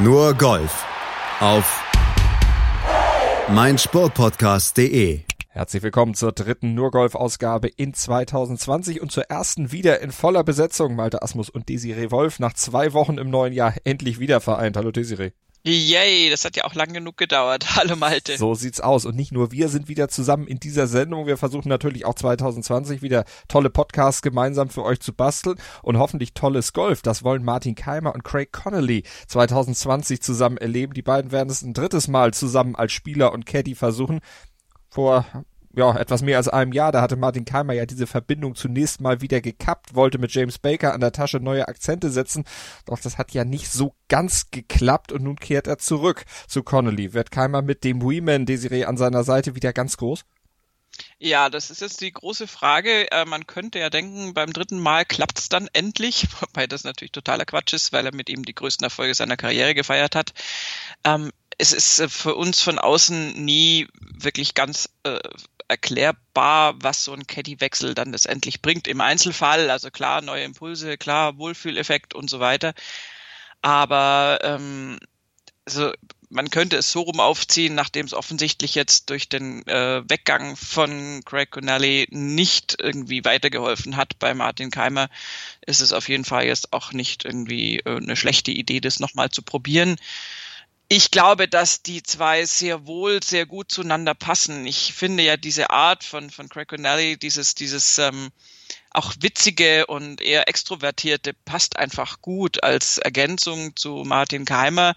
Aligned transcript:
Nur 0.00 0.34
Golf 0.34 0.86
auf 1.40 1.82
meinsportpodcast.de. 3.48 5.22
Herzlich 5.48 5.82
willkommen 5.82 6.14
zur 6.14 6.30
dritten 6.30 6.74
Nurgolf-Ausgabe 6.74 7.66
in 7.66 7.94
2020 7.94 9.00
und 9.02 9.10
zur 9.10 9.24
ersten 9.24 9.72
wieder 9.72 10.00
in 10.00 10.12
voller 10.12 10.44
Besetzung. 10.44 10.94
Malte 10.94 11.22
Asmus 11.22 11.50
und 11.50 11.68
Desiree 11.68 12.12
Wolf 12.12 12.38
nach 12.38 12.52
zwei 12.52 12.92
Wochen 12.92 13.18
im 13.18 13.28
neuen 13.28 13.52
Jahr 13.52 13.74
endlich 13.82 14.20
wieder 14.20 14.40
vereint. 14.40 14.76
Hallo 14.76 14.92
Desiree. 14.92 15.32
Yay, 15.68 16.30
das 16.30 16.46
hat 16.46 16.56
ja 16.56 16.64
auch 16.64 16.74
lang 16.74 16.94
genug 16.94 17.18
gedauert. 17.18 17.66
Hallo 17.76 17.94
Malte. 17.94 18.38
So 18.38 18.54
sieht's 18.54 18.80
aus. 18.80 19.04
Und 19.04 19.16
nicht 19.16 19.32
nur 19.32 19.52
wir 19.52 19.68
sind 19.68 19.88
wieder 19.88 20.08
zusammen 20.08 20.46
in 20.46 20.58
dieser 20.58 20.86
Sendung. 20.86 21.26
Wir 21.26 21.36
versuchen 21.36 21.68
natürlich 21.68 22.06
auch 22.06 22.14
2020 22.14 23.02
wieder 23.02 23.24
tolle 23.48 23.68
Podcasts 23.68 24.22
gemeinsam 24.22 24.70
für 24.70 24.82
euch 24.82 25.00
zu 25.00 25.12
basteln 25.12 25.58
und 25.82 25.98
hoffentlich 25.98 26.32
tolles 26.32 26.72
Golf. 26.72 27.02
Das 27.02 27.22
wollen 27.22 27.44
Martin 27.44 27.74
Keimer 27.74 28.14
und 28.14 28.24
Craig 28.24 28.50
Connolly 28.50 29.02
2020 29.26 30.22
zusammen 30.22 30.56
erleben. 30.56 30.94
Die 30.94 31.02
beiden 31.02 31.32
werden 31.32 31.50
es 31.50 31.60
ein 31.60 31.74
drittes 31.74 32.08
Mal 32.08 32.32
zusammen 32.32 32.74
als 32.74 32.92
Spieler 32.92 33.32
und 33.32 33.44
Caddy 33.44 33.74
versuchen. 33.74 34.20
Vor 34.88 35.26
ja, 35.74 35.96
etwas 35.96 36.22
mehr 36.22 36.38
als 36.38 36.48
einem 36.48 36.72
Jahr, 36.72 36.92
da 36.92 37.02
hatte 37.02 37.16
Martin 37.16 37.44
Keimer 37.44 37.72
ja 37.72 37.86
diese 37.86 38.06
Verbindung 38.06 38.54
zunächst 38.54 39.00
mal 39.00 39.20
wieder 39.20 39.40
gekappt, 39.40 39.94
wollte 39.94 40.18
mit 40.18 40.32
James 40.32 40.58
Baker 40.58 40.94
an 40.94 41.00
der 41.00 41.12
Tasche 41.12 41.38
neue 41.38 41.68
Akzente 41.68 42.10
setzen, 42.10 42.44
doch 42.86 42.98
das 42.98 43.18
hat 43.18 43.32
ja 43.32 43.44
nicht 43.44 43.70
so 43.70 43.94
ganz 44.08 44.50
geklappt 44.50 45.12
und 45.12 45.22
nun 45.22 45.36
kehrt 45.36 45.66
er 45.66 45.78
zurück 45.78 46.24
zu 46.46 46.62
Connolly. 46.62 47.12
Wird 47.12 47.30
Keimer 47.30 47.62
mit 47.62 47.84
dem 47.84 48.02
Weeman 48.02 48.46
Desiree 48.46 48.84
an 48.84 48.96
seiner 48.96 49.24
Seite 49.24 49.54
wieder 49.54 49.72
ganz 49.72 49.96
groß? 49.96 50.24
Ja, 51.18 51.50
das 51.50 51.70
ist 51.70 51.80
jetzt 51.80 52.00
die 52.00 52.12
große 52.12 52.46
Frage. 52.46 53.10
Äh, 53.10 53.24
man 53.24 53.46
könnte 53.46 53.78
ja 53.78 53.90
denken, 53.90 54.34
beim 54.34 54.52
dritten 54.52 54.78
Mal 54.78 55.04
klappt 55.04 55.38
es 55.38 55.48
dann 55.48 55.68
endlich, 55.72 56.26
wobei 56.40 56.66
das 56.66 56.84
natürlich 56.84 57.12
totaler 57.12 57.44
Quatsch 57.44 57.72
ist, 57.72 57.92
weil 57.92 58.06
er 58.06 58.14
mit 58.14 58.28
ihm 58.28 58.44
die 58.44 58.54
größten 58.54 58.84
Erfolge 58.84 59.14
seiner 59.14 59.36
Karriere 59.36 59.74
gefeiert 59.74 60.14
hat. 60.14 60.32
Ähm, 61.04 61.30
es 61.58 61.72
ist 61.72 62.00
äh, 62.00 62.08
für 62.08 62.34
uns 62.34 62.62
von 62.62 62.78
außen 62.78 63.44
nie 63.44 63.88
wirklich 63.98 64.54
ganz 64.54 64.90
äh, 65.02 65.18
erklärbar, 65.68 66.74
was 66.82 67.04
so 67.04 67.12
ein 67.12 67.26
Caddy-Wechsel 67.26 67.94
dann 67.94 68.12
letztendlich 68.12 68.62
bringt 68.62 68.88
im 68.88 69.00
Einzelfall. 69.00 69.70
Also 69.70 69.90
klar, 69.90 70.22
neue 70.22 70.44
Impulse, 70.44 70.98
klar, 70.98 71.38
Wohlfühleffekt 71.38 72.14
und 72.14 72.30
so 72.30 72.40
weiter. 72.40 72.74
Aber 73.62 74.38
ähm, 74.42 74.98
also 75.66 75.92
man 76.30 76.50
könnte 76.50 76.76
es 76.76 76.92
so 76.92 77.02
rum 77.02 77.20
aufziehen, 77.20 77.74
nachdem 77.74 78.06
es 78.06 78.14
offensichtlich 78.14 78.74
jetzt 78.74 79.10
durch 79.10 79.28
den 79.28 79.66
äh, 79.66 80.02
Weggang 80.08 80.56
von 80.56 81.22
Craig 81.24 81.50
Connelly 81.50 82.06
nicht 82.10 82.76
irgendwie 82.80 83.24
weitergeholfen 83.24 83.96
hat 83.96 84.18
bei 84.18 84.34
Martin 84.34 84.70
Keimer, 84.70 85.08
ist 85.66 85.80
es 85.80 85.92
auf 85.92 86.08
jeden 86.08 86.24
Fall 86.24 86.44
jetzt 86.44 86.72
auch 86.72 86.92
nicht 86.92 87.24
irgendwie 87.24 87.78
äh, 87.80 87.96
eine 87.96 88.16
schlechte 88.16 88.50
Idee, 88.50 88.80
das 88.80 89.00
nochmal 89.00 89.30
zu 89.30 89.42
probieren 89.42 89.96
ich 90.88 91.10
glaube, 91.10 91.48
dass 91.48 91.82
die 91.82 92.02
zwei 92.02 92.46
sehr 92.46 92.86
wohl 92.86 93.22
sehr 93.22 93.44
gut 93.44 93.70
zueinander 93.70 94.14
passen. 94.14 94.66
Ich 94.66 94.94
finde 94.94 95.22
ja 95.22 95.36
diese 95.36 95.70
Art 95.70 96.02
von, 96.02 96.30
von 96.30 96.48
Craig 96.48 96.68
Connelly, 96.68 97.18
dieses, 97.18 97.54
dieses 97.54 97.98
ähm, 97.98 98.30
auch 98.90 99.14
witzige 99.20 99.86
und 99.86 100.22
eher 100.22 100.48
extrovertierte, 100.48 101.34
passt 101.44 101.76
einfach 101.76 102.22
gut 102.22 102.62
als 102.62 102.96
Ergänzung 102.96 103.76
zu 103.76 104.02
Martin 104.06 104.46
Keimer. 104.46 104.94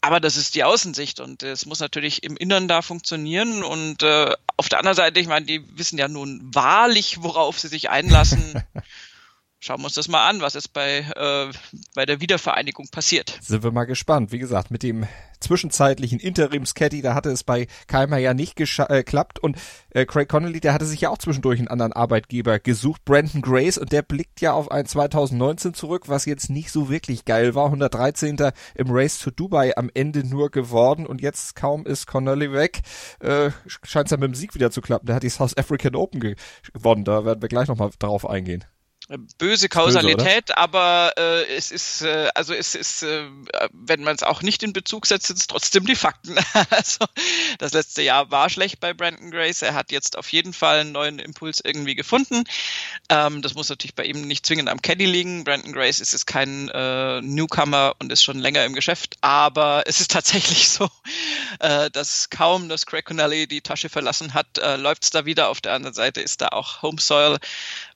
Aber 0.00 0.20
das 0.20 0.36
ist 0.36 0.54
die 0.54 0.62
Außensicht 0.62 1.18
und 1.18 1.42
es 1.42 1.66
muss 1.66 1.80
natürlich 1.80 2.22
im 2.22 2.36
Innern 2.36 2.68
da 2.68 2.80
funktionieren. 2.80 3.64
Und 3.64 4.04
äh, 4.04 4.32
auf 4.56 4.68
der 4.68 4.78
anderen 4.78 4.96
Seite, 4.96 5.18
ich 5.18 5.26
meine, 5.26 5.46
die 5.46 5.64
wissen 5.76 5.98
ja 5.98 6.06
nun 6.06 6.40
wahrlich, 6.54 7.22
worauf 7.22 7.58
sie 7.58 7.68
sich 7.68 7.90
einlassen. 7.90 8.62
schauen 9.66 9.80
wir 9.80 9.86
uns 9.86 9.94
das 9.94 10.06
mal 10.08 10.28
an, 10.28 10.40
was 10.40 10.54
jetzt 10.54 10.72
bei, 10.72 10.98
äh, 10.98 11.50
bei 11.94 12.06
der 12.06 12.20
Wiedervereinigung 12.20 12.86
passiert. 12.90 13.36
Sind 13.42 13.64
wir 13.64 13.72
mal 13.72 13.84
gespannt. 13.84 14.30
Wie 14.30 14.38
gesagt, 14.38 14.70
mit 14.70 14.84
dem 14.84 15.06
zwischenzeitlichen 15.40 16.20
Interims-Caddy, 16.20 17.02
da 17.02 17.14
hatte 17.14 17.30
es 17.30 17.42
bei 17.42 17.66
Keimer 17.88 18.18
ja 18.18 18.32
nicht 18.32 18.58
äh, 18.60 18.64
geklappt 18.88 19.38
und 19.40 19.56
äh, 19.90 20.06
Craig 20.06 20.28
Connolly, 20.28 20.60
der 20.60 20.72
hatte 20.72 20.86
sich 20.86 21.00
ja 21.02 21.10
auch 21.10 21.18
zwischendurch 21.18 21.58
einen 21.58 21.68
anderen 21.68 21.92
Arbeitgeber 21.92 22.58
gesucht, 22.58 23.04
Brandon 23.04 23.42
Grace, 23.42 23.76
und 23.76 23.92
der 23.92 24.02
blickt 24.02 24.40
ja 24.40 24.52
auf 24.52 24.70
ein 24.70 24.86
2019 24.86 25.74
zurück, 25.74 26.04
was 26.06 26.24
jetzt 26.24 26.48
nicht 26.48 26.70
so 26.70 26.88
wirklich 26.88 27.24
geil 27.24 27.54
war. 27.54 27.66
113. 27.66 28.36
im 28.76 28.86
Race 28.88 29.18
to 29.18 29.30
Dubai 29.30 29.76
am 29.76 29.90
Ende 29.92 30.24
nur 30.24 30.50
geworden 30.50 31.06
und 31.06 31.20
jetzt 31.20 31.56
kaum 31.56 31.84
ist 31.84 32.06
Connolly 32.06 32.52
weg, 32.52 32.82
äh, 33.20 33.50
scheint 33.66 34.06
es 34.06 34.12
ja 34.12 34.16
mit 34.16 34.28
dem 34.28 34.34
Sieg 34.34 34.54
wieder 34.54 34.70
zu 34.70 34.80
klappen. 34.80 35.06
Der 35.06 35.16
hat 35.16 35.24
die 35.24 35.28
South 35.28 35.58
African 35.58 35.96
Open 35.96 36.20
gewonnen, 36.20 37.04
da 37.04 37.24
werden 37.24 37.42
wir 37.42 37.48
gleich 37.48 37.68
nochmal 37.68 37.90
drauf 37.98 38.28
eingehen 38.28 38.64
böse 39.38 39.68
Kausalität, 39.68 40.46
böse, 40.46 40.56
aber 40.56 41.12
äh, 41.16 41.54
es 41.54 41.70
ist, 41.70 42.02
äh, 42.02 42.28
also 42.34 42.52
es 42.54 42.74
ist, 42.74 43.04
äh, 43.04 43.28
wenn 43.72 44.02
man 44.02 44.16
es 44.16 44.24
auch 44.24 44.42
nicht 44.42 44.64
in 44.64 44.72
Bezug 44.72 45.06
setzt, 45.06 45.28
sind 45.28 45.38
es 45.38 45.46
trotzdem 45.46 45.86
die 45.86 45.94
Fakten. 45.94 46.36
also 46.70 47.04
das 47.58 47.72
letzte 47.72 48.02
Jahr 48.02 48.30
war 48.32 48.50
schlecht 48.50 48.80
bei 48.80 48.94
Brandon 48.94 49.30
Grace. 49.30 49.62
Er 49.62 49.74
hat 49.74 49.92
jetzt 49.92 50.18
auf 50.18 50.32
jeden 50.32 50.52
Fall 50.52 50.80
einen 50.80 50.92
neuen 50.92 51.20
Impuls 51.20 51.60
irgendwie 51.62 51.94
gefunden. 51.94 52.44
Ähm, 53.08 53.42
das 53.42 53.54
muss 53.54 53.68
natürlich 53.68 53.94
bei 53.94 54.04
ihm 54.04 54.22
nicht 54.22 54.44
zwingend 54.44 54.68
am 54.68 54.82
Caddy 54.82 55.06
liegen. 55.06 55.44
Brandon 55.44 55.72
Grace 55.72 56.00
ist 56.00 56.12
es 56.12 56.26
kein 56.26 56.68
äh, 56.70 57.20
Newcomer 57.22 57.94
und 58.00 58.10
ist 58.10 58.24
schon 58.24 58.40
länger 58.40 58.64
im 58.64 58.74
Geschäft, 58.74 59.16
aber 59.20 59.84
es 59.86 60.00
ist 60.00 60.10
tatsächlich 60.10 60.68
so, 60.68 60.88
äh, 61.60 61.90
dass 61.90 62.28
kaum 62.28 62.68
das 62.68 62.86
Craig 62.86 63.04
Connelly 63.04 63.46
die 63.46 63.60
Tasche 63.60 63.88
verlassen 63.88 64.34
hat, 64.34 64.58
äh, 64.58 64.74
läuft 64.74 65.04
es 65.04 65.10
da 65.10 65.26
wieder. 65.26 65.48
Auf 65.48 65.60
der 65.60 65.74
anderen 65.74 65.94
Seite 65.94 66.20
ist 66.20 66.40
da 66.40 66.48
auch 66.48 66.82
Home 66.82 67.00
Soil 67.00 67.38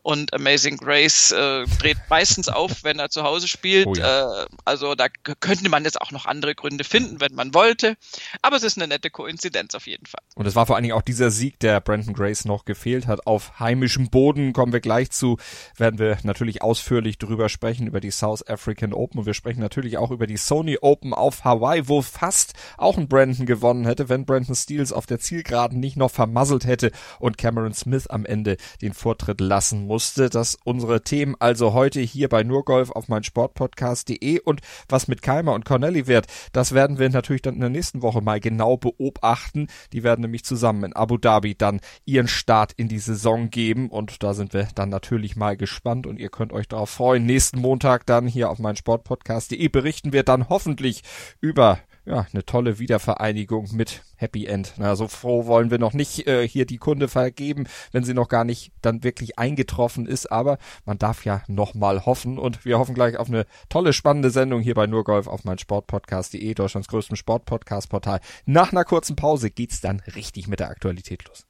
und 0.03 0.33
Amazing 0.33 0.77
Grace 0.77 1.33
äh, 1.33 1.65
dreht 1.79 1.99
meistens 2.09 2.49
auf, 2.49 2.85
wenn 2.85 2.99
er 2.99 3.11
zu 3.11 3.23
Hause 3.23 3.49
spielt. 3.49 3.87
Oh 3.87 3.95
ja. 3.95 4.43
äh, 4.43 4.47
also 4.65 4.95
da 4.95 5.07
könnte 5.41 5.69
man 5.69 5.85
jetzt 5.85 6.01
auch 6.01 6.13
noch 6.13 6.27
andere 6.27 6.55
Gründe 6.55 6.85
finden, 6.85 7.21
wenn 7.21 7.35
man 7.35 7.55
wollte. 7.55 7.97
Aber 8.43 8.57
es 8.57 8.63
ist 8.63 8.79
eine 8.79 8.89
nette 8.89 9.11
Koinzidenz 9.11 9.75
auf 9.75 9.87
jeden 9.87 10.07
Fall. 10.07 10.23
Und 10.35 10.47
es 10.47 10.55
war 10.55 10.67
vor 10.67 10.77
allen 10.77 10.85
Dingen 10.85 10.95
auch 10.95 11.03
dieser 11.03 11.31
Sieg, 11.31 11.59
der 11.61 11.81
Brandon 11.81 12.15
Grace 12.15 12.45
noch 12.45 12.65
gefehlt 12.65 13.07
hat. 13.07 13.27
Auf 13.27 13.61
heimischem 13.61 14.09
Boden 14.11 14.53
kommen 14.53 14.73
wir 14.73 14.81
gleich 14.81 15.11
zu, 15.11 15.37
werden 15.77 15.99
wir 15.99 16.19
natürlich 16.23 16.63
ausführlich 16.63 17.19
drüber 17.19 17.49
sprechen, 17.49 17.87
über 17.87 18.01
die 18.01 18.11
South 18.11 18.47
African 18.49 18.95
Open. 18.95 19.21
Und 19.21 19.27
wir 19.27 19.35
sprechen 19.35 19.61
natürlich 19.61 19.99
auch 19.99 20.11
über 20.11 20.27
die 20.27 20.39
Sony 20.39 20.79
Open 20.81 21.13
auf 21.13 21.45
Hawaii, 21.45 21.89
wo 21.89 22.01
fast 22.03 22.55
auch 22.79 22.97
ein 22.97 23.09
Brandon 23.09 23.47
gewonnen 23.47 23.85
hätte, 23.85 24.09
wenn 24.09 24.25
Brandon 24.25 24.55
Steels 24.55 24.93
auf 24.93 25.07
der 25.07 25.19
Zielgeraden 25.19 25.79
nicht 25.79 25.97
noch 25.97 26.11
vermasselt 26.11 26.65
hätte 26.65 26.91
und 27.19 27.37
Cameron 27.37 27.75
Smith 27.75 28.07
am 28.07 28.25
Ende 28.25 28.57
den 28.81 28.95
Vortritt 28.95 29.41
lassen 29.41 29.90
musste, 29.91 30.31
dass 30.31 30.57
unsere 30.63 31.03
Themen 31.03 31.35
also 31.41 31.73
heute 31.73 31.99
hier 31.99 32.29
bei 32.29 32.45
Nurgolf 32.45 32.93
auf 32.93 33.09
mein 33.09 33.25
Sportpodcast.de 33.25 34.39
und 34.39 34.61
was 34.89 35.09
mit 35.09 35.21
Keimer 35.21 35.53
und 35.53 35.65
Cornelli 35.65 36.07
wird, 36.07 36.29
das 36.53 36.75
werden 36.75 37.01
wir 37.01 37.11
natürlich 37.11 37.43
dann 37.43 37.55
in 37.55 37.61
der 37.61 37.71
nächsten 37.71 38.01
Woche 38.01 38.21
mal 38.21 38.39
genau 38.39 38.77
beobachten. 38.77 39.67
Die 39.93 40.05
werden 40.05 40.21
nämlich 40.23 40.45
zusammen 40.45 40.85
in 40.85 40.93
Abu 40.93 41.19
Dhabi 41.19 41.57
dann 41.57 41.81
ihren 42.05 42.29
Start 42.29 42.73
in 42.77 42.87
die 42.87 43.01
Saison 43.01 43.51
geben 43.51 43.91
und 43.91 44.23
da 44.23 44.33
sind 44.33 44.55
wir 44.55 44.69
dann 44.77 44.91
natürlich 44.91 45.35
mal 45.35 45.57
gespannt 45.57 46.07
und 46.07 46.21
ihr 46.21 46.29
könnt 46.29 46.53
euch 46.53 46.69
darauf 46.69 46.91
freuen. 46.91 47.27
Nächsten 47.27 47.59
Montag 47.59 48.07
dann 48.07 48.29
hier 48.29 48.49
auf 48.49 48.61
mein 48.61 48.77
Sportpodcast.de 48.77 49.67
berichten 49.71 50.13
wir 50.13 50.23
dann 50.23 50.49
hoffentlich 50.49 51.03
über 51.41 51.81
ja, 52.05 52.27
eine 52.33 52.45
tolle 52.45 52.79
Wiedervereinigung 52.79 53.69
mit 53.73 54.03
Happy 54.17 54.47
End. 54.47 54.75
Na, 54.79 54.97
so 54.97 55.09
froh 55.09 55.47
wollen 55.47 55.71
wir 55.71 55.79
noch 55.79 55.93
nicht 55.93 56.27
äh, 56.27 56.47
hier 56.47 56.67
die 56.67 56.79
Kunde 56.79 57.09
vergeben, 57.09 57.67
wenn 57.93 58.05
sie 58.05 58.15
noch 58.15 58.29
gar 58.29 58.45
nicht 58.45 58.73
dann 58.83 59.05
wirklich 59.05 59.39
eingetroffen 59.39 60.07
ist, 60.07 60.31
aber 60.31 60.59
man 60.85 60.99
darf 60.99 61.25
ja 61.25 61.43
noch 61.47 61.75
mal 61.75 62.07
hoffen 62.07 62.39
und 62.39 62.65
wir 62.65 62.79
hoffen 62.79 62.95
gleich 62.95 63.17
auf 63.17 63.29
eine 63.29 63.47
tolle, 63.69 63.93
spannende 63.93 64.31
Sendung 64.31 64.61
hier 64.61 64.75
bei 64.75 64.87
Nurgolf 64.87 65.27
auf 65.27 65.45
mein 65.45 65.59
Sportpodcast.de, 65.59 66.55
Deutschlands 66.55 66.89
größtem 66.89 67.17
Sportpodcast-Portal. 67.17 68.21
Nach 68.47 68.73
einer 68.73 68.85
kurzen 68.85 69.17
Pause 69.17 69.51
geht's 69.51 69.81
dann 69.81 70.01
richtig 70.15 70.49
mit 70.49 70.61
der 70.61 70.71
Aktualität 70.71 71.25
los. 71.29 71.47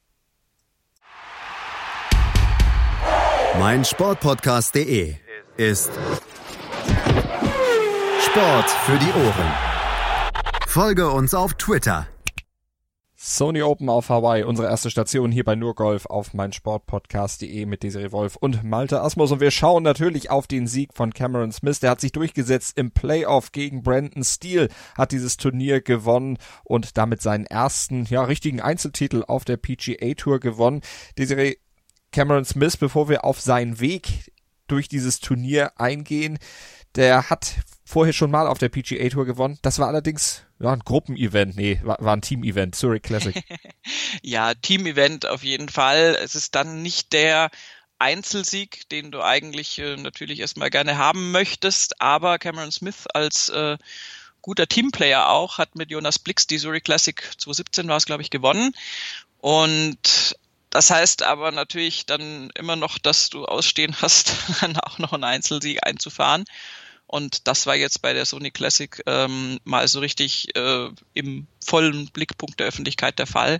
Mein 3.59 3.83
Sportpodcast.de 3.83 5.15
ist 5.57 5.91
Sport 8.25 8.69
für 8.69 8.97
die 8.97 9.11
Ohren. 9.11 9.70
Folge 10.71 11.09
uns 11.09 11.33
auf 11.33 11.55
Twitter. 11.55 12.07
Sony 13.17 13.61
Open 13.61 13.89
auf 13.89 14.07
Hawaii, 14.07 14.45
unsere 14.45 14.69
erste 14.69 14.89
Station 14.89 15.29
hier 15.29 15.43
bei 15.43 15.55
Nurgolf 15.55 16.05
auf 16.05 16.33
mein 16.33 16.53
Sportpodcast.de 16.53 17.65
mit 17.65 17.83
Desiree 17.83 18.13
Wolf 18.13 18.37
und 18.37 18.63
Malte 18.63 19.01
Asmus. 19.01 19.33
Und 19.33 19.41
wir 19.41 19.51
schauen 19.51 19.83
natürlich 19.83 20.29
auf 20.29 20.47
den 20.47 20.67
Sieg 20.67 20.93
von 20.93 21.13
Cameron 21.13 21.51
Smith. 21.51 21.81
Der 21.81 21.89
hat 21.89 21.99
sich 21.99 22.13
durchgesetzt 22.13 22.77
im 22.77 22.91
Playoff 22.91 23.51
gegen 23.51 23.83
Brandon 23.83 24.23
Steele, 24.23 24.69
hat 24.97 25.11
dieses 25.11 25.35
Turnier 25.35 25.81
gewonnen 25.81 26.37
und 26.63 26.97
damit 26.97 27.21
seinen 27.21 27.47
ersten, 27.47 28.05
ja, 28.05 28.23
richtigen 28.23 28.61
Einzeltitel 28.61 29.25
auf 29.27 29.43
der 29.43 29.57
PGA 29.57 30.13
Tour 30.13 30.39
gewonnen. 30.39 30.83
Desiree 31.17 31.57
Cameron 32.13 32.45
Smith, 32.45 32.77
bevor 32.77 33.09
wir 33.09 33.25
auf 33.25 33.41
seinen 33.41 33.81
Weg 33.81 34.31
durch 34.67 34.87
dieses 34.87 35.19
Turnier 35.19 35.73
eingehen, 35.75 36.39
der 36.95 37.29
hat 37.29 37.57
vorher 37.91 38.13
schon 38.13 38.31
mal 38.31 38.47
auf 38.47 38.57
der 38.57 38.69
PGA 38.69 39.09
Tour 39.09 39.25
gewonnen. 39.25 39.59
Das 39.61 39.77
war 39.77 39.87
allerdings 39.87 40.43
ja, 40.59 40.71
ein 40.71 40.79
Gruppenevent, 40.79 41.57
nee, 41.57 41.79
war, 41.83 41.97
war 41.99 42.15
ein 42.15 42.21
Team-Event, 42.21 42.75
Zurich 42.75 43.01
Classic. 43.01 43.35
ja, 44.21 44.53
Team-Event 44.53 45.25
auf 45.27 45.43
jeden 45.43 45.69
Fall. 45.69 46.17
Es 46.23 46.35
ist 46.35 46.55
dann 46.55 46.81
nicht 46.81 47.13
der 47.13 47.51
Einzelsieg, 47.99 48.89
den 48.89 49.11
du 49.11 49.21
eigentlich 49.21 49.77
äh, 49.79 49.97
natürlich 49.97 50.39
erstmal 50.39 50.69
gerne 50.69 50.97
haben 50.97 51.31
möchtest, 51.31 52.01
aber 52.01 52.39
Cameron 52.39 52.71
Smith 52.71 53.05
als 53.13 53.49
äh, 53.49 53.77
guter 54.41 54.67
Teamplayer 54.67 55.29
auch, 55.29 55.57
hat 55.57 55.75
mit 55.75 55.91
Jonas 55.91 56.17
Blix 56.17 56.47
die 56.47 56.57
Zurich 56.57 56.83
Classic 56.83 57.21
2017 57.21 57.87
war 57.87 57.97
es, 57.97 58.05
glaube 58.05 58.23
ich, 58.23 58.29
gewonnen. 58.29 58.73
Und 59.37 60.35
das 60.69 60.89
heißt 60.89 61.23
aber 61.23 61.51
natürlich 61.51 62.05
dann 62.05 62.49
immer 62.55 62.77
noch, 62.77 62.97
dass 62.97 63.29
du 63.29 63.45
ausstehen 63.45 63.95
hast, 64.01 64.33
dann 64.61 64.77
auch 64.77 64.97
noch 64.97 65.11
einen 65.11 65.25
Einzelsieg 65.25 65.85
einzufahren. 65.85 66.45
Und 67.11 67.45
das 67.47 67.67
war 67.67 67.75
jetzt 67.75 68.01
bei 68.01 68.13
der 68.13 68.25
Sony 68.25 68.51
Classic 68.51 69.03
ähm, 69.05 69.59
mal 69.65 69.85
so 69.89 69.99
richtig 69.99 70.55
äh, 70.55 70.87
im 71.13 71.45
vollen 71.63 72.07
Blickpunkt 72.07 72.57
der 72.61 72.67
Öffentlichkeit 72.67 73.19
der 73.19 73.27
Fall 73.27 73.59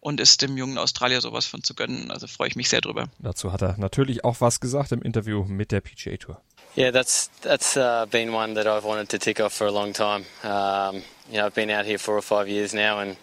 und 0.00 0.18
ist 0.18 0.42
dem 0.42 0.56
jungen 0.56 0.76
Australier 0.76 1.20
sowas 1.20 1.46
von 1.46 1.62
zu 1.62 1.74
gönnen. 1.74 2.10
Also 2.10 2.26
freue 2.26 2.48
ich 2.48 2.56
mich 2.56 2.68
sehr 2.68 2.80
drüber. 2.80 3.08
Dazu 3.20 3.52
hat 3.52 3.62
er 3.62 3.76
natürlich 3.78 4.24
auch 4.24 4.40
was 4.40 4.58
gesagt 4.58 4.90
im 4.90 5.02
Interview 5.02 5.44
mit 5.44 5.70
der 5.70 5.82
PGA 5.82 6.16
Tour. 6.16 6.40
Yeah, 6.76 6.90
that's 6.90 7.30
that's 7.42 7.76
uh, 7.76 8.06
been 8.10 8.34
one 8.34 8.54
that 8.54 8.66
I've 8.66 8.84
wanted 8.84 9.08
to 9.10 9.18
tick 9.18 9.40
off 9.40 9.52
for 9.52 9.68
a 9.68 9.72
long 9.72 9.92
time. 9.92 10.24
Um, 10.42 11.02
you 11.30 11.38
know, 11.38 11.46
I've 11.46 11.54
been 11.54 11.70
out 11.70 11.86
here 11.86 11.98
four 11.98 12.16
or 12.16 12.22
five 12.22 12.48
years 12.48 12.72
now, 12.72 12.98
and 12.98 13.16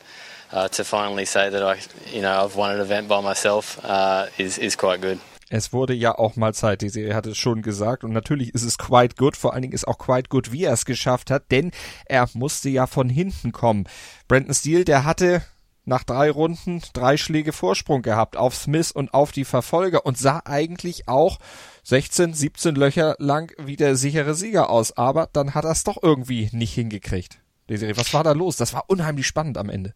uh, 0.51 0.67
to 0.69 0.83
finally 0.83 1.25
say 1.25 1.49
that 1.49 1.61
I, 1.61 1.79
you 2.13 2.21
know, 2.21 2.43
I've 2.43 2.55
won 2.55 2.71
an 2.71 2.81
event 2.81 3.07
by 3.07 3.21
myself 3.21 3.79
uh, 3.83 4.27
is 4.37 4.57
is 4.57 4.77
quite 4.77 5.01
good. 5.01 5.19
Es 5.49 5.71
wurde 5.71 5.93
ja 5.93 6.17
auch 6.17 6.35
mal 6.35 6.53
Zeit, 6.53 6.81
die 6.81 6.89
Serie 6.89 7.15
hat 7.15 7.25
es 7.25 7.37
schon 7.37 7.61
gesagt 7.61 8.03
und 8.03 8.11
natürlich 8.11 8.53
ist 8.53 8.63
es 8.63 8.77
quite 8.77 9.15
good, 9.15 9.37
vor 9.37 9.53
allen 9.53 9.61
Dingen 9.61 9.73
ist 9.73 9.87
auch 9.87 9.97
quite 9.97 10.27
good, 10.27 10.51
wie 10.51 10.65
er 10.65 10.73
es 10.73 10.83
geschafft 10.83 11.31
hat, 11.31 11.51
denn 11.51 11.71
er 12.05 12.27
musste 12.33 12.67
ja 12.67 12.85
von 12.85 13.07
hinten 13.07 13.53
kommen. 13.53 13.87
Brandon 14.27 14.53
Steele, 14.53 14.83
der 14.83 15.05
hatte 15.05 15.41
nach 15.85 16.03
drei 16.03 16.29
Runden 16.29 16.81
drei 16.91 17.15
Schläge 17.15 17.53
Vorsprung 17.53 18.01
gehabt 18.01 18.35
auf 18.35 18.55
Smith 18.55 18.91
und 18.91 19.13
auf 19.13 19.31
die 19.31 19.45
Verfolger 19.45 20.05
und 20.05 20.17
sah 20.17 20.41
eigentlich 20.43 21.07
auch 21.07 21.39
16, 21.83 22.33
17 22.33 22.75
Löcher 22.75 23.15
lang 23.19 23.53
wie 23.57 23.77
der 23.77 23.95
sichere 23.95 24.35
Sieger 24.35 24.69
aus, 24.69 24.97
aber 24.97 25.29
dann 25.31 25.53
hat 25.53 25.63
er 25.63 25.71
es 25.71 25.85
doch 25.85 26.03
irgendwie 26.03 26.49
nicht 26.51 26.73
hingekriegt. 26.73 27.39
Desiree, 27.69 27.95
was 27.95 28.13
war 28.13 28.25
da 28.25 28.33
los? 28.33 28.57
Das 28.57 28.73
war 28.73 28.83
unheimlich 28.87 29.27
spannend 29.27 29.57
am 29.57 29.69
Ende. 29.69 29.93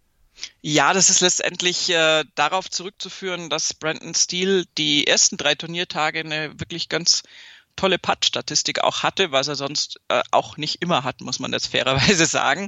Ja, 0.61 0.93
das 0.93 1.09
ist 1.09 1.21
letztendlich 1.21 1.89
äh, 1.89 2.23
darauf 2.35 2.69
zurückzuführen, 2.69 3.49
dass 3.49 3.73
Brandon 3.73 4.15
Steele 4.15 4.65
die 4.77 5.07
ersten 5.07 5.37
drei 5.37 5.55
Turniertage 5.55 6.19
eine 6.19 6.59
wirklich 6.59 6.89
ganz 6.89 7.23
tolle 7.75 7.99
Putt-Statistik 7.99 8.83
auch 8.83 9.03
hatte, 9.03 9.31
was 9.31 9.47
er 9.47 9.55
sonst 9.55 9.99
äh, 10.09 10.21
auch 10.31 10.57
nicht 10.57 10.81
immer 10.81 11.03
hat, 11.03 11.21
muss 11.21 11.39
man 11.39 11.53
jetzt 11.53 11.67
fairerweise 11.71 12.25
sagen. 12.25 12.67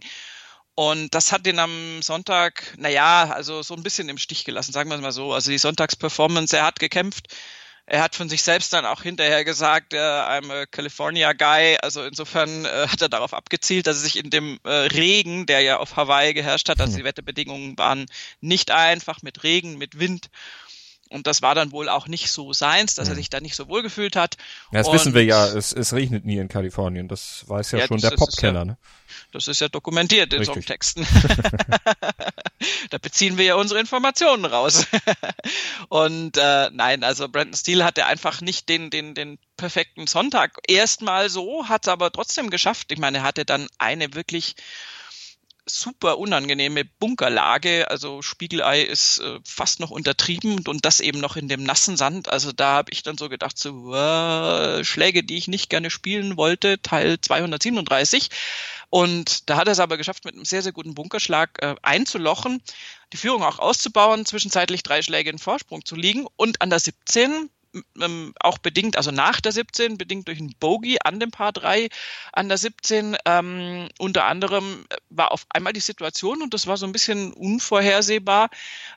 Und 0.76 1.14
das 1.14 1.32
hat 1.32 1.46
den 1.46 1.60
am 1.60 2.02
Sonntag, 2.02 2.74
naja, 2.78 3.30
also 3.32 3.62
so 3.62 3.76
ein 3.76 3.84
bisschen 3.84 4.10
im 4.10 4.18
Stich 4.18 4.44
gelassen, 4.44 4.74
sagen 4.74 4.90
wir 4.90 4.96
es 4.96 5.02
mal 5.02 5.12
so. 5.12 5.34
Also 5.34 5.52
die 5.52 5.60
Sonntagsperformance, 5.60 6.58
er 6.58 6.66
hat 6.66 6.80
gekämpft. 6.80 7.28
Er 7.86 8.02
hat 8.02 8.16
von 8.16 8.30
sich 8.30 8.44
selbst 8.44 8.72
dann 8.72 8.86
auch 8.86 9.02
hinterher 9.02 9.44
gesagt, 9.44 9.94
äh, 9.94 9.98
I'm 9.98 10.52
a 10.52 10.66
California 10.66 11.34
Guy. 11.34 11.78
Also 11.82 12.04
insofern 12.04 12.66
äh, 12.66 12.88
hat 12.88 13.02
er 13.02 13.10
darauf 13.10 13.34
abgezielt, 13.34 13.88
dass 13.88 13.98
er 13.98 14.04
sich 14.04 14.18
in 14.18 14.30
dem 14.30 14.60
äh, 14.64 14.70
Regen, 14.70 15.46
der 15.46 15.62
ja 15.62 15.78
auf 15.78 15.98
Hawaii 15.98 16.34
geherrscht 16.34 16.70
hat, 16.70 16.80
also 16.80 16.94
hm. 16.94 17.00
die 17.00 17.04
Wetterbedingungen 17.04 17.78
waren 17.78 18.06
nicht 18.40 18.72
einfach 18.72 19.22
mit 19.22 19.44
Regen, 19.44 19.78
mit 19.78 20.00
Wind 20.00 20.30
und 21.14 21.28
das 21.28 21.44
war 21.44 21.54
dann 21.54 21.72
wohl 21.72 21.90
auch 21.90 22.08
nicht 22.08 22.32
so 22.32 22.54
seins, 22.54 22.96
dass 22.96 23.08
er 23.08 23.12
hm. 23.12 23.18
sich 23.18 23.30
da 23.30 23.40
nicht 23.40 23.56
so 23.56 23.68
wohl 23.68 23.84
gefühlt 23.84 24.16
hat. 24.16 24.38
Ja, 24.72 24.80
das 24.80 24.88
und, 24.88 24.96
wissen 24.96 25.14
wir 25.14 25.24
ja, 25.24 25.46
es, 25.46 25.72
es 25.72 25.94
regnet 25.94 26.26
nie 26.26 26.38
in 26.38 26.48
Kalifornien. 26.48 27.08
Das 27.08 27.46
weiß 27.48 27.72
ja, 27.72 27.80
ja 27.80 27.88
schon 27.88 28.00
der 28.00 28.12
Popkenner. 28.12 28.60
Ja, 28.60 28.66
ne? 28.66 28.78
Das 29.32 29.48
ist 29.48 29.62
ja 29.62 29.70
dokumentiert 29.70 30.34
in 30.34 30.40
Richtig. 30.40 30.56
Songtexten. 30.56 31.06
da 32.90 32.98
beziehen 32.98 33.38
wir 33.38 33.46
ja 33.46 33.56
unsere 33.56 33.80
Informationen 33.80 34.46
raus. 34.46 34.86
und 35.90 36.38
äh, 36.38 36.70
nein, 36.72 37.04
also 37.04 37.28
Brandon 37.30 37.56
Steele 37.56 37.86
hatte 37.86 38.06
einfach 38.06 38.42
nicht 38.42 38.70
den, 38.70 38.90
den, 38.90 39.14
den 39.14 39.38
perfekten 39.58 40.08
Sonntag. 40.08 40.58
Erstmal 40.68 41.30
so, 41.30 41.68
hat 41.68 41.86
es 41.86 41.90
aber 41.90 42.12
trotzdem 42.12 42.50
geschafft. 42.50 42.92
Ich 42.92 43.00
meine, 43.00 43.20
er 43.20 43.24
hatte 43.24 43.46
dann 43.46 43.68
eine 43.78 44.14
wirklich 44.14 44.56
super 45.66 46.18
unangenehme 46.18 46.86
Bunkerlage. 46.86 47.90
Also 47.90 48.22
Spiegelei 48.22 48.82
ist 48.82 49.20
äh, 49.20 49.40
fast 49.46 49.80
noch 49.80 49.92
untertrieben 49.92 50.66
und 50.68 50.86
das 50.86 51.00
eben 51.00 51.20
noch 51.20 51.36
in 51.36 51.48
dem 51.48 51.64
nassen 51.64 51.98
Sand. 51.98 52.30
Also 52.30 52.52
da 52.52 52.74
habe 52.74 52.92
ich 52.92 53.04
dann 53.04 53.18
so 53.18 53.30
gedacht, 53.30 53.58
so 53.58 53.94
äh, 53.94 54.84
Schläge, 54.84 55.24
die 55.24 55.38
ich 55.38 55.48
nicht 55.48 55.70
gerne 55.70 55.90
spielen 55.90 56.38
wollte, 56.38 56.82
Teil 56.82 57.20
237. 57.20 58.30
Und 58.90 59.50
da 59.50 59.58
hat 59.58 59.68
er 59.68 59.74
es 59.74 59.80
aber 59.80 59.98
geschafft, 59.98 60.26
mit 60.26 60.36
einem 60.36 60.46
sehr, 60.46 60.62
sehr 60.62 60.72
guten 60.72 60.94
Bunkerschlag 60.94 61.58
äh, 61.62 61.76
einzulochen, 61.82 62.62
die 63.12 63.18
Führung 63.18 63.44
auch 63.44 63.60
auszubauen, 63.60 64.26
zwischenzeitlich 64.26 64.84
drei 64.84 65.02
Schläge 65.02 65.30
in 65.30 65.40
Vorsprung 65.40 65.84
zu 65.86 65.96
liegen 65.96 66.28
und 66.36 66.62
an 66.62 66.70
der 66.70 66.80
17 66.80 67.50
ähm, 68.02 68.34
auch 68.40 68.58
bedingt, 68.58 68.98
also 68.98 69.12
nach 69.12 69.42
der 69.42 69.52
17, 69.52 69.98
bedingt 69.98 70.28
durch 70.28 70.40
ein 70.40 70.54
Bogey 70.60 70.98
an 71.04 71.20
dem 71.20 71.32
Paar 71.32 71.52
3 71.52 71.90
an 72.32 72.48
der 72.48 72.58
17. 72.58 73.18
Ähm, 73.26 73.90
unter 74.00 74.26
anderem 74.26 74.86
war 75.10 75.32
auf 75.32 75.46
einmal 75.50 75.74
die 75.74 75.80
Situation, 75.80 76.42
und 76.42 76.54
das 76.54 76.68
war 76.68 76.78
so 76.78 76.86
ein 76.86 76.92
bisschen 76.92 77.34
unvorhersehbar, 77.34 78.50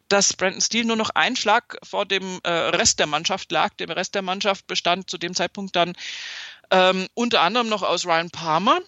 dass 0.08 0.32
Brandon 0.32 0.60
Steele 0.60 0.86
nur 0.86 0.96
noch 0.96 1.10
ein 1.10 1.36
Schlag 1.36 1.78
vor 1.82 2.06
dem 2.06 2.40
äh, 2.44 2.50
Rest 2.50 2.98
der 2.98 3.06
Mannschaft 3.06 3.50
lag. 3.52 3.74
Dem 3.74 3.90
Rest 3.90 4.14
der 4.14 4.22
Mannschaft 4.22 4.66
bestand 4.66 5.10
zu 5.10 5.18
dem 5.18 5.34
Zeitpunkt 5.34 5.76
dann 5.76 5.94
ähm, 6.70 7.06
unter 7.14 7.40
anderem 7.40 7.68
noch 7.68 7.82
aus 7.82 8.06
Ryan 8.06 8.30
Palmer 8.30 8.80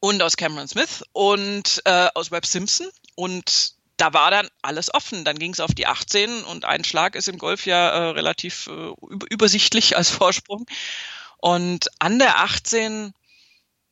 und 0.00 0.22
aus 0.22 0.36
Cameron 0.36 0.68
Smith 0.68 1.02
und 1.12 1.82
äh, 1.84 2.08
aus 2.14 2.30
Webb 2.30 2.46
Simpson. 2.46 2.88
Und 3.14 3.73
da 3.96 4.12
war 4.12 4.30
dann 4.30 4.48
alles 4.62 4.92
offen. 4.92 5.24
Dann 5.24 5.38
ging 5.38 5.52
es 5.52 5.60
auf 5.60 5.74
die 5.74 5.86
18 5.86 6.44
und 6.44 6.64
ein 6.64 6.84
Schlag 6.84 7.14
ist 7.14 7.28
im 7.28 7.38
Golf 7.38 7.66
ja 7.66 7.88
äh, 7.90 8.10
relativ 8.10 8.68
äh, 8.68 8.92
übersichtlich 9.30 9.96
als 9.96 10.10
Vorsprung. 10.10 10.66
Und 11.38 11.88
an 11.98 12.18
der 12.18 12.40
18 12.40 13.12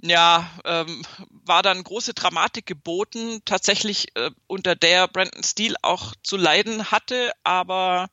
ja, 0.04 0.50
ähm, 0.64 1.04
war 1.28 1.62
dann 1.62 1.84
große 1.84 2.12
Dramatik 2.12 2.66
geboten, 2.66 3.40
tatsächlich 3.44 4.16
äh, 4.16 4.30
unter 4.48 4.74
der 4.74 5.06
Brandon 5.06 5.44
Steele 5.44 5.76
auch 5.82 6.14
zu 6.24 6.36
leiden 6.36 6.90
hatte, 6.90 7.30
aber 7.44 8.08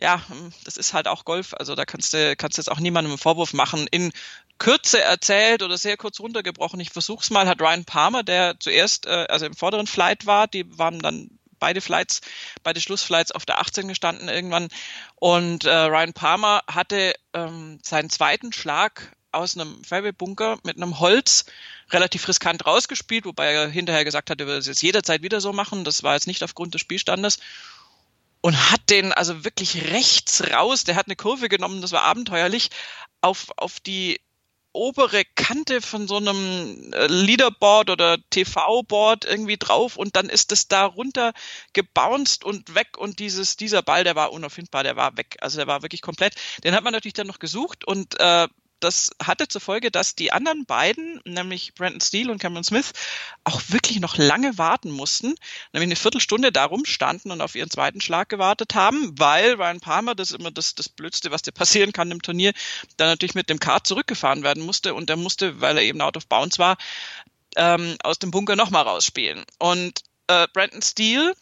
ja, 0.00 0.24
das 0.64 0.76
ist 0.76 0.94
halt 0.94 1.08
auch 1.08 1.24
Golf, 1.24 1.54
also 1.54 1.74
da 1.74 1.84
kannst 1.84 2.12
du, 2.12 2.36
kannst 2.36 2.56
du 2.56 2.60
jetzt 2.60 2.70
auch 2.70 2.78
niemandem 2.78 3.10
einen 3.12 3.18
Vorwurf 3.18 3.52
machen. 3.52 3.88
In 3.90 4.12
Kürze 4.58 5.00
erzählt 5.00 5.62
oder 5.62 5.78
sehr 5.78 5.96
kurz 5.96 6.20
runtergebrochen, 6.20 6.80
ich 6.80 6.90
versuch's 6.90 7.30
mal, 7.30 7.46
hat 7.46 7.60
Ryan 7.60 7.84
Palmer, 7.84 8.22
der 8.22 8.58
zuerst, 8.58 9.06
äh, 9.06 9.26
also 9.28 9.46
im 9.46 9.54
vorderen 9.54 9.86
Flight 9.86 10.26
war, 10.26 10.46
die 10.48 10.78
waren 10.78 10.98
dann 10.98 11.38
beide 11.58 11.80
Flights, 11.80 12.20
beide 12.62 12.80
Schlussflights 12.80 13.32
auf 13.32 13.46
der 13.46 13.58
18 13.58 13.88
gestanden 13.88 14.28
irgendwann. 14.28 14.68
Und 15.16 15.64
äh, 15.64 15.74
Ryan 15.74 16.12
Palmer 16.12 16.62
hatte 16.68 17.14
ähm, 17.34 17.78
seinen 17.82 18.10
zweiten 18.10 18.52
Schlag 18.52 19.12
aus 19.32 19.56
einem 19.56 19.82
Fairway-Bunker 19.84 20.58
mit 20.64 20.76
einem 20.76 21.00
Holz 21.00 21.44
relativ 21.90 22.26
riskant 22.28 22.66
rausgespielt, 22.66 23.24
wobei 23.26 23.52
er 23.52 23.68
hinterher 23.68 24.04
gesagt 24.04 24.30
hat, 24.30 24.40
er 24.40 24.46
würde 24.46 24.58
es 24.58 24.66
jetzt 24.66 24.82
jederzeit 24.82 25.22
wieder 25.22 25.40
so 25.40 25.52
machen. 25.52 25.84
Das 25.84 26.02
war 26.02 26.14
jetzt 26.14 26.26
nicht 26.26 26.42
aufgrund 26.42 26.74
des 26.74 26.80
Spielstandes. 26.80 27.38
Und 28.40 28.70
hat 28.70 28.88
den 28.88 29.12
also 29.12 29.44
wirklich 29.44 29.90
rechts 29.90 30.52
raus, 30.52 30.84
der 30.84 30.94
hat 30.94 31.06
eine 31.06 31.16
Kurve 31.16 31.48
genommen, 31.48 31.82
das 31.82 31.90
war 31.92 32.04
abenteuerlich, 32.04 32.70
auf, 33.20 33.48
auf 33.56 33.80
die 33.80 34.20
obere 34.72 35.24
Kante 35.34 35.80
von 35.80 36.06
so 36.06 36.16
einem 36.16 36.92
äh, 36.92 37.06
Leaderboard 37.06 37.90
oder 37.90 38.18
TV-Board 38.30 39.24
irgendwie 39.24 39.56
drauf 39.56 39.96
und 39.96 40.16
dann 40.16 40.28
ist 40.28 40.52
es 40.52 40.68
da 40.68 40.84
runter 40.84 41.32
gebounced 41.72 42.44
und 42.44 42.74
weg 42.74 42.96
und 42.96 43.18
dieses, 43.18 43.56
dieser 43.56 43.82
Ball, 43.82 44.04
der 44.04 44.16
war 44.16 44.32
unauffindbar, 44.32 44.82
der 44.82 44.96
war 44.96 45.16
weg. 45.16 45.36
Also 45.40 45.58
der 45.58 45.66
war 45.66 45.82
wirklich 45.82 46.02
komplett. 46.02 46.34
Den 46.64 46.74
hat 46.74 46.84
man 46.84 46.92
natürlich 46.92 47.14
dann 47.14 47.26
noch 47.26 47.38
gesucht 47.38 47.84
und 47.84 48.18
äh, 48.20 48.48
das 48.80 49.10
hatte 49.22 49.48
zur 49.48 49.60
Folge, 49.60 49.90
dass 49.90 50.14
die 50.14 50.32
anderen 50.32 50.64
beiden, 50.64 51.20
nämlich 51.24 51.74
Brandon 51.74 52.00
Steele 52.00 52.32
und 52.32 52.38
Cameron 52.38 52.64
Smith, 52.64 52.92
auch 53.44 53.60
wirklich 53.68 54.00
noch 54.00 54.16
lange 54.16 54.58
warten 54.58 54.90
mussten, 54.90 55.34
nämlich 55.72 55.88
eine 55.88 55.96
Viertelstunde 55.96 56.52
darum 56.52 56.84
standen 56.84 57.30
und 57.30 57.40
auf 57.40 57.54
ihren 57.54 57.70
zweiten 57.70 58.00
Schlag 58.00 58.28
gewartet 58.28 58.74
haben, 58.74 59.18
weil 59.18 59.54
Ryan 59.54 59.80
Palmer, 59.80 60.14
das 60.14 60.30
ist 60.30 60.38
immer 60.38 60.50
das, 60.50 60.74
das 60.74 60.88
Blödste, 60.88 61.30
was 61.30 61.42
dir 61.42 61.52
passieren 61.52 61.92
kann 61.92 62.10
im 62.10 62.22
Turnier, 62.22 62.52
dann 62.96 63.08
natürlich 63.08 63.34
mit 63.34 63.50
dem 63.50 63.60
Kart 63.60 63.86
zurückgefahren 63.86 64.42
werden 64.42 64.64
musste 64.64 64.94
und 64.94 65.08
der 65.08 65.16
musste, 65.16 65.60
weil 65.60 65.76
er 65.76 65.82
eben 65.82 66.00
out 66.00 66.16
of 66.16 66.26
bounds 66.26 66.58
war, 66.58 66.76
ähm, 67.56 67.96
aus 68.02 68.18
dem 68.18 68.30
Bunker 68.30 68.56
nochmal 68.56 68.84
rausspielen. 68.84 69.44
Und 69.58 70.02
äh, 70.28 70.46
Brandon 70.52 70.82
Steele, 70.82 71.34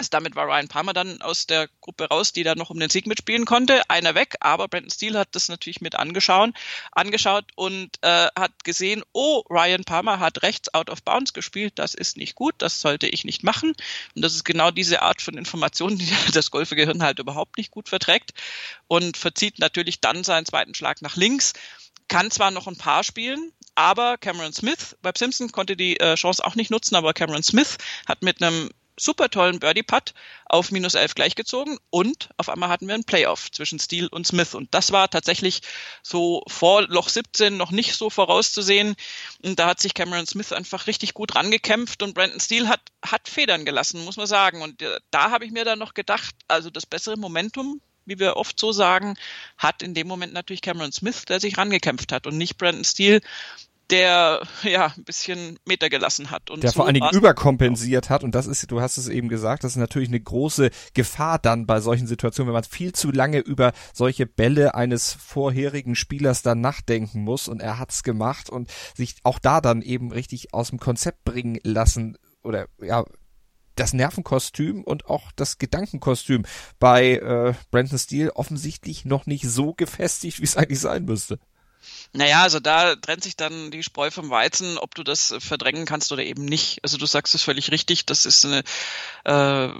also 0.00 0.08
damit 0.12 0.34
war 0.34 0.46
Ryan 0.46 0.66
Palmer 0.66 0.94
dann 0.94 1.20
aus 1.20 1.46
der 1.46 1.68
Gruppe 1.82 2.08
raus, 2.08 2.32
die 2.32 2.42
da 2.42 2.54
noch 2.54 2.70
um 2.70 2.80
den 2.80 2.88
Sieg 2.88 3.06
mitspielen 3.06 3.44
konnte. 3.44 3.82
Einer 3.90 4.14
weg, 4.14 4.34
aber 4.40 4.66
Brandon 4.66 4.90
Steele 4.90 5.18
hat 5.18 5.28
das 5.32 5.50
natürlich 5.50 5.82
mit 5.82 5.94
angeschaut, 5.94 6.54
angeschaut 6.92 7.44
und 7.54 7.90
äh, 8.00 8.28
hat 8.34 8.64
gesehen, 8.64 9.02
oh, 9.12 9.42
Ryan 9.50 9.84
Palmer 9.84 10.18
hat 10.18 10.42
rechts 10.42 10.72
out 10.72 10.88
of 10.88 11.02
bounds 11.02 11.34
gespielt, 11.34 11.74
das 11.76 11.92
ist 11.92 12.16
nicht 12.16 12.34
gut, 12.34 12.54
das 12.58 12.80
sollte 12.80 13.08
ich 13.08 13.26
nicht 13.26 13.44
machen. 13.44 13.74
Und 14.16 14.22
das 14.22 14.34
ist 14.34 14.44
genau 14.44 14.70
diese 14.70 15.02
Art 15.02 15.20
von 15.20 15.36
Informationen, 15.36 15.98
die 15.98 16.10
das 16.32 16.50
Golfgehirn 16.50 17.02
halt 17.02 17.18
überhaupt 17.18 17.58
nicht 17.58 17.70
gut 17.70 17.90
verträgt 17.90 18.30
und 18.88 19.18
verzieht 19.18 19.58
natürlich 19.58 20.00
dann 20.00 20.24
seinen 20.24 20.46
zweiten 20.46 20.74
Schlag 20.74 21.02
nach 21.02 21.16
links. 21.16 21.52
Kann 22.08 22.30
zwar 22.30 22.50
noch 22.50 22.66
ein 22.66 22.78
paar 22.78 23.04
spielen, 23.04 23.52
aber 23.74 24.16
Cameron 24.16 24.54
Smith, 24.54 24.96
Webb 25.02 25.18
Simpson 25.18 25.52
konnte 25.52 25.76
die 25.76 26.00
äh, 26.00 26.14
Chance 26.14 26.42
auch 26.42 26.54
nicht 26.54 26.70
nutzen, 26.70 26.96
aber 26.96 27.12
Cameron 27.12 27.42
Smith 27.42 27.76
hat 28.06 28.22
mit 28.22 28.42
einem 28.42 28.70
super 29.02 29.28
tollen 29.28 29.60
Birdie-Putt 29.60 30.14
auf 30.46 30.70
minus 30.70 30.94
11 30.94 31.14
gleichgezogen 31.14 31.78
und 31.90 32.30
auf 32.36 32.48
einmal 32.48 32.68
hatten 32.68 32.86
wir 32.86 32.94
einen 32.94 33.04
Playoff 33.04 33.50
zwischen 33.50 33.78
Steele 33.78 34.08
und 34.10 34.26
Smith. 34.26 34.54
Und 34.54 34.74
das 34.74 34.92
war 34.92 35.08
tatsächlich 35.08 35.62
so 36.02 36.42
vor 36.48 36.82
Loch 36.82 37.08
17 37.08 37.56
noch 37.56 37.70
nicht 37.70 37.94
so 37.94 38.10
vorauszusehen. 38.10 38.96
Und 39.42 39.58
da 39.58 39.68
hat 39.68 39.80
sich 39.80 39.94
Cameron 39.94 40.26
Smith 40.26 40.52
einfach 40.52 40.86
richtig 40.86 41.14
gut 41.14 41.34
rangekämpft 41.34 42.02
und 42.02 42.14
Brandon 42.14 42.40
Steele 42.40 42.68
hat, 42.68 42.80
hat 43.04 43.28
Federn 43.28 43.64
gelassen, 43.64 44.04
muss 44.04 44.16
man 44.16 44.26
sagen. 44.26 44.62
Und 44.62 44.82
äh, 44.82 44.98
da 45.10 45.30
habe 45.30 45.44
ich 45.44 45.52
mir 45.52 45.64
dann 45.64 45.78
noch 45.78 45.94
gedacht, 45.94 46.34
also 46.48 46.70
das 46.70 46.86
bessere 46.86 47.16
Momentum 47.16 47.80
wie 48.06 48.18
wir 48.18 48.36
oft 48.36 48.58
so 48.58 48.72
sagen, 48.72 49.14
hat 49.56 49.82
in 49.82 49.94
dem 49.94 50.08
Moment 50.08 50.32
natürlich 50.32 50.62
Cameron 50.62 50.90
Smith, 50.90 51.26
der 51.26 51.38
sich 51.38 51.56
rangekämpft 51.56 52.10
hat 52.10 52.26
und 52.26 52.36
nicht 52.36 52.58
Brandon 52.58 52.84
Steele, 52.84 53.20
der 53.90 54.42
ja 54.62 54.92
ein 54.96 55.04
bisschen 55.04 55.58
Meter 55.66 55.88
gelassen 55.88 56.30
hat 56.30 56.50
und 56.50 56.62
der 56.62 56.70
so 56.70 56.76
vor 56.76 56.86
allen 56.86 56.94
Dingen 56.94 57.10
überkompensiert 57.12 58.10
hat 58.10 58.24
und 58.24 58.34
das 58.34 58.46
ist, 58.46 58.70
du 58.70 58.80
hast 58.80 58.98
es 58.98 59.08
eben 59.08 59.28
gesagt, 59.28 59.64
das 59.64 59.72
ist 59.72 59.76
natürlich 59.76 60.08
eine 60.08 60.20
große 60.20 60.70
Gefahr 60.94 61.38
dann 61.38 61.66
bei 61.66 61.80
solchen 61.80 62.06
Situationen, 62.06 62.48
wenn 62.48 62.54
man 62.54 62.64
viel 62.64 62.92
zu 62.92 63.10
lange 63.10 63.38
über 63.38 63.72
solche 63.92 64.26
Bälle 64.26 64.74
eines 64.74 65.12
vorherigen 65.12 65.94
Spielers 65.94 66.42
dann 66.42 66.60
nachdenken 66.60 67.22
muss 67.22 67.48
und 67.48 67.60
er 67.60 67.78
hat's 67.78 68.02
gemacht 68.02 68.50
und 68.50 68.70
sich 68.96 69.16
auch 69.24 69.38
da 69.38 69.60
dann 69.60 69.82
eben 69.82 70.12
richtig 70.12 70.54
aus 70.54 70.70
dem 70.70 70.78
Konzept 70.78 71.24
bringen 71.24 71.58
lassen 71.62 72.16
oder 72.42 72.66
ja 72.80 73.04
das 73.80 73.92
Nervenkostüm 73.94 74.84
und 74.84 75.06
auch 75.06 75.32
das 75.32 75.58
Gedankenkostüm 75.58 76.44
bei 76.78 77.14
äh, 77.14 77.54
Brandon 77.70 77.98
Steele 77.98 78.36
offensichtlich 78.36 79.04
noch 79.04 79.26
nicht 79.26 79.48
so 79.48 79.74
gefestigt, 79.76 80.40
wie 80.40 80.44
es 80.44 80.56
eigentlich 80.56 80.80
sein 80.80 81.04
müsste. 81.04 81.38
Naja, 82.12 82.42
also 82.42 82.60
da 82.60 82.96
trennt 82.96 83.22
sich 83.22 83.36
dann 83.36 83.70
die 83.70 83.82
Spreu 83.82 84.10
vom 84.10 84.30
Weizen, 84.30 84.78
ob 84.78 84.94
du 84.94 85.02
das 85.02 85.34
verdrängen 85.38 85.86
kannst 85.86 86.12
oder 86.12 86.22
eben 86.22 86.44
nicht. 86.44 86.80
Also 86.82 86.98
du 86.98 87.06
sagst 87.06 87.34
es 87.34 87.42
völlig 87.42 87.70
richtig, 87.70 88.06
das 88.06 88.26
ist 88.26 88.44
eine, 88.44 88.58
äh, 89.24 89.72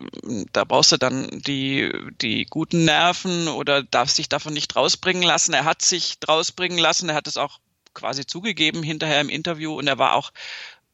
da 0.53 0.65
brauchst 0.65 0.93
du 0.93 0.97
dann 0.97 1.29
die, 1.31 1.93
die 2.21 2.47
guten 2.47 2.85
Nerven 2.85 3.49
oder 3.49 3.83
darfst 3.83 4.19
dich 4.19 4.29
davon 4.29 4.55
nicht 4.55 4.77
rausbringen 4.77 5.23
lassen. 5.23 5.53
Er 5.53 5.65
hat 5.65 5.83
sich 5.83 6.19
rausbringen 6.27 6.79
lassen, 6.79 7.09
er 7.09 7.15
hat 7.17 7.27
es 7.27 7.37
auch 7.37 7.59
quasi 7.95 8.27
zugegeben 8.27 8.83
hinterher 8.83 9.21
im 9.21 9.29
Interview 9.29 9.77
und 9.77 9.87
er 9.87 9.99
war 9.99 10.15
auch 10.15 10.33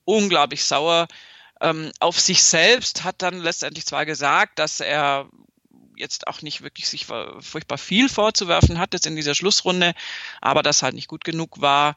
unglaublich 0.04 0.64
sauer 0.64 1.08
ähm, 1.60 1.92
auf 2.00 2.20
sich 2.20 2.42
selbst, 2.42 3.04
hat 3.04 3.22
dann 3.22 3.40
letztendlich 3.40 3.86
zwar 3.86 4.06
gesagt, 4.06 4.58
dass 4.58 4.80
er 4.80 5.28
jetzt 5.96 6.26
auch 6.28 6.42
nicht 6.42 6.62
wirklich 6.62 6.88
sich 6.88 7.06
furchtbar 7.06 7.78
viel 7.78 8.08
vorzuwerfen 8.08 8.78
hat 8.78 8.94
jetzt 8.94 9.06
in 9.06 9.16
dieser 9.16 9.34
Schlussrunde, 9.34 9.94
aber 10.40 10.62
das 10.62 10.82
halt 10.82 10.94
nicht 10.94 11.08
gut 11.08 11.24
genug 11.24 11.60
war. 11.60 11.96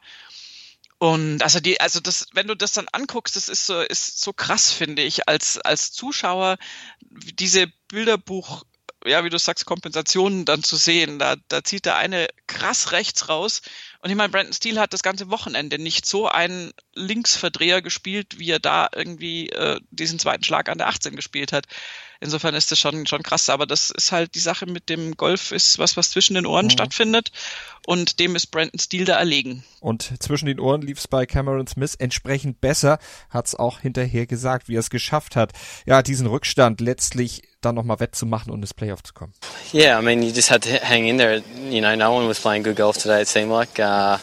Und 0.98 1.42
also 1.42 1.60
die, 1.60 1.80
also 1.80 1.98
das, 1.98 2.26
wenn 2.34 2.46
du 2.46 2.54
das 2.54 2.72
dann 2.72 2.86
anguckst, 2.92 3.34
das 3.34 3.48
ist 3.48 3.64
so, 3.64 3.80
ist 3.80 4.20
so 4.20 4.34
krass, 4.34 4.70
finde 4.70 5.00
ich, 5.00 5.28
als, 5.28 5.56
als 5.56 5.92
Zuschauer, 5.92 6.58
diese 7.00 7.68
Bilderbuch, 7.88 8.64
ja, 9.06 9.24
wie 9.24 9.30
du 9.30 9.38
sagst, 9.38 9.64
Kompensationen 9.64 10.44
dann 10.44 10.62
zu 10.62 10.76
sehen. 10.76 11.18
Da, 11.18 11.36
da 11.48 11.64
zieht 11.64 11.86
der 11.86 11.96
eine 11.96 12.28
krass 12.46 12.92
rechts 12.92 13.30
raus. 13.30 13.62
Und 14.00 14.10
ich 14.10 14.16
meine, 14.16 14.28
Brandon 14.28 14.52
Steele 14.52 14.78
hat 14.78 14.92
das 14.92 15.02
ganze 15.02 15.30
Wochenende 15.30 15.78
nicht 15.78 16.04
so 16.04 16.28
einen 16.28 16.72
Linksverdreher 16.94 17.80
gespielt, 17.80 18.38
wie 18.38 18.50
er 18.50 18.60
da 18.60 18.90
irgendwie 18.94 19.48
äh, 19.48 19.80
diesen 19.90 20.18
zweiten 20.18 20.44
Schlag 20.44 20.68
an 20.68 20.76
der 20.76 20.88
18 20.88 21.16
gespielt 21.16 21.52
hat. 21.52 21.66
Insofern 22.22 22.54
ist 22.54 22.70
das 22.70 22.78
schon, 22.78 23.06
schon 23.06 23.22
krass. 23.22 23.48
Aber 23.48 23.66
das 23.66 23.90
ist 23.90 24.12
halt 24.12 24.34
die 24.34 24.40
Sache 24.40 24.66
mit 24.66 24.90
dem 24.90 25.16
Golf, 25.16 25.52
ist 25.52 25.78
was, 25.78 25.96
was 25.96 26.10
zwischen 26.10 26.34
den 26.34 26.44
Ohren 26.44 26.66
mhm. 26.66 26.70
stattfindet. 26.70 27.32
Und 27.86 28.20
dem 28.20 28.36
ist 28.36 28.48
Brandon 28.48 28.78
Steele 28.78 29.06
da 29.06 29.18
erlegen. 29.18 29.64
Und 29.80 30.22
zwischen 30.22 30.44
den 30.44 30.60
Ohren 30.60 30.82
lief 30.82 30.98
es 30.98 31.08
bei 31.08 31.24
Cameron 31.24 31.66
Smith 31.66 31.94
entsprechend 31.94 32.60
besser, 32.60 32.98
hat 33.30 33.46
es 33.46 33.54
auch 33.54 33.80
hinterher 33.80 34.26
gesagt, 34.26 34.68
wie 34.68 34.76
er 34.76 34.80
es 34.80 34.90
geschafft 34.90 35.34
hat, 35.34 35.52
ja, 35.86 36.02
diesen 36.02 36.26
Rückstand 36.26 36.82
letztlich 36.82 37.42
dann 37.62 37.74
nochmal 37.74 38.00
wettzumachen 38.00 38.52
und 38.52 38.60
ins 38.60 38.74
Playoff 38.74 39.02
zu 39.02 39.14
kommen. 39.14 39.32
Yeah, 39.72 39.98
I 39.98 40.02
mean, 40.02 40.22
you 40.22 40.30
just 40.30 40.50
had 40.50 40.62
to 40.64 40.70
hang 40.82 41.06
in 41.06 41.16
there. 41.16 41.42
You 41.70 41.80
know, 41.80 41.96
no 41.96 42.12
one 42.14 42.28
was 42.28 42.38
playing 42.38 42.64
good 42.64 42.76
golf 42.76 42.98
today, 42.98 43.22
it 43.22 43.28
seemed 43.28 43.50
like. 43.50 43.78
Uh, 43.78 44.18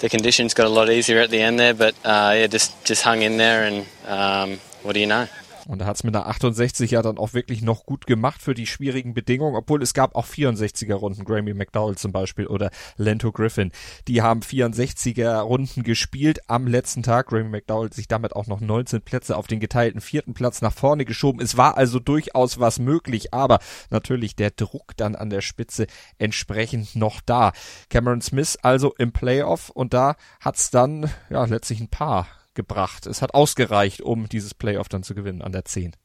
the 0.00 0.10
conditions 0.10 0.54
got 0.54 0.66
a 0.66 0.70
lot 0.70 0.90
easier 0.90 1.20
at 1.20 1.30
the 1.30 1.40
end 1.40 1.58
there, 1.58 1.74
but 1.74 1.94
uh, 2.04 2.34
yeah, 2.34 2.46
just, 2.46 2.84
just 2.84 3.02
hung 3.02 3.22
in 3.22 3.38
there 3.38 3.64
and 3.64 3.86
um, 4.06 4.60
what 4.82 4.92
do 4.92 5.00
you 5.00 5.06
know? 5.06 5.26
Und 5.66 5.80
er 5.80 5.86
hat 5.86 5.96
es 5.96 6.04
mit 6.04 6.14
einer 6.14 6.26
68 6.26 6.90
ja 6.90 7.02
dann 7.02 7.18
auch 7.18 7.34
wirklich 7.34 7.62
noch 7.62 7.86
gut 7.86 8.06
gemacht 8.06 8.42
für 8.42 8.54
die 8.54 8.66
schwierigen 8.66 9.14
Bedingungen, 9.14 9.56
obwohl 9.56 9.82
es 9.82 9.94
gab 9.94 10.14
auch 10.14 10.26
64er 10.26 10.94
Runden, 10.94 11.24
Grammy 11.24 11.54
McDowell 11.54 11.96
zum 11.96 12.12
Beispiel 12.12 12.46
oder 12.46 12.70
Lento 12.96 13.32
Griffin. 13.32 13.72
Die 14.08 14.22
haben 14.22 14.40
64er 14.40 15.40
Runden 15.40 15.82
gespielt 15.82 16.40
am 16.48 16.66
letzten 16.66 17.02
Tag. 17.02 17.28
Grammy 17.28 17.48
McDowell 17.48 17.92
sich 17.92 18.08
damit 18.08 18.34
auch 18.34 18.46
noch 18.46 18.60
19 18.60 19.02
Plätze 19.02 19.36
auf 19.36 19.46
den 19.46 19.60
geteilten 19.60 20.00
vierten 20.00 20.34
Platz 20.34 20.62
nach 20.62 20.72
vorne 20.72 21.04
geschoben. 21.04 21.40
Es 21.40 21.56
war 21.56 21.76
also 21.76 21.98
durchaus 21.98 22.58
was 22.58 22.78
möglich, 22.78 23.32
aber 23.32 23.58
natürlich 23.90 24.36
der 24.36 24.50
Druck 24.50 24.96
dann 24.96 25.14
an 25.14 25.30
der 25.30 25.40
Spitze 25.40 25.86
entsprechend 26.18 26.96
noch 26.96 27.20
da. 27.20 27.52
Cameron 27.88 28.20
Smith 28.20 28.58
also 28.62 28.94
im 28.98 29.12
Playoff 29.12 29.70
und 29.70 29.94
da 29.94 30.16
hat's 30.40 30.70
dann 30.70 31.10
ja 31.30 31.44
letztlich 31.44 31.80
ein 31.80 31.88
paar 31.88 32.26
gebracht. 32.54 33.06
Es 33.06 33.22
hat 33.22 33.34
ausgereicht, 33.34 34.00
um 34.00 34.28
dieses 34.28 34.54
Playoff 34.54 34.88
dann 34.88 35.02
zu 35.02 35.14
gewinnen 35.14 35.42
an 35.42 35.52
der 35.52 35.64
10. 35.64 35.96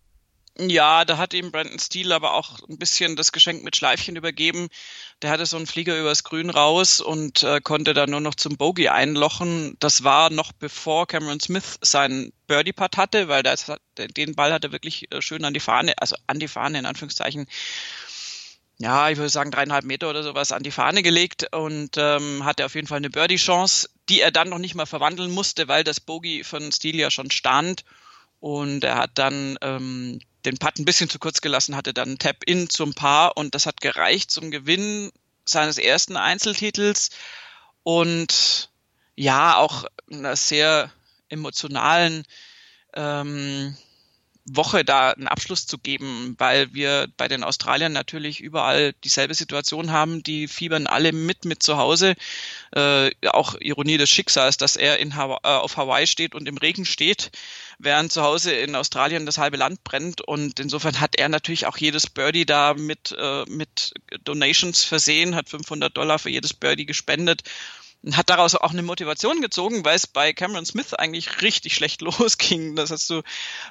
Ja, 0.59 1.05
da 1.05 1.17
hat 1.19 1.35
ihm 1.35 1.51
Brandon 1.51 1.77
Steele 1.77 2.15
aber 2.15 2.33
auch 2.33 2.57
ein 2.67 2.79
bisschen 2.79 3.15
das 3.15 3.31
Geschenk 3.31 3.63
mit 3.63 3.75
Schleifchen 3.75 4.15
übergeben. 4.15 4.69
Der 5.21 5.29
hatte 5.29 5.45
so 5.45 5.55
einen 5.55 5.67
Flieger 5.67 5.99
übers 5.99 6.23
Grün 6.23 6.49
raus 6.49 6.99
und 6.99 7.43
äh, 7.43 7.61
konnte 7.61 7.93
dann 7.93 8.09
nur 8.09 8.21
noch 8.21 8.33
zum 8.33 8.57
Bogey 8.57 8.87
einlochen. 8.87 9.77
Das 9.79 10.03
war 10.03 10.31
noch 10.31 10.51
bevor 10.53 11.05
Cameron 11.05 11.39
Smith 11.39 11.77
seinen 11.81 12.33
Birdie-Putt 12.47 12.97
hatte, 12.97 13.27
weil 13.27 13.43
das, 13.43 13.71
den 13.97 14.33
Ball 14.33 14.51
hat 14.51 14.63
er 14.63 14.71
wirklich 14.71 15.11
äh, 15.11 15.21
schön 15.21 15.45
an 15.45 15.53
die 15.53 15.59
Fahne, 15.59 15.93
also 15.97 16.15
an 16.25 16.39
die 16.39 16.47
Fahne 16.47 16.79
in 16.79 16.87
Anführungszeichen, 16.87 17.45
ja, 18.79 19.09
ich 19.09 19.17
würde 19.17 19.29
sagen 19.29 19.51
dreieinhalb 19.51 19.85
Meter 19.85 20.09
oder 20.09 20.23
sowas 20.23 20.51
an 20.51 20.63
die 20.63 20.71
Fahne 20.71 21.01
gelegt 21.01 21.53
und 21.55 21.97
ähm, 21.97 22.45
hatte 22.45 22.65
auf 22.65 22.75
jeden 22.75 22.87
Fall 22.87 22.97
eine 22.97 23.09
Birdie-Chance, 23.09 23.89
die 24.09 24.21
er 24.21 24.31
dann 24.31 24.49
noch 24.49 24.59
nicht 24.59 24.75
mal 24.75 24.85
verwandeln 24.85 25.31
musste, 25.31 25.67
weil 25.67 25.83
das 25.83 25.99
Bogey 25.99 26.43
von 26.43 26.71
Steele 26.71 26.99
ja 26.99 27.11
schon 27.11 27.31
stand. 27.31 27.83
Und 28.39 28.83
er 28.83 28.97
hat 28.97 29.11
dann 29.15 29.57
ähm, 29.61 30.19
den 30.45 30.59
Putt 30.59 30.77
ein 30.77 30.85
bisschen 30.85 31.09
zu 31.09 31.17
kurz 31.17 31.41
gelassen, 31.41 31.75
hatte 31.75 31.93
dann 31.93 32.19
Tap-In 32.19 32.69
zum 32.69 32.93
Paar 32.93 33.35
und 33.35 33.55
das 33.55 33.65
hat 33.65 33.81
gereicht 33.81 34.29
zum 34.29 34.51
Gewinn 34.51 35.11
seines 35.43 35.79
ersten 35.79 36.15
Einzeltitels 36.15 37.09
und 37.81 38.69
ja, 39.15 39.57
auch 39.57 39.85
einer 40.11 40.35
sehr 40.35 40.91
emotionalen 41.29 42.25
ähm, 42.93 43.75
Woche 44.49 44.85
da 44.85 45.11
einen 45.11 45.27
Abschluss 45.27 45.67
zu 45.67 45.77
geben, 45.77 46.35
weil 46.37 46.73
wir 46.73 47.07
bei 47.17 47.27
den 47.27 47.43
Australiern 47.43 47.91
natürlich 47.91 48.39
überall 48.39 48.93
dieselbe 49.03 49.33
Situation 49.33 49.91
haben. 49.91 50.23
Die 50.23 50.47
fiebern 50.47 50.87
alle 50.87 51.11
mit 51.11 51.43
mit 51.45 51.61
zu 51.61 51.77
Hause. 51.77 52.15
Äh, 52.71 53.11
auch 53.27 53.55
Ironie 53.59 53.97
des 53.97 54.09
Schicksals, 54.09 54.57
dass 54.57 54.77
er 54.77 54.99
in 54.99 55.15
Hawaii, 55.15 55.39
äh, 55.43 55.47
auf 55.47 55.75
Hawaii 55.75 56.07
steht 56.07 56.33
und 56.33 56.47
im 56.47 56.57
Regen 56.57 56.85
steht, 56.85 57.31
während 57.77 58.11
zu 58.11 58.23
Hause 58.23 58.53
in 58.53 58.75
Australien 58.75 59.25
das 59.25 59.37
halbe 59.37 59.57
Land 59.57 59.83
brennt. 59.83 60.21
Und 60.21 60.59
insofern 60.59 61.01
hat 61.01 61.17
er 61.17 61.27
natürlich 61.27 61.65
auch 61.65 61.77
jedes 61.77 62.07
Birdie 62.07 62.45
da 62.45 62.73
mit, 62.73 63.15
äh, 63.17 63.43
mit 63.47 63.93
Donations 64.23 64.83
versehen, 64.83 65.35
hat 65.35 65.49
500 65.49 65.95
Dollar 65.95 66.19
für 66.19 66.29
jedes 66.29 66.53
Birdie 66.53 66.85
gespendet 66.85 67.43
hat 68.15 68.29
daraus 68.29 68.55
auch 68.55 68.71
eine 68.71 68.83
Motivation 68.83 69.41
gezogen, 69.41 69.83
weil 69.83 69.95
es 69.95 70.07
bei 70.07 70.33
Cameron 70.33 70.65
Smith 70.65 70.93
eigentlich 70.93 71.41
richtig 71.41 71.75
schlecht 71.75 72.01
losging. 72.03 72.75
Das 72.75 72.91
hast 72.91 73.09
du 73.09 73.21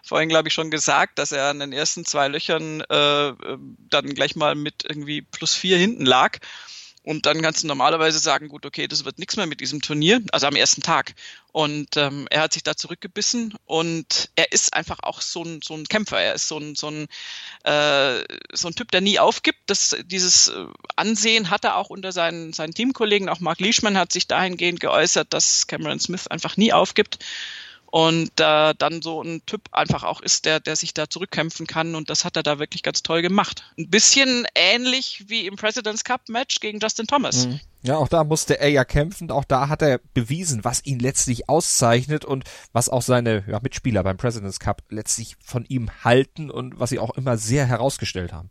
vorhin, 0.02 0.28
glaube 0.28 0.49
ich, 0.49 0.55
schon 0.55 0.71
gesagt, 0.71 1.19
dass 1.19 1.33
er 1.33 1.50
an 1.50 1.61
den 1.61 1.73
ersten 1.73 2.05
zwei 2.05 2.28
Löchern 2.28 2.81
äh, 2.83 3.33
dann 3.90 4.14
gleich 4.14 4.37
mal 4.37 4.55
mit 4.55 4.85
irgendwie 4.88 5.23
plus 5.23 5.55
vier 5.55 5.78
hinten 5.78 6.05
lag. 6.05 6.38
Und 7.06 7.25
dann 7.25 7.40
kannst 7.40 7.62
du 7.62 7.68
normalerweise 7.68 8.18
sagen, 8.18 8.48
gut, 8.48 8.66
okay, 8.66 8.88
das 8.88 9.04
wird 9.04 9.20
nichts 9.20 9.36
mehr 9.36 9.46
mit 9.46 9.60
diesem 9.60 9.80
Turnier, 9.80 10.20
also 10.32 10.48
am 10.48 10.56
ersten 10.56 10.82
Tag. 10.82 11.14
Und 11.52 11.96
ähm, 11.96 12.26
er 12.30 12.40
hat 12.40 12.52
sich 12.52 12.64
da 12.64 12.76
zurückgebissen 12.76 13.54
und 13.64 14.28
er 14.34 14.50
ist 14.50 14.75
einfach 14.75 14.98
auch 15.04 15.20
so 15.20 15.44
ein, 15.44 15.60
so 15.62 15.75
ein 15.75 15.84
Kämpfer. 15.84 16.20
Er 16.20 16.34
ist 16.34 16.48
so 16.48 16.58
ein, 16.58 16.75
so, 16.75 16.88
ein, 16.88 17.06
äh, 17.62 18.25
so 18.52 18.66
ein 18.66 18.75
Typ, 18.75 18.90
der 18.90 19.02
nie 19.02 19.20
aufgibt. 19.20 19.60
Das, 19.66 19.96
dieses 20.04 20.48
äh, 20.48 20.66
Ansehen 20.96 21.48
hat 21.48 21.64
er 21.64 21.76
auch 21.76 21.90
unter 21.90 22.10
seinen, 22.10 22.52
seinen 22.52 22.75
Teamkollegen. 22.75 23.28
Auch 23.28 23.38
Mark 23.38 23.60
Leishman 23.60 23.96
hat 23.96 24.10
sich 24.10 24.26
dahingehend 24.26 24.80
geäußert, 24.80 25.32
dass 25.32 25.68
Cameron 25.68 26.00
Smith 26.00 26.26
einfach 26.26 26.56
nie 26.56 26.72
aufgibt 26.72 27.20
und 27.96 28.38
äh, 28.40 28.74
dann 28.76 29.00
so 29.00 29.22
ein 29.22 29.40
Typ 29.46 29.70
einfach 29.72 30.04
auch 30.04 30.20
ist, 30.20 30.44
der, 30.44 30.60
der 30.60 30.76
sich 30.76 30.92
da 30.92 31.08
zurückkämpfen 31.08 31.66
kann 31.66 31.94
und 31.94 32.10
das 32.10 32.26
hat 32.26 32.36
er 32.36 32.42
da 32.42 32.58
wirklich 32.58 32.82
ganz 32.82 33.02
toll 33.02 33.22
gemacht. 33.22 33.64
Ein 33.78 33.88
bisschen 33.88 34.46
ähnlich 34.54 35.24
wie 35.28 35.46
im 35.46 35.56
President's 35.56 36.04
Cup 36.04 36.28
Match 36.28 36.60
gegen 36.60 36.78
Justin 36.78 37.06
Thomas. 37.06 37.46
Mhm. 37.46 37.58
Ja, 37.80 37.96
auch 37.96 38.08
da 38.08 38.22
musste 38.22 38.60
er 38.60 38.68
ja 38.68 38.84
kämpfen, 38.84 39.30
auch 39.30 39.44
da 39.44 39.70
hat 39.70 39.80
er 39.80 39.98
bewiesen, 40.12 40.62
was 40.62 40.84
ihn 40.84 40.98
letztlich 40.98 41.48
auszeichnet 41.48 42.26
und 42.26 42.44
was 42.74 42.90
auch 42.90 43.00
seine 43.00 43.44
ja, 43.48 43.60
Mitspieler 43.62 44.02
beim 44.02 44.18
President's 44.18 44.60
Cup 44.60 44.82
letztlich 44.90 45.36
von 45.42 45.64
ihm 45.64 45.88
halten 46.04 46.50
und 46.50 46.78
was 46.78 46.90
sie 46.90 46.98
auch 46.98 47.16
immer 47.16 47.38
sehr 47.38 47.64
herausgestellt 47.64 48.34
haben. 48.34 48.50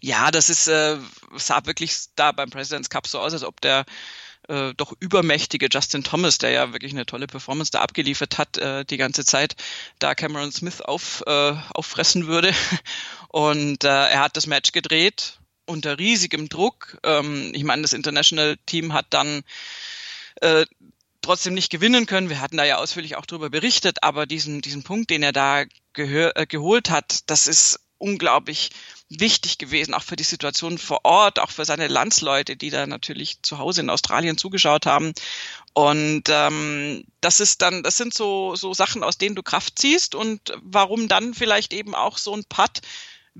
Ja, 0.00 0.32
das 0.32 0.50
ist, 0.50 0.66
äh, 0.66 0.96
sah 1.36 1.64
wirklich 1.66 1.96
da 2.16 2.32
beim 2.32 2.50
President's 2.50 2.90
Cup 2.90 3.06
so 3.06 3.20
aus, 3.20 3.32
als 3.32 3.44
ob 3.44 3.60
der 3.60 3.84
äh, 4.48 4.74
doch 4.76 4.94
übermächtige 5.00 5.68
Justin 5.70 6.04
Thomas, 6.04 6.38
der 6.38 6.50
ja 6.50 6.72
wirklich 6.72 6.92
eine 6.92 7.06
tolle 7.06 7.26
Performance 7.26 7.70
da 7.70 7.80
abgeliefert 7.80 8.38
hat 8.38 8.58
äh, 8.58 8.84
die 8.84 8.96
ganze 8.96 9.24
Zeit, 9.24 9.56
da 9.98 10.14
Cameron 10.14 10.52
Smith 10.52 10.80
auf, 10.80 11.22
äh, 11.26 11.54
auffressen 11.74 12.26
würde. 12.26 12.52
Und 13.28 13.84
äh, 13.84 13.88
er 13.88 14.20
hat 14.20 14.36
das 14.36 14.46
Match 14.46 14.72
gedreht 14.72 15.38
unter 15.66 15.98
riesigem 15.98 16.48
Druck. 16.48 16.98
Ähm, 17.04 17.52
ich 17.54 17.64
meine, 17.64 17.82
das 17.82 17.92
International 17.92 18.56
Team 18.66 18.92
hat 18.92 19.06
dann 19.10 19.42
äh, 20.40 20.66
trotzdem 21.22 21.54
nicht 21.54 21.70
gewinnen 21.70 22.06
können. 22.06 22.28
Wir 22.28 22.40
hatten 22.40 22.56
da 22.56 22.64
ja 22.64 22.78
ausführlich 22.78 23.16
auch 23.16 23.26
darüber 23.26 23.50
berichtet, 23.50 24.02
aber 24.02 24.26
diesen, 24.26 24.60
diesen 24.60 24.82
Punkt, 24.82 25.10
den 25.10 25.22
er 25.22 25.32
da 25.32 25.64
gehör, 25.92 26.36
äh, 26.36 26.46
geholt 26.46 26.90
hat, 26.90 27.30
das 27.30 27.46
ist 27.46 27.80
unglaublich 28.00 28.70
wichtig 29.08 29.58
gewesen, 29.58 29.94
auch 29.94 30.02
für 30.02 30.16
die 30.16 30.24
Situation 30.24 30.78
vor 30.78 31.04
Ort, 31.04 31.38
auch 31.38 31.50
für 31.50 31.64
seine 31.64 31.88
Landsleute, 31.88 32.56
die 32.56 32.70
da 32.70 32.86
natürlich 32.86 33.42
zu 33.42 33.58
Hause 33.58 33.82
in 33.82 33.90
Australien 33.90 34.38
zugeschaut 34.38 34.86
haben. 34.86 35.12
Und 35.74 36.24
ähm, 36.28 37.04
das 37.20 37.40
ist 37.40 37.62
dann, 37.62 37.82
das 37.82 37.96
sind 37.96 38.14
so, 38.14 38.56
so 38.56 38.72
Sachen, 38.72 39.02
aus 39.02 39.18
denen 39.18 39.34
du 39.34 39.42
Kraft 39.42 39.78
ziehst 39.78 40.14
und 40.14 40.40
warum 40.62 41.08
dann 41.08 41.34
vielleicht 41.34 41.72
eben 41.72 41.94
auch 41.94 42.18
so 42.18 42.34
ein 42.34 42.44
Putt 42.44 42.80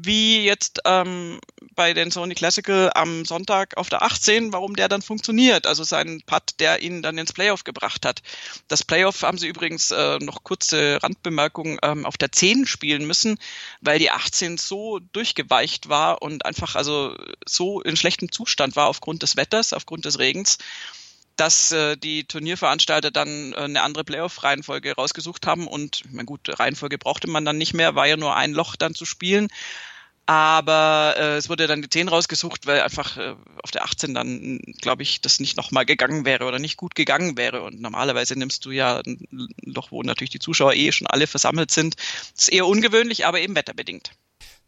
wie 0.05 0.43
jetzt 0.45 0.81
ähm, 0.85 1.41
bei 1.75 1.95
den 1.95 2.11
Sony 2.11 2.35
Classical 2.35 2.91
am 2.95 3.25
Sonntag 3.25 3.77
auf 3.77 3.89
der 3.89 4.03
18, 4.03 4.53
warum 4.53 4.77
der 4.77 4.89
dann 4.89 5.03
funktioniert. 5.03 5.67
Also 5.67 5.85
sein 5.85 6.23
Putt, 6.27 6.55
der 6.59 6.83
ihn 6.83 7.03
dann 7.03 7.19
ins 7.19 7.33
Playoff 7.33 7.65
gebracht 7.65 8.05
hat. 8.05 8.23
Das 8.69 8.85
Playoff 8.85 9.23
haben 9.23 9.39
sie 9.39 9.49
übrigens 9.49 9.91
äh, 9.91 10.19
noch 10.19 10.45
kurze 10.45 11.03
Randbemerkung 11.03 11.79
ähm, 11.83 12.07
auf 12.07 12.17
der 12.17 12.33
10 12.33 12.67
spielen 12.67 13.07
müssen, 13.07 13.39
weil 13.81 13.99
die 13.99 14.11
18 14.11 14.59
so 14.59 14.99
durchgeweicht 15.13 15.89
war 15.89 16.23
und 16.23 16.45
einfach 16.45 16.75
also 16.75 17.17
so 17.47 17.81
in 17.81 17.97
schlechtem 17.97 18.31
Zustand 18.33 18.77
war 18.77 18.87
aufgrund 18.87 19.23
des 19.23 19.37
Wetters, 19.37 19.73
aufgrund 19.73 20.05
des 20.05 20.19
Regens 20.19 20.59
dass 21.41 21.73
äh, 21.73 21.97
die 21.97 22.25
Turnierveranstalter 22.25 23.11
dann 23.11 23.55
äh, 23.55 23.57
eine 23.57 23.83
andere 23.83 24.05
Playoff-Reihenfolge 24.05 24.95
rausgesucht 24.95 25.47
haben 25.47 25.67
und, 25.67 26.03
meine, 26.13 26.27
gut, 26.27 26.61
Reihenfolge 26.61 26.99
brauchte 26.99 27.31
man 27.31 27.47
dann 27.47 27.57
nicht 27.57 27.73
mehr, 27.73 27.95
war 27.95 28.07
ja 28.07 28.19
nur 28.19 28.37
ein 28.37 28.53
Loch 28.53 28.77
dann 28.77 28.95
zu 28.95 29.07
spielen. 29.07 29.49
Aber 30.31 31.17
äh, 31.17 31.37
es 31.39 31.49
wurde 31.49 31.67
dann 31.67 31.83
die 31.83 31.89
10 31.89 32.07
rausgesucht, 32.07 32.65
weil 32.65 32.83
einfach 32.83 33.17
äh, 33.17 33.35
auf 33.65 33.73
der 33.73 33.83
18 33.83 34.15
dann, 34.15 34.61
glaube 34.81 35.03
ich, 35.03 35.21
das 35.21 35.41
nicht 35.41 35.57
nochmal 35.57 35.85
gegangen 35.85 36.25
wäre 36.25 36.45
oder 36.45 36.61
nicht 36.61 36.77
gut 36.77 36.95
gegangen 36.95 37.37
wäre. 37.37 37.63
Und 37.63 37.81
normalerweise 37.81 38.39
nimmst 38.39 38.65
du 38.65 38.71
ja 38.71 39.01
ein 39.05 39.27
Loch, 39.65 39.91
wo 39.91 40.05
natürlich 40.05 40.31
die 40.31 40.39
Zuschauer 40.39 40.75
eh 40.75 40.93
schon 40.93 41.09
alle 41.09 41.27
versammelt 41.27 41.73
sind. 41.73 41.97
Das 42.37 42.45
ist 42.45 42.53
eher 42.53 42.69
ungewöhnlich, 42.69 43.27
aber 43.27 43.41
eben 43.41 43.57
wetterbedingt. 43.57 44.13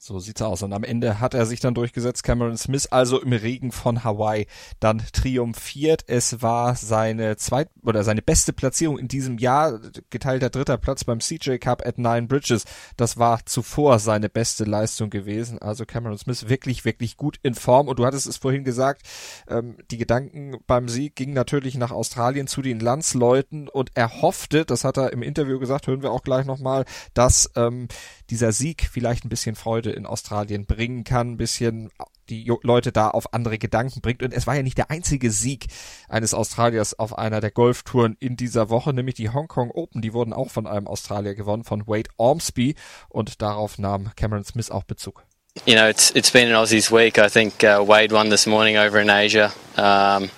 So 0.05 0.19
sieht's 0.19 0.43
aus. 0.43 0.65
Und 0.65 0.73
am 0.73 0.83
Ende 0.83 1.21
hat 1.21 1.33
er 1.33 1.47
sich 1.47 1.61
dann 1.61 1.75
durchgesetzt, 1.75 2.25
Cameron 2.25 2.57
Smith, 2.57 2.89
also 2.89 3.21
im 3.21 3.33
Regen 3.33 3.71
von 3.71 4.03
Hawaii, 4.03 4.49
dann 4.81 5.01
triumphiert. 5.13 6.03
Es 6.09 6.43
war 6.43 6.75
seine 6.75 7.37
zweit 7.37 7.69
oder 7.85 8.03
seine 8.03 8.21
beste 8.21 8.53
Platzierung 8.53 8.99
in 8.99 9.07
diesem 9.07 9.39
Jahr, 9.39 9.79
geteilter 10.11 10.51
dritter 10.51 10.77
Platz 10.77 11.05
beim 11.05 11.21
CJ 11.21 11.59
Cup 11.59 11.87
at 11.87 11.99
Nine 11.99 12.23
Bridges. 12.23 12.65
Das 12.97 13.17
war 13.17 13.47
zuvor 13.47 14.01
seine 14.01 14.29
beste 14.29 14.65
Leistung 14.65 15.09
gewesen. 15.09 15.61
Also 15.61 15.87
Cameron 15.87 16.19
Smith 16.19 16.49
wirklich, 16.49 16.85
wirklich 16.85 17.17
gut 17.17 17.39
in 17.45 17.55
Form. 17.55 17.87
Und 17.87 18.01
du 18.01 18.05
hattest 18.05 18.27
es 18.27 18.39
vorhin 18.39 18.65
gesagt, 18.65 19.03
ähm, 19.49 19.77
die 19.93 19.99
Gedanken 19.99 20.57
beim 20.67 20.89
Sieg 20.89 21.15
gingen 21.15 21.35
natürlich 21.35 21.77
nach 21.77 21.93
Australien 21.93 22.49
zu 22.49 22.61
den 22.61 22.81
Landsleuten 22.81 23.69
und 23.69 23.93
er 23.95 24.21
hoffte, 24.21 24.65
das 24.65 24.83
hat 24.83 24.97
er 24.97 25.13
im 25.13 25.23
Interview 25.23 25.61
gesagt, 25.61 25.87
hören 25.87 26.03
wir 26.03 26.11
auch 26.11 26.25
gleich 26.25 26.45
nochmal, 26.45 26.87
dass 27.15 27.53
ähm, 27.55 27.87
dieser 28.31 28.51
Sieg 28.51 28.89
vielleicht 28.91 29.25
ein 29.25 29.29
bisschen 29.29 29.55
Freude 29.55 29.92
in 29.93 30.07
Australien 30.07 30.67
bringen 30.67 31.05
kann, 31.05 31.33
ein 31.33 31.37
bisschen 31.37 31.91
die 32.29 32.51
Leute 32.63 32.93
da 32.93 33.09
auf 33.09 33.35
andere 33.35 33.59
Gedanken 33.59 34.01
bringt. 34.01 34.23
Und 34.23 34.33
es 34.33 34.47
war 34.47 34.57
ja 34.57 34.63
nicht 34.63 34.79
der 34.79 34.91
einzige 34.91 35.31
Sieg 35.31 35.67
eines 36.09 36.35
Australiers 36.35 36.99
auf 36.99 37.19
einer 37.19 37.41
der 37.41 37.51
Golftouren 37.51 38.17
in 38.21 38.37
dieser 38.37 38.71
Woche, 38.71 38.93
nämlich 38.93 39.17
die 39.17 39.31
Hong 39.31 39.49
Kong 39.49 39.71
Open. 39.71 40.03
Die 40.03 40.13
wurden 40.13 40.33
auch 40.33 40.51
von 40.51 40.67
einem 40.67 40.87
Australier 40.87 41.35
gewonnen, 41.35 41.65
von 41.65 41.87
Wade 41.87 42.11
Ormsby. 42.17 42.75
Und 43.09 43.43
darauf 43.43 43.79
nahm 43.79 44.11
Cameron 44.17 44.45
Smith 44.45 44.71
auch 44.71 44.85
Bezug. 44.85 45.25
You 45.67 45.75
know, 45.75 45.87
it's 45.87 46.11
it's 46.13 46.31
been 46.31 46.49
an 46.49 46.55
Aussie's 46.55 46.91
week. 46.91 47.19
I 47.19 47.29
think 47.29 47.63
uh, 47.63 47.87
Wade 47.87 48.11
won 48.11 48.31
this 48.31 48.47
morning 48.47 48.79
over 48.79 48.99
in 48.99 49.11
Asia. 49.11 49.53
Um, 49.77 50.31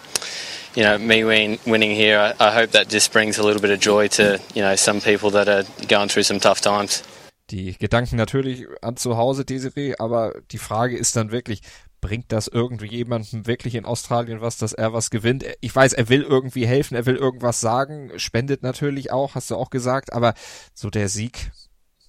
you 0.75 0.83
know, 0.83 0.99
me 0.99 1.25
win, 1.25 1.61
winning 1.65 1.95
here, 1.95 2.19
I, 2.19 2.49
I 2.49 2.51
hope 2.51 2.73
that 2.73 2.89
just 2.89 3.13
brings 3.13 3.39
a 3.39 3.45
little 3.45 3.63
bit 3.63 3.71
of 3.71 3.79
joy 3.79 4.09
to 4.09 4.41
you 4.55 4.63
know 4.63 4.75
some 4.75 5.01
people 5.01 5.31
that 5.31 5.49
are 5.49 5.63
going 5.87 6.09
through 6.09 6.25
some 6.25 6.41
tough 6.41 6.61
times 6.61 7.05
die 7.51 7.77
Gedanken 7.77 8.17
natürlich 8.17 8.67
an 8.81 8.97
zu 8.97 9.17
Hause, 9.17 9.45
Desiree, 9.45 9.95
aber 9.99 10.35
die 10.51 10.59
Frage 10.59 10.97
ist 10.97 11.17
dann 11.17 11.31
wirklich, 11.31 11.61
bringt 12.01 12.33
das 12.33 12.49
irgendwie 12.49 12.87
jemandem 12.87 13.47
wirklich 13.47 13.75
in 13.75 13.85
Australien 13.85 14.41
was, 14.41 14.59
dass 14.59 14.73
er 14.73 14.93
was 14.93 15.11
gewinnt? 15.11 15.45
Ich 15.61 15.75
weiß, 15.75 15.95
er 15.95 16.09
will 16.09 16.23
irgendwie 16.23 16.67
helfen, 16.67 16.95
er 16.97 17.07
will 17.07 17.17
irgendwas 17.17 17.61
sagen, 17.61 18.13
spendet 18.19 18.63
natürlich 18.63 19.11
auch, 19.11 19.35
hast 19.35 19.51
du 19.51 19.57
auch 19.57 19.71
gesagt, 19.71 20.13
aber 20.13 20.35
so 20.75 20.91
der 20.91 21.09
Sieg, 21.09 21.51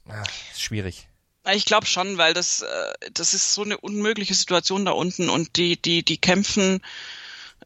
ja, 0.07 0.21
ist 0.51 0.61
schwierig. 0.61 1.07
Ich 1.53 1.65
glaube 1.65 1.85
schon, 1.85 2.17
weil 2.17 2.33
das, 2.33 2.61
äh, 2.61 3.09
das 3.13 3.33
ist 3.33 3.53
so 3.53 3.63
eine 3.63 3.77
unmögliche 3.77 4.33
Situation 4.33 4.85
da 4.85 4.91
unten 4.91 5.29
und 5.29 5.57
die, 5.57 5.79
die, 5.81 6.03
die 6.03 6.17
kämpfen 6.17 6.81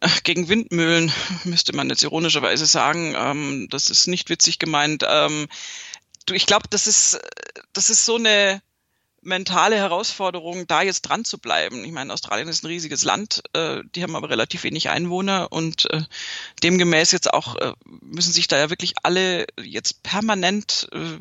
äh, 0.01 0.09
gegen 0.23 0.49
Windmühlen, 0.49 1.11
müsste 1.45 1.75
man 1.75 1.89
jetzt 1.89 2.03
ironischerweise 2.03 2.65
sagen. 2.65 3.15
Ähm, 3.17 3.67
das 3.69 3.89
ist 3.89 4.07
nicht 4.07 4.29
witzig 4.29 4.59
gemeint. 4.59 5.03
Ähm, 5.07 5.47
du, 6.29 6.35
ich 6.35 6.45
glaube, 6.45 6.67
das 6.69 6.87
ist, 6.87 7.19
das 7.73 7.89
ist 7.89 8.05
so 8.05 8.15
eine 8.15 8.61
mentale 9.21 9.75
Herausforderung, 9.75 10.67
da 10.67 10.81
jetzt 10.81 11.01
dran 11.01 11.25
zu 11.25 11.39
bleiben. 11.39 11.83
Ich 11.83 11.91
meine, 11.91 12.13
Australien 12.13 12.47
ist 12.47 12.63
ein 12.63 12.67
riesiges 12.67 13.03
Land, 13.03 13.43
äh, 13.53 13.81
die 13.95 14.03
haben 14.03 14.15
aber 14.15 14.29
relativ 14.29 14.63
wenig 14.63 14.89
Einwohner 14.89 15.51
und 15.51 15.91
äh, 15.91 16.03
demgemäß 16.63 17.11
jetzt 17.11 17.33
auch 17.33 17.55
äh, 17.57 17.73
müssen 18.01 18.31
sich 18.31 18.47
da 18.47 18.57
ja 18.57 18.69
wirklich 18.69 18.93
alle 19.03 19.45
jetzt 19.61 20.03
permanent 20.03 20.87
äh, 20.93 21.17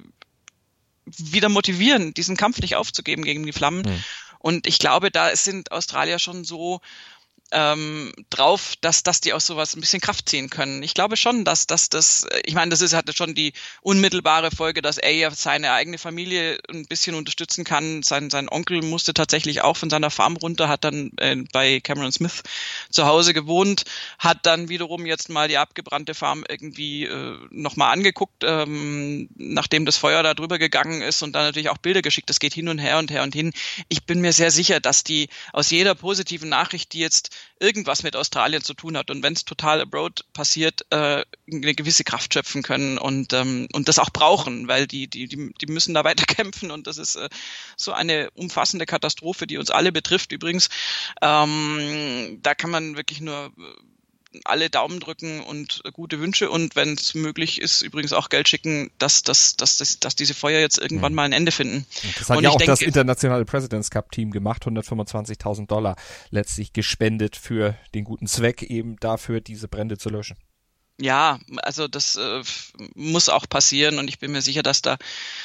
wieder 1.06 1.48
motivieren, 1.48 2.14
diesen 2.14 2.36
Kampf 2.36 2.60
nicht 2.60 2.76
aufzugeben 2.76 3.24
gegen 3.24 3.44
die 3.44 3.52
Flammen. 3.52 3.82
Mhm. 3.82 4.04
Und 4.38 4.66
ich 4.66 4.78
glaube, 4.78 5.10
da 5.10 5.34
sind 5.34 5.72
Australier 5.72 6.18
schon 6.18 6.44
so 6.44 6.80
ähm, 7.52 8.12
drauf, 8.30 8.74
dass, 8.80 9.02
dass 9.02 9.20
die 9.20 9.32
aus 9.32 9.46
sowas 9.46 9.74
ein 9.74 9.80
bisschen 9.80 10.00
Kraft 10.00 10.28
ziehen 10.28 10.50
können. 10.50 10.82
Ich 10.82 10.94
glaube 10.94 11.16
schon, 11.16 11.44
dass, 11.44 11.66
dass 11.66 11.88
das, 11.88 12.26
ich 12.44 12.54
meine, 12.54 12.70
das 12.70 12.80
ist, 12.80 12.94
hatte 12.94 13.14
schon 13.14 13.34
die 13.34 13.52
unmittelbare 13.80 14.50
Folge, 14.50 14.82
dass 14.82 14.98
er 14.98 15.12
ja 15.12 15.30
seine 15.30 15.72
eigene 15.72 15.98
Familie 15.98 16.58
ein 16.68 16.86
bisschen 16.86 17.14
unterstützen 17.14 17.64
kann. 17.64 18.02
Sein, 18.02 18.30
sein 18.30 18.48
Onkel 18.48 18.82
musste 18.82 19.14
tatsächlich 19.14 19.62
auch 19.62 19.76
von 19.76 19.88
seiner 19.90 20.10
Farm 20.10 20.36
runter, 20.36 20.68
hat 20.68 20.84
dann 20.84 21.12
äh, 21.16 21.36
bei 21.52 21.80
Cameron 21.80 22.12
Smith 22.12 22.42
zu 22.90 23.06
Hause 23.06 23.32
gewohnt, 23.32 23.84
hat 24.18 24.44
dann 24.44 24.68
wiederum 24.68 25.06
jetzt 25.06 25.28
mal 25.30 25.48
die 25.48 25.58
abgebrannte 25.58 26.14
Farm 26.14 26.44
irgendwie 26.48 27.04
äh, 27.04 27.38
nochmal 27.50 27.92
angeguckt, 27.92 28.44
ähm, 28.44 29.28
nachdem 29.36 29.86
das 29.86 29.96
Feuer 29.96 30.22
da 30.22 30.34
drüber 30.34 30.58
gegangen 30.58 31.00
ist 31.00 31.22
und 31.22 31.32
dann 31.32 31.44
natürlich 31.44 31.70
auch 31.70 31.78
Bilder 31.78 32.02
geschickt. 32.02 32.28
Das 32.28 32.40
geht 32.40 32.54
hin 32.54 32.68
und 32.68 32.78
her 32.78 32.98
und 32.98 33.10
her 33.10 33.22
und 33.22 33.34
hin. 33.34 33.52
Ich 33.88 34.04
bin 34.04 34.20
mir 34.20 34.32
sehr 34.32 34.50
sicher, 34.50 34.80
dass 34.80 35.04
die 35.04 35.28
aus 35.52 35.70
jeder 35.70 35.94
positiven 35.94 36.48
Nachricht, 36.48 36.92
die 36.92 37.00
jetzt 37.00 37.30
irgendwas 37.60 38.02
mit 38.02 38.16
Australien 38.16 38.62
zu 38.62 38.74
tun 38.74 38.96
hat 38.96 39.10
und 39.10 39.22
wenn 39.22 39.32
es 39.32 39.44
total 39.44 39.80
abroad 39.80 40.24
passiert, 40.32 40.86
äh, 40.90 41.24
eine 41.50 41.74
gewisse 41.74 42.04
Kraft 42.04 42.34
schöpfen 42.34 42.62
können 42.62 42.98
und, 42.98 43.32
ähm, 43.32 43.68
und 43.72 43.88
das 43.88 43.98
auch 43.98 44.10
brauchen, 44.10 44.68
weil 44.68 44.86
die, 44.86 45.08
die, 45.08 45.26
die, 45.26 45.52
die 45.52 45.66
müssen 45.66 45.94
da 45.94 46.04
weiter 46.08 46.26
kämpfen 46.26 46.70
und 46.70 46.86
das 46.86 46.98
ist 46.98 47.16
äh, 47.16 47.28
so 47.76 47.92
eine 47.92 48.30
umfassende 48.32 48.86
Katastrophe, 48.86 49.46
die 49.46 49.58
uns 49.58 49.70
alle 49.70 49.92
betrifft 49.92 50.32
übrigens. 50.32 50.68
Ähm, 51.22 52.38
da 52.42 52.54
kann 52.54 52.70
man 52.70 52.96
wirklich 52.96 53.20
nur 53.20 53.52
alle 54.44 54.68
Daumen 54.68 55.00
drücken 55.00 55.40
und 55.40 55.82
gute 55.92 56.20
Wünsche 56.20 56.50
und 56.50 56.76
wenn 56.76 56.94
es 56.94 57.14
möglich 57.14 57.60
ist, 57.60 57.82
übrigens 57.82 58.12
auch 58.12 58.28
Geld 58.28 58.48
schicken, 58.48 58.90
dass, 58.98 59.22
dass, 59.22 59.56
dass, 59.56 59.78
dass, 59.78 60.00
dass 60.00 60.16
diese 60.16 60.34
Feuer 60.34 60.60
jetzt 60.60 60.78
irgendwann 60.78 61.12
mhm. 61.12 61.16
mal 61.16 61.24
ein 61.24 61.32
Ende 61.32 61.52
finden. 61.52 61.86
Das 62.18 62.28
hat 62.28 62.36
und 62.36 62.44
ja 62.44 62.50
auch 62.50 62.56
denke, 62.56 62.72
das 62.72 62.82
internationale 62.82 63.44
Presidents 63.44 63.90
Cup 63.90 64.12
Team 64.12 64.30
gemacht, 64.30 64.64
125.000 64.64 65.66
Dollar 65.66 65.96
letztlich 66.30 66.72
gespendet 66.72 67.36
für 67.36 67.76
den 67.94 68.04
guten 68.04 68.26
Zweck, 68.26 68.62
eben 68.62 68.96
dafür 69.00 69.40
diese 69.40 69.68
Brände 69.68 69.96
zu 69.96 70.10
löschen 70.10 70.36
ja, 71.00 71.38
also 71.58 71.86
das 71.86 72.16
äh, 72.16 72.42
muss 72.94 73.28
auch 73.28 73.48
passieren 73.48 73.98
und 73.98 74.08
ich 74.08 74.18
bin 74.18 74.32
mir 74.32 74.42
sicher, 74.42 74.64
dass 74.64 74.82
da 74.82 74.98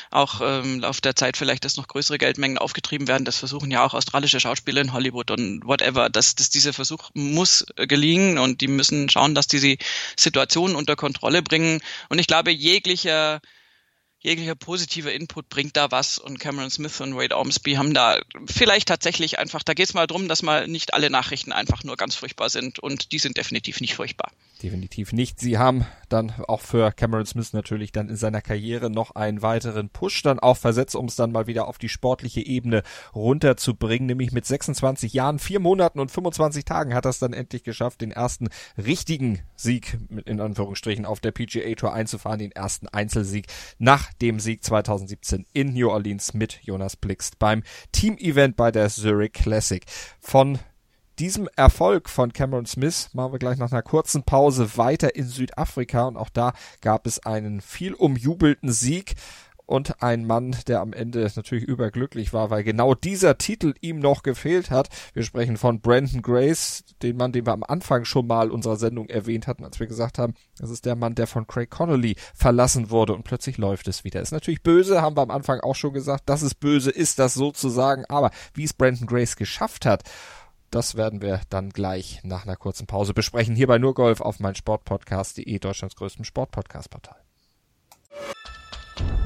auch 0.09 0.41
ähm, 0.43 0.83
auf 0.83 0.99
der 0.99 1.15
Zeit 1.15 1.37
vielleicht 1.37 1.63
das 1.63 1.77
noch 1.77 1.87
größere 1.87 2.17
Geldmengen 2.17 2.57
aufgetrieben 2.57 3.07
werden. 3.07 3.23
Das 3.23 3.37
versuchen 3.37 3.69
ja 3.69 3.85
auch 3.85 3.93
australische 3.93 4.39
Schauspieler 4.39 4.81
in 4.81 4.93
Hollywood 4.93 5.29
und 5.29 5.65
whatever. 5.65 6.09
Das, 6.09 6.33
das, 6.33 6.49
dieser 6.49 6.73
Versuch 6.73 7.11
muss 7.13 7.65
gelingen 7.75 8.39
und 8.39 8.61
die 8.61 8.67
müssen 8.67 9.09
schauen, 9.09 9.35
dass 9.35 9.47
die 9.47 9.59
die 9.59 9.77
Situation 10.17 10.75
unter 10.75 10.95
Kontrolle 10.95 11.43
bringen. 11.43 11.81
Und 12.09 12.19
ich 12.19 12.27
glaube, 12.27 12.51
jeglicher 12.51 13.39
jeglicher 14.23 14.55
positiver 14.55 15.13
Input 15.13 15.49
bringt 15.49 15.75
da 15.75 15.91
was 15.91 16.17
und 16.17 16.39
Cameron 16.39 16.71
Smith 16.71 16.99
und 17.01 17.15
Wade 17.15 17.35
Ormsby 17.35 17.73
haben 17.73 17.93
da 17.93 18.19
vielleicht 18.45 18.87
tatsächlich 18.87 19.37
einfach, 19.37 19.63
da 19.63 19.73
geht 19.73 19.87
es 19.87 19.93
mal 19.93 20.07
darum, 20.07 20.29
dass 20.29 20.41
mal 20.41 20.67
nicht 20.67 20.93
alle 20.93 21.09
Nachrichten 21.09 21.51
einfach 21.51 21.83
nur 21.83 21.97
ganz 21.97 22.15
furchtbar 22.15 22.49
sind 22.49 22.79
und 22.79 23.11
die 23.11 23.19
sind 23.19 23.37
definitiv 23.37 23.81
nicht 23.81 23.95
furchtbar. 23.95 24.31
Definitiv 24.63 25.11
nicht. 25.11 25.41
Sie 25.41 25.57
haben 25.57 25.85
dann 26.07 26.31
auch 26.47 26.61
für 26.61 26.93
Cameron 26.93 27.25
Smith 27.25 27.51
natürlich 27.51 27.91
dann 27.91 28.07
in 28.07 28.15
seiner 28.15 28.41
Karriere 28.41 28.89
noch 28.89 29.11
einen 29.15 29.41
weiteren 29.41 29.89
Push 29.89 30.21
dann 30.21 30.39
auch 30.39 30.55
versetzt, 30.55 30.95
um 30.95 31.07
es 31.07 31.17
dann 31.17 31.33
mal 31.33 31.47
wieder 31.47 31.67
auf 31.67 31.77
die 31.77 31.89
sportliche 31.89 32.39
Ebene 32.39 32.83
runterzubringen, 33.13 34.05
nämlich 34.05 34.31
mit 34.31 34.45
26 34.45 35.11
Jahren, 35.11 35.39
vier 35.39 35.59
Monaten 35.59 35.99
und 35.99 36.11
25 36.11 36.63
Tagen 36.63 36.93
hat 36.93 37.05
er 37.05 37.09
es 37.09 37.19
dann 37.19 37.33
endlich 37.33 37.65
geschafft, 37.65 37.99
den 37.99 38.11
ersten 38.11 38.47
richtigen 38.77 39.41
Sieg 39.57 39.97
in 40.25 40.39
Anführungsstrichen 40.39 41.05
auf 41.05 41.19
der 41.19 41.31
PGA 41.31 41.75
Tour 41.75 41.93
einzufahren, 41.93 42.39
den 42.39 42.53
ersten 42.53 42.87
Einzelsieg 42.87 43.47
nach 43.79 44.12
dem 44.21 44.39
Sieg 44.39 44.63
2017 44.63 45.45
in 45.53 45.73
New 45.73 45.89
Orleans 45.89 46.33
mit 46.33 46.59
Jonas 46.63 46.95
Blixt 46.95 47.39
beim 47.39 47.63
Team-Event 47.91 48.55
bei 48.55 48.71
der 48.71 48.89
Zurich 48.89 49.33
Classic. 49.33 49.83
Von 50.19 50.59
diesem 51.19 51.47
Erfolg 51.55 52.09
von 52.09 52.33
Cameron 52.33 52.65
Smith 52.65 53.09
machen 53.13 53.33
wir 53.33 53.39
gleich 53.39 53.57
nach 53.57 53.71
einer 53.71 53.83
kurzen 53.83 54.23
Pause 54.23 54.77
weiter 54.77 55.15
in 55.15 55.27
Südafrika 55.27 56.05
und 56.05 56.17
auch 56.17 56.29
da 56.29 56.53
gab 56.81 57.05
es 57.05 57.23
einen 57.25 57.61
viel 57.61 57.93
umjubelten 57.93 58.71
Sieg 58.71 59.15
und 59.65 60.01
ein 60.01 60.25
Mann, 60.25 60.55
der 60.67 60.81
am 60.81 60.93
Ende 60.93 61.29
natürlich 61.35 61.63
überglücklich 61.63 62.33
war, 62.33 62.49
weil 62.49 62.63
genau 62.63 62.93
dieser 62.95 63.37
Titel 63.37 63.73
ihm 63.81 63.99
noch 63.99 64.23
gefehlt 64.23 64.71
hat. 64.71 64.89
Wir 65.13 65.23
sprechen 65.23 65.57
von 65.57 65.81
Brandon 65.81 66.21
Grace, 66.21 66.83
den 67.01 67.17
Mann, 67.17 67.31
den 67.31 67.45
wir 67.45 67.53
am 67.53 67.63
Anfang 67.63 68.05
schon 68.05 68.27
mal 68.27 68.51
unserer 68.51 68.75
Sendung 68.75 69.09
erwähnt 69.09 69.47
hatten, 69.47 69.63
als 69.63 69.79
wir 69.79 69.87
gesagt 69.87 70.19
haben, 70.19 70.33
das 70.57 70.69
ist 70.69 70.85
der 70.85 70.95
Mann, 70.95 71.15
der 71.15 71.27
von 71.27 71.47
Craig 71.47 71.69
Connolly 71.69 72.15
verlassen 72.33 72.89
wurde 72.89 73.13
und 73.13 73.23
plötzlich 73.23 73.57
läuft 73.57 73.87
es 73.87 74.03
wieder. 74.03 74.21
Ist 74.21 74.31
natürlich 74.31 74.63
böse, 74.63 75.01
haben 75.01 75.17
wir 75.17 75.21
am 75.21 75.31
Anfang 75.31 75.59
auch 75.61 75.75
schon 75.75 75.93
gesagt, 75.93 76.29
dass 76.29 76.41
es 76.41 76.55
böse 76.55 76.91
ist, 76.91 77.19
das 77.19 77.33
sozusagen, 77.33 78.05
aber 78.05 78.31
wie 78.53 78.63
es 78.63 78.73
Brandon 78.73 79.07
Grace 79.07 79.35
geschafft 79.35 79.85
hat, 79.85 80.03
das 80.73 80.95
werden 80.95 81.21
wir 81.21 81.41
dann 81.49 81.69
gleich 81.69 82.19
nach 82.23 82.45
einer 82.45 82.55
kurzen 82.55 82.87
Pause 82.87 83.13
besprechen. 83.13 83.55
Hier 83.55 83.67
bei 83.67 83.77
Nurgolf 83.77 84.21
auf 84.21 84.39
mein 84.39 84.55
Sportpodcast.de, 84.55 85.59
Deutschlands 85.59 85.95
größtem 85.95 86.25
Sportpodcast-Portal. 86.25 87.17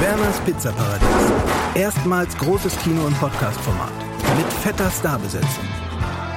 Werners 0.00 0.40
Pizzaparadies. 0.40 1.08
Erstmals 1.74 2.36
großes 2.38 2.74
Kino- 2.78 3.04
und 3.06 3.18
Podcast-Format. 3.20 3.92
Mit 4.36 4.50
fetter 4.62 4.90
Starbesetzung. 4.90 5.68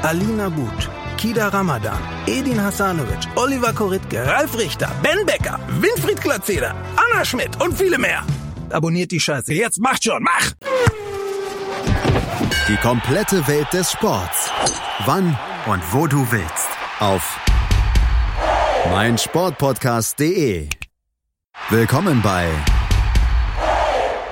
Alina 0.02 0.50
But, 0.50 0.90
Kida 1.18 1.48
Ramadan, 1.48 1.98
Edin 2.28 2.62
Hasanovic, 2.62 3.26
Oliver 3.36 3.72
Koritke, 3.72 4.28
Ralf 4.28 4.58
Richter, 4.58 4.92
Ben 5.02 5.26
Becker, 5.26 5.58
Winfried 5.80 6.20
Glatzeder, 6.22 6.76
Anna 6.98 7.24
Schmidt 7.24 7.62
und 7.62 7.78
viele 7.78 7.98
mehr. 7.98 8.24
Abonniert 8.70 9.12
die 9.12 9.20
Scheiße. 9.20 9.54
Jetzt 9.54 9.80
macht 9.80 10.04
schon, 10.04 10.22
mach! 10.24 10.52
Die 12.68 12.78
komplette 12.78 13.48
Welt 13.48 13.72
des 13.72 13.92
Sports. 13.92 14.50
Wann 15.06 15.38
und 15.68 15.82
wo 15.92 16.08
du 16.08 16.28
willst. 16.32 16.68
Auf 17.00 17.40
meinsportpodcast.de. 18.92 20.68
Willkommen 21.70 22.22
bei 22.22 22.50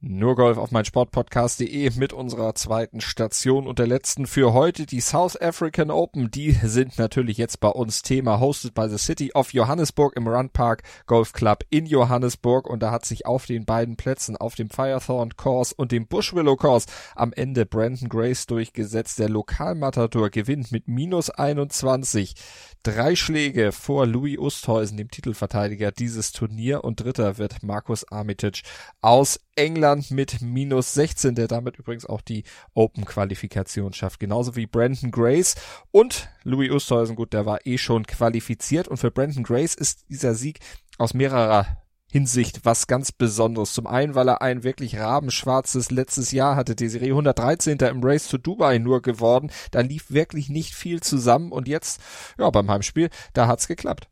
Nur 0.00 0.36
Golf 0.36 0.58
auf 0.58 0.72
mein 0.72 0.84
Sportpodcast.de 0.84 1.90
mit 1.96 2.12
unserer 2.12 2.54
zweiten 2.54 3.00
Station 3.00 3.66
und 3.66 3.78
der 3.78 3.86
letzten 3.86 4.26
für 4.26 4.52
heute, 4.52 4.84
die 4.84 5.00
South 5.00 5.40
African 5.40 5.90
Open. 5.90 6.30
Die 6.30 6.52
sind 6.52 6.98
natürlich 6.98 7.38
jetzt 7.38 7.60
bei 7.60 7.70
uns 7.70 8.02
Thema, 8.02 8.38
hosted 8.38 8.74
by 8.74 8.88
the 8.90 8.98
City 8.98 9.32
of 9.32 9.54
Johannesburg 9.54 10.14
im 10.14 10.28
Run 10.28 10.50
Park 10.50 10.82
Golf 11.06 11.32
Club 11.32 11.64
in 11.70 11.86
Johannesburg 11.86 12.68
und 12.68 12.82
da 12.82 12.90
hat 12.90 13.06
sich 13.06 13.24
auf 13.24 13.46
den 13.46 13.64
beiden 13.64 13.96
Plätzen, 13.96 14.36
auf 14.36 14.54
dem 14.54 14.68
Firethorn 14.68 15.34
Course 15.34 15.74
und 15.74 15.92
dem 15.92 16.06
Bushwillow 16.06 16.56
Course 16.56 16.88
am 17.14 17.32
Ende 17.32 17.64
Brandon 17.64 18.10
Grace 18.10 18.44
durchgesetzt. 18.44 19.18
Der 19.18 19.30
Lokalmatador 19.30 20.28
gewinnt 20.28 20.72
mit 20.72 20.88
minus 20.88 21.30
21 21.30 22.34
drei 22.82 23.16
Schläge 23.16 23.72
vor 23.72 24.06
Louis 24.06 24.38
Oosthuizen, 24.38 24.98
dem 24.98 25.10
Titelverteidiger 25.10 25.90
dieses 25.90 26.32
Turnier 26.32 26.84
und 26.84 27.02
dritter 27.02 27.38
wird 27.38 27.62
Markus 27.62 28.06
Armitage 28.12 28.62
aus 29.00 29.40
England 29.56 29.85
mit 30.10 30.40
minus 30.40 30.94
16, 30.94 31.34
der 31.34 31.48
damit 31.48 31.76
übrigens 31.78 32.06
auch 32.06 32.20
die 32.20 32.44
Open-Qualifikation 32.74 33.92
schafft. 33.92 34.20
Genauso 34.20 34.56
wie 34.56 34.66
Brandon 34.66 35.10
Grace 35.10 35.54
und 35.90 36.28
Louis 36.42 36.70
Oosthuizen, 36.70 37.16
gut, 37.16 37.32
der 37.32 37.46
war 37.46 37.64
eh 37.66 37.78
schon 37.78 38.06
qualifiziert 38.06 38.88
und 38.88 38.96
für 38.96 39.10
Brandon 39.10 39.44
Grace 39.44 39.74
ist 39.74 40.08
dieser 40.08 40.34
Sieg 40.34 40.58
aus 40.98 41.14
mehrerer 41.14 41.82
Hinsicht 42.10 42.64
was 42.64 42.86
ganz 42.86 43.12
Besonderes. 43.12 43.72
Zum 43.72 43.86
einen, 43.86 44.14
weil 44.14 44.28
er 44.28 44.40
ein 44.40 44.62
wirklich 44.62 44.96
rabenschwarzes 44.96 45.90
letztes 45.90 46.30
Jahr 46.30 46.56
hatte. 46.56 46.76
Die 46.76 46.88
Serie 46.88 47.10
113. 47.10 47.78
im 47.78 48.02
Race 48.02 48.28
to 48.28 48.38
Dubai 48.38 48.78
nur 48.78 49.02
geworden. 49.02 49.50
Da 49.72 49.80
lief 49.80 50.10
wirklich 50.10 50.48
nicht 50.48 50.74
viel 50.74 51.00
zusammen 51.00 51.52
und 51.52 51.68
jetzt, 51.68 52.00
ja, 52.38 52.48
beim 52.50 52.70
Heimspiel, 52.70 53.10
da 53.32 53.48
hat's 53.48 53.68
geklappt. 53.68 54.08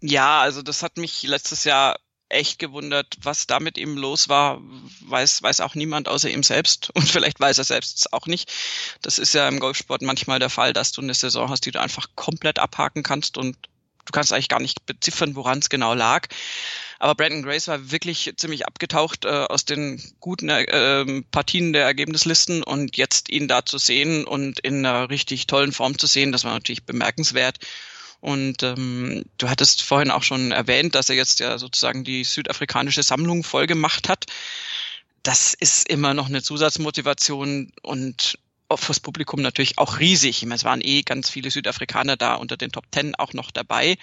Ja, 0.00 0.40
also 0.40 0.62
das 0.62 0.82
hat 0.82 0.96
mich 0.96 1.22
letztes 1.22 1.64
Jahr 1.64 1.96
echt 2.28 2.58
gewundert, 2.58 3.14
was 3.22 3.46
da 3.46 3.60
mit 3.60 3.78
ihm 3.78 3.96
los 3.96 4.28
war, 4.28 4.60
weiß, 5.00 5.42
weiß 5.42 5.60
auch 5.60 5.74
niemand 5.74 6.08
außer 6.08 6.30
ihm 6.30 6.42
selbst 6.42 6.90
und 6.94 7.08
vielleicht 7.08 7.40
weiß 7.40 7.58
er 7.58 7.64
selbst 7.64 8.12
auch 8.12 8.26
nicht. 8.26 8.52
Das 9.02 9.18
ist 9.18 9.34
ja 9.34 9.48
im 9.48 9.60
Golfsport 9.60 10.02
manchmal 10.02 10.38
der 10.38 10.50
Fall, 10.50 10.72
dass 10.72 10.92
du 10.92 11.00
eine 11.00 11.14
Saison 11.14 11.50
hast, 11.50 11.66
die 11.66 11.70
du 11.70 11.80
einfach 11.80 12.08
komplett 12.14 12.58
abhaken 12.58 13.02
kannst 13.02 13.38
und 13.38 13.56
du 14.06 14.12
kannst 14.12 14.32
eigentlich 14.32 14.48
gar 14.48 14.60
nicht 14.60 14.86
beziffern, 14.86 15.34
woran 15.34 15.58
es 15.58 15.68
genau 15.68 15.94
lag. 15.94 16.28
Aber 16.98 17.14
Brandon 17.14 17.42
Grace 17.42 17.68
war 17.68 17.90
wirklich 17.90 18.32
ziemlich 18.36 18.66
abgetaucht 18.66 19.24
äh, 19.24 19.28
aus 19.28 19.64
den 19.64 20.02
guten 20.20 20.48
äh, 20.48 21.22
Partien 21.30 21.72
der 21.72 21.84
Ergebnislisten 21.84 22.62
und 22.62 22.96
jetzt 22.96 23.28
ihn 23.28 23.48
da 23.48 23.66
zu 23.66 23.78
sehen 23.78 24.24
und 24.24 24.60
in 24.60 24.86
einer 24.86 25.10
richtig 25.10 25.46
tollen 25.46 25.72
Form 25.72 25.98
zu 25.98 26.06
sehen, 26.06 26.32
das 26.32 26.44
war 26.44 26.52
natürlich 26.52 26.84
bemerkenswert. 26.84 27.58
Und 28.20 28.62
ähm, 28.62 29.24
du 29.38 29.48
hattest 29.48 29.82
vorhin 29.82 30.10
auch 30.10 30.22
schon 30.22 30.52
erwähnt, 30.52 30.94
dass 30.94 31.08
er 31.08 31.16
jetzt 31.16 31.40
ja 31.40 31.58
sozusagen 31.58 32.04
die 32.04 32.24
südafrikanische 32.24 33.02
Sammlung 33.02 33.44
voll 33.44 33.66
gemacht 33.66 34.08
hat. 34.08 34.24
Das 35.22 35.54
ist 35.54 35.88
immer 35.88 36.14
noch 36.14 36.26
eine 36.28 36.42
Zusatzmotivation 36.42 37.72
und 37.82 38.38
fürs 38.74 38.98
Publikum 38.98 39.42
natürlich 39.42 39.78
auch 39.78 40.00
riesig. 40.00 40.38
Ich 40.38 40.42
meine, 40.42 40.56
es 40.56 40.64
waren 40.64 40.80
eh 40.80 41.02
ganz 41.02 41.30
viele 41.30 41.50
Südafrikaner 41.50 42.16
da 42.16 42.34
unter 42.34 42.56
den 42.56 42.72
Top 42.72 42.90
Ten 42.90 43.14
auch 43.14 43.32
noch 43.32 43.52
dabei. 43.52 43.96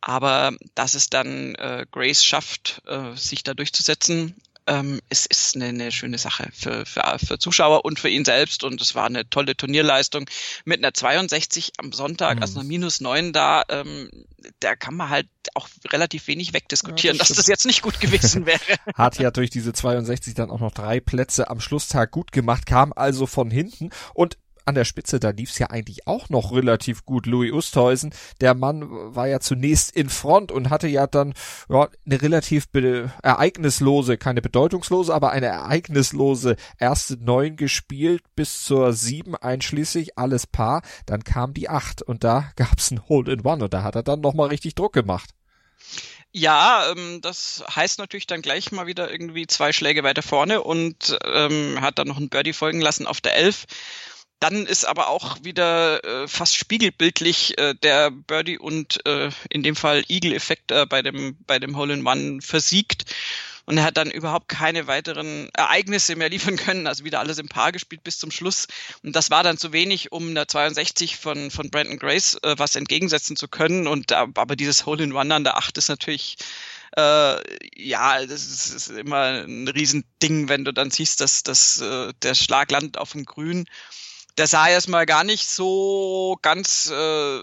Aber 0.00 0.52
dass 0.74 0.94
es 0.94 1.10
dann 1.10 1.56
äh, 1.56 1.86
Grace 1.90 2.24
schafft, 2.24 2.82
äh, 2.86 3.16
sich 3.16 3.42
da 3.42 3.54
durchzusetzen, 3.54 4.36
ähm, 4.66 5.00
es 5.08 5.26
ist 5.26 5.56
eine, 5.56 5.66
eine 5.66 5.92
schöne 5.92 6.18
Sache 6.18 6.48
für, 6.52 6.86
für, 6.86 7.02
für 7.18 7.38
Zuschauer 7.38 7.84
und 7.84 7.98
für 7.98 8.08
ihn 8.08 8.24
selbst. 8.24 8.64
Und 8.64 8.80
es 8.80 8.94
war 8.94 9.06
eine 9.06 9.28
tolle 9.28 9.56
Turnierleistung 9.56 10.26
mit 10.64 10.78
einer 10.78 10.94
62 10.94 11.72
am 11.78 11.92
Sonntag, 11.92 12.36
mhm. 12.36 12.42
also 12.42 12.60
einer 12.60 12.68
minus 12.68 13.00
9 13.00 13.32
da. 13.32 13.62
Ähm, 13.68 14.10
da 14.60 14.76
kann 14.76 14.94
man 14.94 15.10
halt 15.10 15.28
auch 15.54 15.68
relativ 15.90 16.26
wenig 16.26 16.52
wegdiskutieren, 16.52 17.16
ja, 17.16 17.18
das 17.18 17.28
dass 17.28 17.36
das 17.38 17.46
jetzt 17.46 17.66
nicht 17.66 17.82
gut 17.82 18.00
gewesen 18.00 18.46
wäre. 18.46 18.60
Hat 18.94 19.18
ja 19.18 19.30
durch 19.30 19.50
diese 19.50 19.72
62 19.72 20.34
dann 20.34 20.50
auch 20.50 20.60
noch 20.60 20.72
drei 20.72 21.00
Plätze 21.00 21.48
am 21.48 21.60
Schlusstag 21.60 22.10
gut 22.10 22.32
gemacht, 22.32 22.66
kam 22.66 22.92
also 22.94 23.26
von 23.26 23.50
hinten 23.50 23.90
und 24.14 24.38
an 24.64 24.74
der 24.74 24.84
Spitze, 24.84 25.20
da 25.20 25.30
lief's 25.30 25.58
ja 25.58 25.68
eigentlich 25.70 26.06
auch 26.06 26.28
noch 26.28 26.52
relativ 26.52 27.04
gut. 27.04 27.26
Louis 27.26 27.52
Oosthuizen, 27.52 28.14
der 28.40 28.54
Mann 28.54 28.88
war 29.14 29.26
ja 29.28 29.40
zunächst 29.40 29.94
in 29.94 30.08
Front 30.08 30.52
und 30.52 30.70
hatte 30.70 30.88
ja 30.88 31.06
dann 31.06 31.34
ja, 31.68 31.88
eine 32.06 32.22
relativ 32.22 32.68
ereignislose, 33.22 34.16
keine 34.16 34.42
bedeutungslose, 34.42 35.14
aber 35.14 35.30
eine 35.30 35.46
ereignislose 35.46 36.56
erste 36.78 37.16
Neun 37.16 37.56
gespielt 37.56 38.22
bis 38.34 38.64
zur 38.64 38.92
Sieben 38.92 39.36
einschließlich, 39.36 40.18
alles 40.18 40.46
Paar. 40.46 40.82
Dann 41.06 41.24
kam 41.24 41.54
die 41.54 41.68
Acht 41.68 42.02
und 42.02 42.24
da 42.24 42.50
gab's 42.56 42.90
ein 42.90 43.08
Hold 43.08 43.28
in 43.28 43.44
One 43.44 43.64
und 43.64 43.74
da 43.74 43.82
hat 43.82 43.94
er 43.94 44.02
dann 44.02 44.20
nochmal 44.20 44.48
richtig 44.48 44.74
Druck 44.74 44.92
gemacht. 44.92 45.30
Ja, 46.36 46.90
ähm, 46.90 47.20
das 47.20 47.62
heißt 47.72 48.00
natürlich 48.00 48.26
dann 48.26 48.42
gleich 48.42 48.72
mal 48.72 48.88
wieder 48.88 49.08
irgendwie 49.08 49.46
zwei 49.46 49.72
Schläge 49.72 50.02
weiter 50.02 50.22
vorne 50.22 50.62
und 50.62 51.16
ähm, 51.24 51.80
hat 51.80 52.00
dann 52.00 52.08
noch 52.08 52.18
ein 52.18 52.28
Birdie 52.28 52.52
folgen 52.52 52.80
lassen 52.80 53.06
auf 53.06 53.20
der 53.20 53.36
Elf. 53.36 53.66
Dann 54.44 54.66
ist 54.66 54.84
aber 54.84 55.08
auch 55.08 55.38
wieder 55.42 56.04
äh, 56.04 56.28
fast 56.28 56.54
spiegelbildlich 56.54 57.56
äh, 57.56 57.72
der 57.82 58.10
Birdie 58.10 58.58
und 58.58 59.00
äh, 59.06 59.30
in 59.48 59.62
dem 59.62 59.74
Fall 59.74 60.04
Eagle-Effekt 60.06 60.70
äh, 60.70 60.84
bei 60.84 61.00
dem 61.00 61.38
bei 61.46 61.58
dem 61.58 61.78
Hole 61.78 61.94
in 61.94 62.06
One 62.06 62.42
versiegt 62.42 63.06
und 63.64 63.78
er 63.78 63.84
hat 63.84 63.96
dann 63.96 64.10
überhaupt 64.10 64.50
keine 64.50 64.86
weiteren 64.86 65.48
Ereignisse 65.54 66.14
mehr 66.14 66.28
liefern 66.28 66.56
können, 66.58 66.86
also 66.86 67.04
wieder 67.04 67.20
alles 67.20 67.38
im 67.38 67.48
Paar 67.48 67.72
gespielt 67.72 68.04
bis 68.04 68.18
zum 68.18 68.30
Schluss. 68.30 68.66
Und 69.02 69.16
das 69.16 69.30
war 69.30 69.42
dann 69.42 69.56
zu 69.56 69.72
wenig, 69.72 70.12
um 70.12 70.28
einer 70.28 70.46
62 70.46 71.16
von, 71.16 71.50
von 71.50 71.70
Brandon 71.70 71.96
Grace 71.98 72.34
äh, 72.42 72.54
was 72.58 72.76
entgegensetzen 72.76 73.36
zu 73.36 73.48
können. 73.48 73.86
Und 73.86 74.12
äh, 74.12 74.26
aber 74.34 74.56
dieses 74.56 74.84
Hole 74.84 75.04
in 75.04 75.14
One 75.14 75.34
an 75.34 75.44
der 75.44 75.56
8 75.56 75.78
ist 75.78 75.88
natürlich 75.88 76.36
äh, 76.98 77.36
ja, 77.82 78.26
das 78.26 78.44
ist, 78.44 78.74
ist 78.74 78.90
immer 78.90 79.46
ein 79.46 79.68
Riesending, 79.68 80.50
wenn 80.50 80.66
du 80.66 80.74
dann 80.74 80.90
siehst, 80.90 81.22
dass, 81.22 81.42
dass 81.42 81.80
äh, 81.80 82.12
der 82.20 82.34
Schlag 82.34 82.70
landet 82.70 82.98
auf 82.98 83.12
dem 83.12 83.24
Grün. 83.24 83.64
Der 84.36 84.46
sah 84.46 84.68
erstmal 84.68 85.06
gar 85.06 85.24
nicht 85.24 85.48
so 85.48 86.38
ganz 86.42 86.90
äh, 86.90 87.40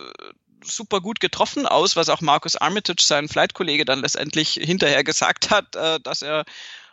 super 0.64 1.02
gut 1.02 1.20
getroffen 1.20 1.66
aus, 1.66 1.96
was 1.96 2.10
auch 2.10 2.22
Markus 2.22 2.56
Armitage, 2.56 3.04
sein 3.04 3.28
Flight-Kollege, 3.28 3.86
dann 3.86 4.02
letztendlich 4.02 4.54
hinterher 4.54 5.04
gesagt 5.04 5.50
hat, 5.50 5.76
äh, 5.76 6.00
dass 6.00 6.22
er 6.22 6.46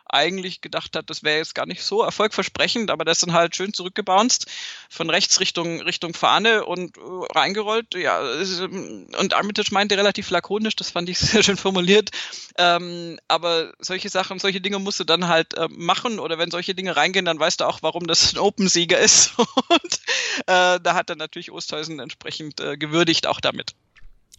eigentlich 0.08 0.60
gedacht 0.60 0.96
hat, 0.96 1.10
das 1.10 1.22
wäre 1.22 1.38
jetzt 1.38 1.54
gar 1.54 1.66
nicht 1.66 1.82
so 1.82 2.02
erfolgversprechend, 2.02 2.90
aber 2.90 3.04
das 3.04 3.20
dann 3.20 3.32
halt 3.32 3.54
schön 3.56 3.72
zurückgebounced 3.72 4.46
von 4.88 5.10
rechts 5.10 5.40
Richtung 5.40 5.80
Richtung 5.82 6.14
Fahne 6.14 6.64
und 6.64 6.96
äh, 6.96 7.00
reingerollt. 7.34 7.94
Ja, 7.94 8.20
und 8.20 9.34
Armitage 9.34 9.72
meinte 9.72 9.96
relativ 9.96 10.30
lakonisch, 10.30 10.76
das 10.76 10.90
fand 10.90 11.08
ich 11.08 11.18
sehr 11.18 11.42
schön 11.42 11.56
formuliert. 11.56 12.10
Ähm, 12.56 13.18
aber 13.28 13.72
solche 13.78 14.08
Sachen, 14.08 14.38
solche 14.38 14.60
Dinge 14.60 14.78
musst 14.78 15.00
du 15.00 15.04
dann 15.04 15.28
halt 15.28 15.54
äh, 15.54 15.68
machen 15.70 16.18
oder 16.18 16.38
wenn 16.38 16.50
solche 16.50 16.74
Dinge 16.74 16.96
reingehen, 16.96 17.24
dann 17.24 17.38
weißt 17.38 17.60
du 17.60 17.64
auch, 17.64 17.78
warum 17.82 18.06
das 18.06 18.32
ein 18.32 18.38
Open-Sieger 18.38 18.98
ist. 18.98 19.38
und 19.68 20.00
äh, 20.46 20.80
da 20.80 20.94
hat 20.94 21.10
er 21.10 21.16
natürlich 21.16 21.50
Osthäusen 21.50 22.00
entsprechend 22.00 22.60
äh, 22.60 22.76
gewürdigt 22.76 23.26
auch 23.26 23.40
damit. 23.40 23.74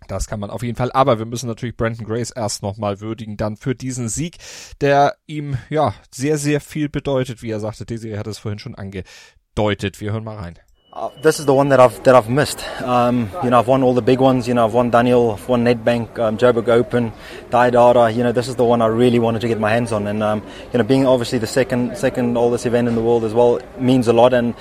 Das 0.08 0.28
kann 0.28 0.40
man 0.40 0.50
auf 0.50 0.64
jeden 0.64 0.76
Fall. 0.76 0.92
Aber 0.92 1.20
wir 1.20 1.26
müssen 1.26 1.48
natürlich 1.48 1.78
Brandon 1.78 2.06
Grace 2.06 2.32
erst 2.32 2.64
nochmal 2.64 3.00
würdigen, 3.00 3.38
dann 3.38 3.58
für 3.58 3.76
diesen 3.76 4.10
Sieg, 4.10 4.38
der 4.82 5.16
ihm, 5.28 5.58
ja, 5.70 5.94
sehr, 6.12 6.38
sehr 6.38 6.62
viel 6.62 6.90
bedeutet, 6.90 7.42
wie 7.44 7.52
er 7.52 7.60
sagte. 7.60 7.86
Desiree 7.86 8.18
hat 8.18 8.28
es 8.28 8.40
vorhin 8.40 8.60
schon 8.60 8.76
angedeutet. 8.76 10.02
Wir 10.02 10.12
hören 10.14 10.24
mal 10.24 10.38
rein. 10.38 10.60
Uh, 10.92 11.12
this 11.22 11.40
is 11.40 11.46
the 11.46 11.54
one 11.54 11.70
that 11.70 11.80
I've 11.80 12.02
that 12.04 12.16
I've 12.16 12.30
missed. 12.30 12.68
Um, 12.82 13.30
you 13.44 13.52
know, 13.52 13.60
I've 13.60 13.68
won 13.68 13.84
all 13.84 13.94
the 13.94 14.02
big 14.02 14.20
ones. 14.20 14.48
You 14.48 14.56
know, 14.56 14.66
I've 14.66 14.74
won 14.74 14.90
Daniel, 14.90 15.34
I've 15.34 15.48
won 15.48 15.64
Nedbank, 15.64 16.18
um, 16.18 16.36
Joburg 16.36 16.68
Open, 16.68 17.14
Diodata. 17.52 18.16
You 18.16 18.24
know, 18.24 18.32
this 18.32 18.48
is 18.48 18.56
the 18.56 18.66
one 18.66 18.82
I 18.82 18.88
really 18.88 19.20
wanted 19.20 19.42
to 19.42 19.48
get 19.48 19.60
my 19.60 19.70
hands 19.70 19.92
on. 19.92 20.08
And 20.08 20.24
um, 20.24 20.44
you 20.74 20.80
know, 20.80 20.84
being 20.84 21.06
obviously 21.06 21.38
the 21.38 21.46
second 21.46 21.96
second 21.96 22.36
oldest 22.36 22.66
event 22.66 22.88
in 22.88 22.96
the 22.96 23.04
world 23.04 23.24
as 23.24 23.36
well 23.36 23.62
means 23.78 24.08
a 24.08 24.14
lot, 24.14 24.34
and 24.34 24.56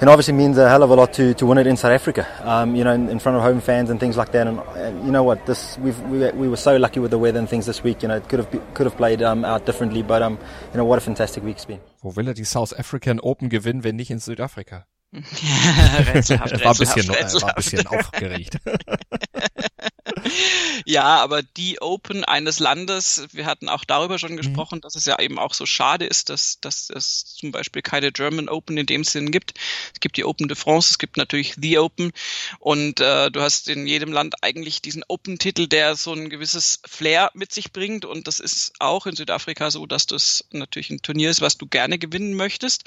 and 0.00 0.08
obviously 0.08 0.32
means 0.32 0.56
a 0.56 0.70
hell 0.70 0.82
of 0.82 0.88
a 0.88 0.94
lot 0.94 1.12
to, 1.14 1.34
to 1.34 1.44
win 1.44 1.58
it 1.58 1.66
in 1.66 1.76
South 1.76 1.92
Africa. 1.92 2.26
Um, 2.48 2.74
you 2.74 2.82
know, 2.82 2.92
in, 2.94 3.10
in, 3.10 3.18
front 3.18 3.36
of 3.36 3.42
home 3.42 3.60
fans 3.60 3.90
and 3.90 4.00
things 4.00 4.16
like 4.16 4.32
that. 4.32 4.46
And, 4.46 5.04
you 5.04 5.12
know 5.12 5.22
what, 5.22 5.44
this 5.44 5.76
we 5.78 5.90
we 6.30 6.48
were 6.48 6.56
so 6.56 6.78
lucky 6.78 6.98
with 6.98 7.10
the 7.10 7.18
weather 7.18 7.38
and 7.38 7.48
things 7.48 7.66
this 7.66 7.84
week. 7.84 8.00
You 8.00 8.08
know, 8.08 8.16
it 8.16 8.26
could 8.30 8.38
have 8.38 8.48
could 8.72 8.86
have 8.86 8.96
played 8.96 9.22
um, 9.22 9.44
out 9.44 9.66
differently, 9.66 10.02
but 10.02 10.22
um, 10.22 10.38
you 10.72 10.78
know, 10.78 10.86
what 10.86 10.96
a 10.96 11.02
fantastic 11.02 11.44
week 11.44 11.56
it's 11.56 11.66
been. 11.66 11.80
Wo 12.00 12.16
will 12.16 12.28
er 12.28 12.34
die 12.34 12.44
South 12.44 12.72
African 12.78 13.20
Open 13.20 13.50
gewinnen, 13.50 13.84
wenn 13.84 13.96
nicht 13.96 14.10
in 14.10 14.18
Südafrika? 14.18 14.86
rätselhaft, 16.14 16.64
war 16.64 16.72
ein 16.72 16.78
bisschen, 16.78 17.10
rätselhaft. 17.10 17.42
war 17.42 17.50
ein 17.50 17.54
bisschen 17.56 17.86
aufgeregt. 17.86 18.58
ja, 20.84 21.04
aber 21.04 21.42
die 21.42 21.80
Open 21.80 22.24
eines 22.24 22.58
Landes, 22.58 23.26
wir 23.32 23.46
hatten 23.46 23.68
auch 23.68 23.84
darüber 23.84 24.18
schon 24.18 24.32
mhm. 24.32 24.38
gesprochen, 24.38 24.76
mhm. 24.76 24.80
dass 24.80 24.96
es 24.96 25.04
ja 25.04 25.18
eben 25.20 25.38
auch 25.38 25.54
so 25.54 25.66
schade 25.66 26.04
ist, 26.04 26.30
dass, 26.30 26.58
dass 26.60 26.90
es 26.90 27.36
zum 27.36 27.52
Beispiel 27.52 27.82
keine 27.82 28.12
German 28.12 28.48
Open 28.48 28.76
in 28.76 28.86
dem 28.86 29.04
Sinn 29.04 29.30
gibt. 29.30 29.54
Es 29.92 30.00
gibt 30.00 30.16
die 30.16 30.24
Open 30.24 30.48
de 30.48 30.56
France, 30.56 30.90
es 30.90 30.98
gibt 30.98 31.16
natürlich 31.16 31.54
The 31.60 31.78
Open 31.78 32.12
und 32.58 33.00
äh, 33.00 33.30
du 33.30 33.40
hast 33.40 33.68
in 33.68 33.86
jedem 33.86 34.12
Land 34.12 34.42
eigentlich 34.42 34.82
diesen 34.82 35.04
Open-Titel, 35.06 35.68
der 35.68 35.96
so 35.96 36.12
ein 36.12 36.28
gewisses 36.28 36.80
Flair 36.86 37.30
mit 37.34 37.52
sich 37.52 37.72
bringt 37.72 38.04
und 38.04 38.26
das 38.26 38.40
ist 38.40 38.72
auch 38.80 39.06
in 39.06 39.16
Südafrika 39.16 39.70
so, 39.70 39.86
dass 39.86 40.06
das 40.06 40.44
natürlich 40.50 40.90
ein 40.90 41.02
Turnier 41.02 41.30
ist, 41.30 41.40
was 41.40 41.56
du 41.56 41.66
gerne 41.66 41.98
gewinnen 41.98 42.34
möchtest. 42.34 42.84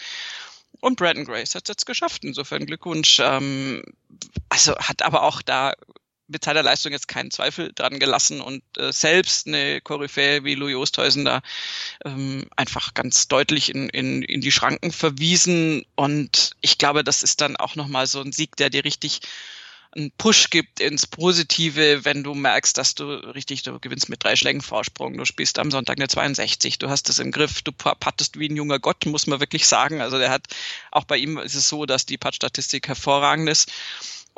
Und 0.79 0.97
Brandon 0.97 1.25
Grace 1.25 1.55
hat 1.55 1.63
es 1.63 1.69
jetzt 1.69 1.85
geschafft. 1.85 2.23
Insofern 2.23 2.65
Glückwunsch. 2.65 3.19
Ähm, 3.19 3.83
also 4.49 4.75
hat 4.77 5.01
aber 5.01 5.23
auch 5.23 5.41
da 5.41 5.73
mit 6.27 6.43
seiner 6.43 6.63
Leistung 6.63 6.91
jetzt 6.91 7.07
keinen 7.07 7.31
Zweifel 7.31 7.71
dran 7.73 7.99
gelassen 7.99 8.41
und 8.41 8.61
äh, 8.77 8.91
selbst 8.91 9.47
eine 9.47 9.81
Koryphäe 9.81 10.43
wie 10.43 10.55
Louis 10.55 10.75
Oosthuizen 10.75 11.25
da 11.25 11.41
ähm, 12.05 12.47
einfach 12.55 12.93
ganz 12.93 13.27
deutlich 13.27 13.73
in, 13.73 13.89
in, 13.89 14.21
in 14.23 14.41
die 14.41 14.51
Schranken 14.51 14.91
verwiesen. 14.91 15.85
Und 15.95 16.51
ich 16.61 16.77
glaube, 16.77 17.03
das 17.03 17.23
ist 17.23 17.41
dann 17.41 17.55
auch 17.55 17.75
nochmal 17.75 18.07
so 18.07 18.21
ein 18.21 18.33
Sieg, 18.33 18.55
der 18.57 18.69
dir 18.69 18.83
richtig 18.83 19.21
einen 19.97 20.11
Push 20.11 20.49
gibt 20.49 20.79
ins 20.79 21.07
Positive, 21.07 22.05
wenn 22.05 22.23
du 22.23 22.33
merkst, 22.33 22.77
dass 22.77 22.95
du 22.95 23.05
richtig, 23.05 23.63
du 23.63 23.79
gewinnst 23.79 24.09
mit 24.09 24.23
drei 24.23 24.35
Schlägen 24.35 24.61
Vorsprung, 24.61 25.17
du 25.17 25.25
spielst 25.25 25.59
am 25.59 25.71
Sonntag 25.71 25.97
eine 25.97 26.07
62, 26.07 26.77
du 26.77 26.89
hast 26.89 27.09
es 27.09 27.19
im 27.19 27.31
Griff, 27.31 27.61
du 27.63 27.71
pattest 27.71 28.39
wie 28.39 28.47
ein 28.47 28.55
junger 28.55 28.79
Gott, 28.79 29.05
muss 29.05 29.27
man 29.27 29.39
wirklich 29.39 29.67
sagen. 29.67 30.01
Also 30.01 30.17
der 30.19 30.29
hat, 30.29 30.47
auch 30.91 31.05
bei 31.05 31.17
ihm 31.17 31.37
ist 31.37 31.55
es 31.55 31.67
so, 31.67 31.85
dass 31.85 32.05
die 32.05 32.17
Putt-Statistik 32.17 32.87
hervorragend 32.87 33.49
ist. 33.49 33.71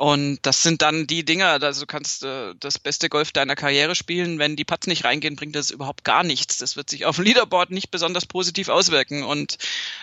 Und 0.00 0.38
das 0.46 0.62
sind 0.62 0.80
dann 0.80 1.06
die 1.06 1.26
Dinger, 1.26 1.62
also 1.62 1.82
du 1.82 1.86
kannst 1.86 2.24
äh, 2.24 2.54
das 2.58 2.78
beste 2.78 3.10
Golf 3.10 3.32
deiner 3.32 3.54
Karriere 3.54 3.94
spielen, 3.94 4.38
wenn 4.38 4.56
die 4.56 4.64
Putts 4.64 4.86
nicht 4.86 5.04
reingehen, 5.04 5.36
bringt 5.36 5.54
das 5.54 5.70
überhaupt 5.70 6.04
gar 6.04 6.24
nichts. 6.24 6.56
Das 6.56 6.74
wird 6.74 6.88
sich 6.88 7.04
auf 7.04 7.16
dem 7.16 7.26
Leaderboard 7.26 7.70
nicht 7.70 7.90
besonders 7.90 8.24
positiv 8.24 8.70
auswirken. 8.70 9.24
Und 9.24 9.58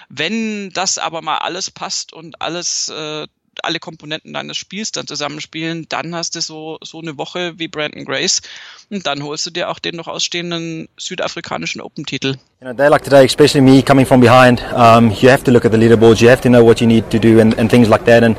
wenn 0.08 0.70
das 0.70 1.00
aber 1.00 1.24
mal 1.24 1.40
alles 1.40 1.72
passt 1.72 2.14
und 2.14 2.44
alles 2.44 2.90
äh, 2.90 3.26
alle 3.64 3.80
Komponenten 3.80 4.34
deines 4.34 4.58
Spiels 4.58 4.92
dann 4.92 5.08
zusammenspielen, 5.08 5.86
dann 5.90 6.16
hast 6.16 6.36
du 6.36 6.42
so, 6.42 6.78
so 6.82 7.00
eine 7.00 7.18
Woche 7.18 7.54
wie 7.58 7.68
Brandon 7.68 8.06
Grace 8.06 8.42
und 8.90 9.06
dann 9.06 9.24
holst 9.24 9.46
du 9.46 9.52
dir 9.52 9.70
auch 9.70 9.80
den 9.80 9.96
noch 9.96 10.08
ausstehenden 10.08 10.88
südafrikanischen 10.98 11.82
Open-Titel. 11.82 12.36
You 12.60 12.68
know, 12.68 12.74
day 12.74 12.88
like 12.88 13.04
today, 13.04 13.26
especially 13.26 13.62
me 13.62 13.84
coming 13.84 14.06
from 14.06 14.20
behind, 14.20 14.62
um, 14.74 15.12
you 15.22 15.30
have 15.30 15.44
to 15.44 15.52
look 15.52 15.66
at 15.66 15.72
the 15.72 15.78
leaderboards, 15.78 16.22
you 16.22 16.30
have 16.30 16.42
to 16.42 16.50
know 16.50 16.66
what 16.66 16.82
you 16.82 16.88
need 16.88 17.10
to 17.12 17.20
do 17.20 17.40
and, 17.40 17.58
and 17.60 17.70
things 17.70 17.88
like 17.88 18.06
that. 18.06 18.24
And, 18.24 18.36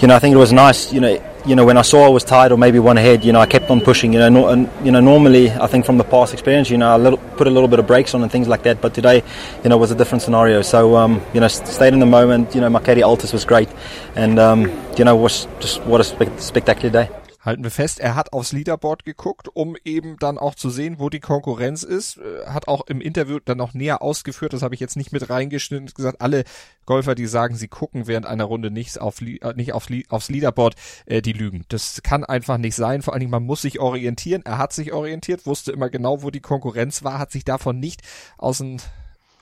you 0.00 0.08
know, 0.08 0.16
I 0.16 0.20
think 0.20 0.34
it 0.34 0.38
was 0.38 0.52
nice, 0.52 0.92
you 0.92 1.00
know, 1.00 1.18
you 1.48 1.56
know, 1.56 1.64
when 1.64 1.78
I 1.78 1.82
saw 1.82 2.04
I 2.04 2.08
was 2.10 2.24
tied 2.24 2.52
or 2.52 2.58
maybe 2.58 2.78
one 2.78 2.98
ahead, 2.98 3.24
you 3.24 3.32
know, 3.32 3.40
I 3.40 3.46
kept 3.46 3.70
on 3.70 3.80
pushing. 3.80 4.12
You 4.12 4.18
know, 4.18 4.28
no, 4.28 4.48
and, 4.48 4.68
you 4.84 4.92
know, 4.92 5.00
normally 5.00 5.50
I 5.50 5.66
think 5.66 5.86
from 5.86 5.96
the 5.96 6.04
past 6.04 6.34
experience, 6.34 6.68
you 6.68 6.76
know, 6.76 6.90
I 6.90 6.96
little, 6.96 7.18
put 7.18 7.46
a 7.46 7.50
little 7.50 7.68
bit 7.68 7.78
of 7.78 7.86
brakes 7.86 8.14
on 8.14 8.22
and 8.22 8.30
things 8.30 8.48
like 8.48 8.64
that. 8.64 8.82
But 8.82 8.92
today, 8.92 9.24
you 9.62 9.70
know, 9.70 9.78
was 9.78 9.90
a 9.90 9.94
different 9.94 10.22
scenario. 10.22 10.60
So, 10.60 10.96
um, 10.96 11.22
you 11.32 11.40
know, 11.40 11.48
stayed 11.48 11.94
in 11.94 12.00
the 12.00 12.06
moment. 12.06 12.54
You 12.54 12.60
know, 12.60 12.78
caddy 12.80 13.00
Altus 13.00 13.32
was 13.32 13.44
great, 13.44 13.68
and 14.14 14.38
um, 14.38 14.70
you 14.96 15.04
know, 15.04 15.16
was 15.16 15.48
just 15.58 15.82
what 15.84 16.00
a 16.00 16.04
spe- 16.04 16.38
spectacular 16.38 16.90
day. 16.90 17.27
Halten 17.48 17.64
wir 17.64 17.70
fest, 17.70 17.98
er 17.98 18.14
hat 18.14 18.32
aufs 18.32 18.52
Leaderboard 18.52 19.04
geguckt, 19.04 19.48
um 19.52 19.76
eben 19.84 20.16
dann 20.18 20.38
auch 20.38 20.54
zu 20.54 20.70
sehen, 20.70 20.98
wo 20.98 21.08
die 21.08 21.18
Konkurrenz 21.18 21.82
ist. 21.82 22.18
Äh, 22.18 22.46
hat 22.46 22.68
auch 22.68 22.86
im 22.86 23.00
Interview 23.00 23.38
dann 23.44 23.58
noch 23.58 23.74
näher 23.74 24.02
ausgeführt, 24.02 24.52
das 24.52 24.62
habe 24.62 24.74
ich 24.74 24.80
jetzt 24.80 24.96
nicht 24.96 25.12
mit 25.12 25.28
reingeschnitten, 25.28 25.86
gesagt, 25.86 26.20
alle 26.20 26.44
Golfer, 26.86 27.14
die 27.14 27.26
sagen, 27.26 27.56
sie 27.56 27.68
gucken 27.68 28.06
während 28.06 28.26
einer 28.26 28.44
Runde 28.44 28.70
nicht, 28.70 29.00
auf, 29.00 29.20
äh, 29.20 29.54
nicht 29.56 29.72
auf, 29.72 29.86
aufs 30.08 30.28
Leaderboard, 30.28 30.74
äh, 31.06 31.22
die 31.22 31.32
lügen. 31.32 31.64
Das 31.68 32.02
kann 32.02 32.24
einfach 32.24 32.58
nicht 32.58 32.76
sein. 32.76 33.02
Vor 33.02 33.14
allen 33.14 33.20
Dingen, 33.20 33.30
man 33.30 33.44
muss 33.44 33.62
sich 33.62 33.80
orientieren. 33.80 34.42
Er 34.44 34.58
hat 34.58 34.72
sich 34.72 34.92
orientiert, 34.92 35.46
wusste 35.46 35.72
immer 35.72 35.90
genau, 35.90 36.22
wo 36.22 36.30
die 36.30 36.40
Konkurrenz 36.40 37.02
war, 37.02 37.18
hat 37.18 37.32
sich 37.32 37.44
davon 37.44 37.80
nicht 37.80 38.02
aus 38.36 38.58
dem, 38.58 38.76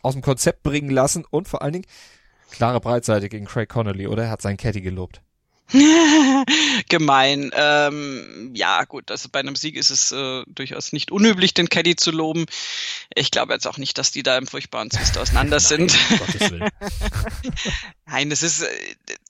aus 0.03 0.15
dem 0.15 0.23
Konzept 0.23 0.63
bringen 0.63 0.91
lassen 0.91 1.25
und 1.29 1.49
vor 1.49 1.63
allen 1.63 1.75
Dingen 1.75 1.87
klare 2.51 2.81
Breitseite 2.81 3.29
gegen 3.29 3.47
Craig 3.47 3.69
Connolly, 3.69 4.07
oder? 4.07 4.25
Er 4.25 4.31
hat 4.31 4.43
seinen 4.43 4.57
Caddy 4.57 4.81
gelobt. 4.81 5.21
Gemein. 6.89 7.51
Ähm, 7.55 8.53
ja, 8.55 8.85
gut, 8.85 9.11
also 9.11 9.29
bei 9.31 9.41
einem 9.41 9.57
Sieg 9.57 9.77
ist 9.77 9.91
es 9.91 10.13
äh, 10.13 10.43
durchaus 10.47 10.93
nicht 10.93 11.11
unüblich, 11.11 11.55
den 11.55 11.69
Caddy 11.69 11.97
zu 11.97 12.11
loben. 12.11 12.47
Ich 13.15 13.31
glaube 13.31 13.53
jetzt 13.53 13.67
auch 13.67 13.79
nicht, 13.79 13.99
dass 13.99 14.11
die 14.11 14.23
da 14.23 14.37
im 14.37 14.47
furchtbaren 14.47 14.91
Zwist 14.91 15.19
auseinander 15.19 15.61
sind. 15.61 15.97
Nein, 18.07 18.31
das 18.31 18.43
ist, 18.43 18.63
äh, 18.63 18.69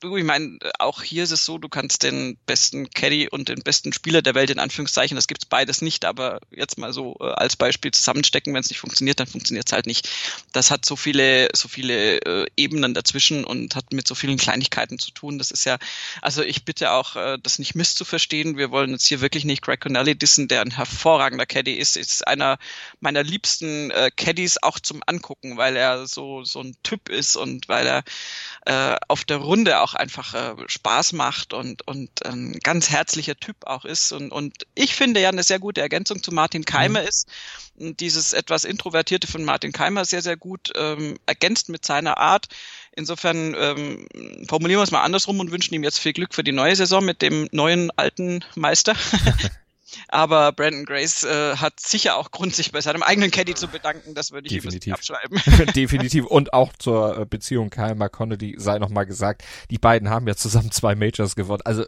du, 0.01 0.17
ich 0.17 0.25
meine, 0.25 0.59
auch 0.79 1.03
hier 1.03 1.25
ist 1.25 1.31
es 1.31 1.45
so, 1.45 1.59
du 1.59 1.69
kannst 1.69 2.03
den 2.03 2.37
besten 2.47 2.91
Caddy 2.91 3.29
und 3.29 3.49
den 3.49 3.63
besten 3.63 3.93
Spieler 3.93 4.23
der 4.23 4.35
Welt 4.35 4.51
in 4.51 4.59
Anführungszeichen, 4.59 5.17
das 5.17 5.27
gibt's 5.27 5.47
beides 5.47 5.83
nicht, 5.83 6.05
aber 6.05 6.41
jetzt 6.51 6.79
mal 6.79 6.93
so 6.93 7.17
äh, 7.21 7.25
als 7.25 7.57
Beispiel 7.57 7.91
zusammenstecken, 7.91 8.55
wenn 8.55 8.61
es 8.61 8.69
nicht 8.69 8.81
funktioniert, 8.81 9.21
dann 9.21 9.27
funktioniert's 9.27 9.73
halt 9.73 9.87
nicht. 9.87 10.09
Das 10.53 10.71
hat 10.71 10.85
so 10.85 10.97
viele, 10.97 11.49
so 11.55 11.69
viele 11.69 12.21
äh, 12.21 12.47
Ebenen 12.57 12.95
dazwischen 12.95 13.45
und 13.45 13.75
hat 13.75 13.93
mit 13.93 14.07
so 14.07 14.15
vielen 14.15 14.37
Kleinigkeiten 14.37 14.99
zu 14.99 15.11
tun. 15.11 15.39
Das 15.39 15.51
ist 15.51 15.65
ja, 15.65 15.79
also 16.23 16.43
ich 16.43 16.65
bitte 16.65 16.93
auch, 16.93 17.17
äh, 17.17 17.39
das 17.47 17.59
nicht 17.59 17.75
misszuverstehen. 17.75 18.59
Wir 18.59 18.71
wollen 18.71 18.91
jetzt 18.91 19.07
hier 19.07 19.21
wirklich 19.21 19.45
nicht 19.45 19.63
Greg 19.63 19.81
Connelly 19.81 20.17
dissen, 20.17 20.49
der 20.49 20.61
ein 20.61 20.73
hervorragender 20.73 21.47
Caddy 21.47 21.75
ist, 21.75 21.97
ist 21.97 22.27
einer 22.27 22.59
meiner 23.01 23.23
liebsten 23.23 23.91
äh, 23.91 24.11
Caddies 24.15 24.63
auch 24.63 24.79
zum 24.79 25.03
Angucken, 25.07 25.57
weil 25.57 25.77
er 25.77 26.07
so 26.07 26.45
so 26.45 26.61
ein 26.61 26.77
Typ 26.83 27.09
ist 27.09 27.37
und 27.37 27.69
weil 27.69 27.87
er 27.87 28.03
äh, 28.67 28.97
auf 29.09 29.25
der 29.25 29.39
Runde 29.39 29.81
auch 29.81 29.95
einfach 29.95 30.35
äh, 30.35 30.55
Spaß 30.67 31.13
macht 31.13 31.55
und, 31.55 31.87
und 31.87 32.27
ein 32.27 32.59
ganz 32.63 32.91
herzlicher 32.91 33.37
Typ 33.37 33.65
auch 33.65 33.85
ist. 33.85 34.13
Und, 34.13 34.33
und 34.33 34.67
ich 34.75 34.95
finde 34.95 35.21
ja 35.21 35.29
eine 35.29 35.45
sehr 35.45 35.61
gute 35.61 35.81
Ergänzung 35.81 36.23
zu 36.23 36.33
Martin 36.33 36.65
Keimer 36.65 37.03
mhm. 37.03 37.09
ist, 37.09 37.29
dieses 37.77 38.33
etwas 38.33 38.65
Introvertierte 38.65 39.27
von 39.27 39.45
Martin 39.45 39.73
Keimer 39.73 40.05
sehr, 40.05 40.23
sehr 40.23 40.37
gut 40.37 40.73
ähm, 40.75 41.19
ergänzt 41.27 41.69
mit 41.69 41.85
seiner 41.85 42.19
Art. 42.19 42.47
Insofern 42.97 43.55
ähm, 43.59 44.07
formulieren 44.49 44.81
wir 44.81 44.85
es 44.85 44.91
mal 44.91 45.03
andersrum 45.03 45.39
und 45.39 45.53
wünschen 45.53 45.75
ihm 45.75 45.85
jetzt 45.85 45.99
viel 45.99 46.15
Glück 46.15 46.35
für 46.35 46.43
die 46.43 46.53
neue 46.53 46.75
Saison 46.75 47.05
mit 47.05 47.23
dem 47.23 47.49
neuen 47.53 47.91
alten 47.97 48.43
Meister. 48.55 48.95
Aber 50.09 50.53
Brandon 50.53 50.85
Grace 50.85 51.25
äh, 51.25 51.57
hat 51.57 51.79
sicher 51.79 52.17
auch 52.17 52.31
Grund, 52.31 52.55
sich 52.55 52.73
bei 52.73 52.81
seinem 52.81 53.03
eigenen 53.03 53.31
Caddy 53.31 53.55
zu 53.55 53.69
bedanken. 53.69 54.15
Das 54.15 54.33
würde 54.33 54.47
ich 54.47 54.55
Definitiv. 54.55 54.95
abschreiben. 54.95 55.41
Definitiv. 55.75 56.27
Und 56.27 56.53
auch 56.53 56.73
zur 56.79 57.19
äh, 57.19 57.27
Beziehung 57.27 57.71
Kyle 57.71 57.95
McConnelly 57.95 58.57
sei 58.59 58.79
nochmal 58.79 59.07
gesagt, 59.07 59.45
die 59.71 59.79
beiden 59.79 60.11
haben 60.11 60.27
ja 60.27 60.35
zusammen 60.35 60.71
zwei 60.71 60.95
Majors 60.95 61.37
gewonnen. 61.37 61.63
Also 61.65 61.85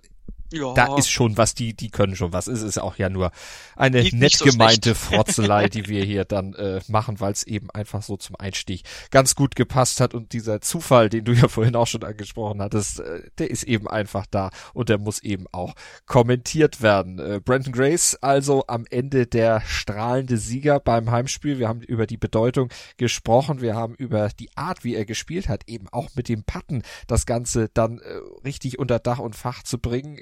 ja. 0.50 0.72
da 0.74 0.96
ist 0.96 1.10
schon 1.10 1.36
was, 1.36 1.54
die, 1.54 1.74
die 1.74 1.90
können 1.90 2.16
schon 2.16 2.32
was. 2.32 2.46
Es 2.46 2.62
ist 2.62 2.78
auch 2.78 2.96
ja 2.96 3.08
nur 3.08 3.30
eine 3.76 4.02
Geht 4.02 4.14
nett 4.14 4.32
so 4.32 4.44
gemeinte 4.44 4.94
Frotzelei, 4.94 5.68
die 5.68 5.88
wir 5.88 6.04
hier 6.04 6.24
dann 6.24 6.54
äh, 6.54 6.80
machen, 6.88 7.20
weil 7.20 7.32
es 7.32 7.42
eben 7.42 7.70
einfach 7.70 8.02
so 8.02 8.16
zum 8.16 8.36
Einstieg 8.36 8.82
ganz 9.10 9.34
gut 9.34 9.56
gepasst 9.56 10.00
hat 10.00 10.14
und 10.14 10.32
dieser 10.32 10.60
Zufall, 10.60 11.08
den 11.08 11.24
du 11.24 11.32
ja 11.32 11.48
vorhin 11.48 11.76
auch 11.76 11.86
schon 11.86 12.04
angesprochen 12.04 12.62
hattest, 12.62 13.00
äh, 13.00 13.22
der 13.38 13.50
ist 13.50 13.64
eben 13.64 13.88
einfach 13.88 14.26
da 14.30 14.50
und 14.72 14.88
der 14.88 14.98
muss 14.98 15.22
eben 15.22 15.46
auch 15.52 15.74
kommentiert 16.06 16.82
werden. 16.82 17.18
Äh, 17.18 17.40
Brandon 17.44 17.72
Grace 17.72 18.16
also 18.20 18.64
am 18.66 18.86
Ende 18.90 19.26
der 19.26 19.60
strahlende 19.62 20.36
Sieger 20.36 20.80
beim 20.80 21.10
Heimspiel. 21.10 21.58
Wir 21.58 21.68
haben 21.68 21.82
über 21.82 22.06
die 22.06 22.16
Bedeutung 22.16 22.70
gesprochen, 22.96 23.60
wir 23.60 23.74
haben 23.74 23.94
über 23.94 24.28
die 24.38 24.50
Art, 24.56 24.84
wie 24.84 24.94
er 24.94 25.04
gespielt 25.04 25.48
hat, 25.48 25.68
eben 25.68 25.88
auch 25.90 26.08
mit 26.14 26.28
dem 26.28 26.44
Patten 26.44 26.82
das 27.06 27.26
Ganze 27.26 27.68
dann 27.72 27.98
äh, 27.98 28.20
richtig 28.44 28.78
unter 28.78 28.98
Dach 28.98 29.18
und 29.18 29.36
Fach 29.36 29.62
zu 29.62 29.78
bringen 29.78 30.18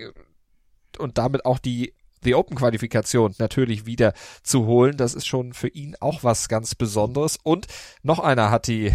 und 0.99 1.19
damit 1.19 1.45
auch 1.45 1.59
die 1.59 1.95
The 2.23 2.35
Open 2.35 2.57
Qualifikation 2.57 3.35
natürlich 3.39 3.87
wieder 3.87 4.13
zu 4.43 4.67
holen. 4.67 4.97
Das 4.97 5.15
ist 5.15 5.27
schon 5.27 5.53
für 5.53 5.69
ihn 5.69 5.97
auch 6.01 6.25
was 6.25 6.49
ganz 6.49 6.75
Besonderes. 6.75 7.39
Und 7.43 7.67
noch 8.03 8.19
einer 8.19 8.51
hat 8.51 8.67
die 8.67 8.93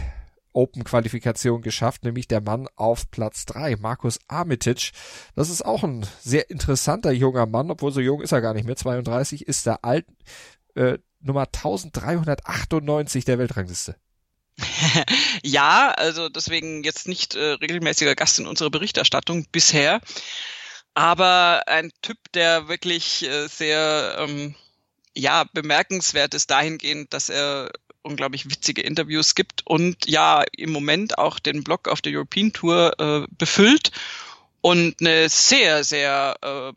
Open 0.54 0.84
Qualifikation 0.84 1.62
geschafft, 1.62 2.04
nämlich 2.04 2.28
der 2.28 2.42
Mann 2.42 2.68
auf 2.76 3.10
Platz 3.10 3.46
drei, 3.46 3.78
Markus 3.78 4.20
Armitage. 4.28 4.92
Das 5.36 5.50
ist 5.50 5.64
auch 5.64 5.84
ein 5.84 6.06
sehr 6.22 6.50
interessanter 6.50 7.12
junger 7.12 7.46
Mann, 7.46 7.72
obwohl 7.72 7.92
so 7.92 8.02
jung 8.02 8.22
ist 8.22 8.34
er 8.34 8.42
gar 8.42 8.54
nicht 8.54 8.66
mehr. 8.66 8.76
32 8.76 9.48
ist 9.48 9.66
der 9.66 9.86
alt, 9.86 10.06
äh, 10.76 10.98
Nummer 11.22 11.44
1398 11.44 13.26
der 13.26 13.40
Weltrangliste. 13.40 13.96
ja, 15.44 15.92
also 15.92 16.30
deswegen 16.30 16.84
jetzt 16.84 17.08
nicht 17.08 17.36
äh, 17.36 17.54
regelmäßiger 17.54 18.16
Gast 18.16 18.40
in 18.40 18.48
unserer 18.48 18.70
Berichterstattung 18.70 19.46
bisher 19.52 20.02
aber 20.94 21.64
ein 21.68 21.92
Typ, 22.02 22.18
der 22.34 22.68
wirklich 22.68 23.24
äh, 23.24 23.48
sehr 23.48 24.16
ähm, 24.20 24.56
ja 25.16 25.46
bemerkenswert 25.54 26.34
ist 26.34 26.52
dahingehend, 26.52 27.14
dass 27.14 27.30
er 27.30 27.72
unglaublich 28.02 28.50
witzige 28.50 28.82
Interviews 28.82 29.36
gibt 29.36 29.66
und 29.66 30.08
ja 30.08 30.44
im 30.56 30.72
Moment 30.72 31.18
auch 31.18 31.40
den 31.40 31.64
Blog 31.64 31.88
auf 31.88 32.02
der 32.02 32.14
European 32.14 32.52
Tour 32.52 33.00
äh, 33.00 33.28
befüllt 33.38 33.92
und 34.62 34.96
eine 35.00 35.30
sehr 35.30 35.84
sehr 35.84 36.36
äh, 36.42 36.74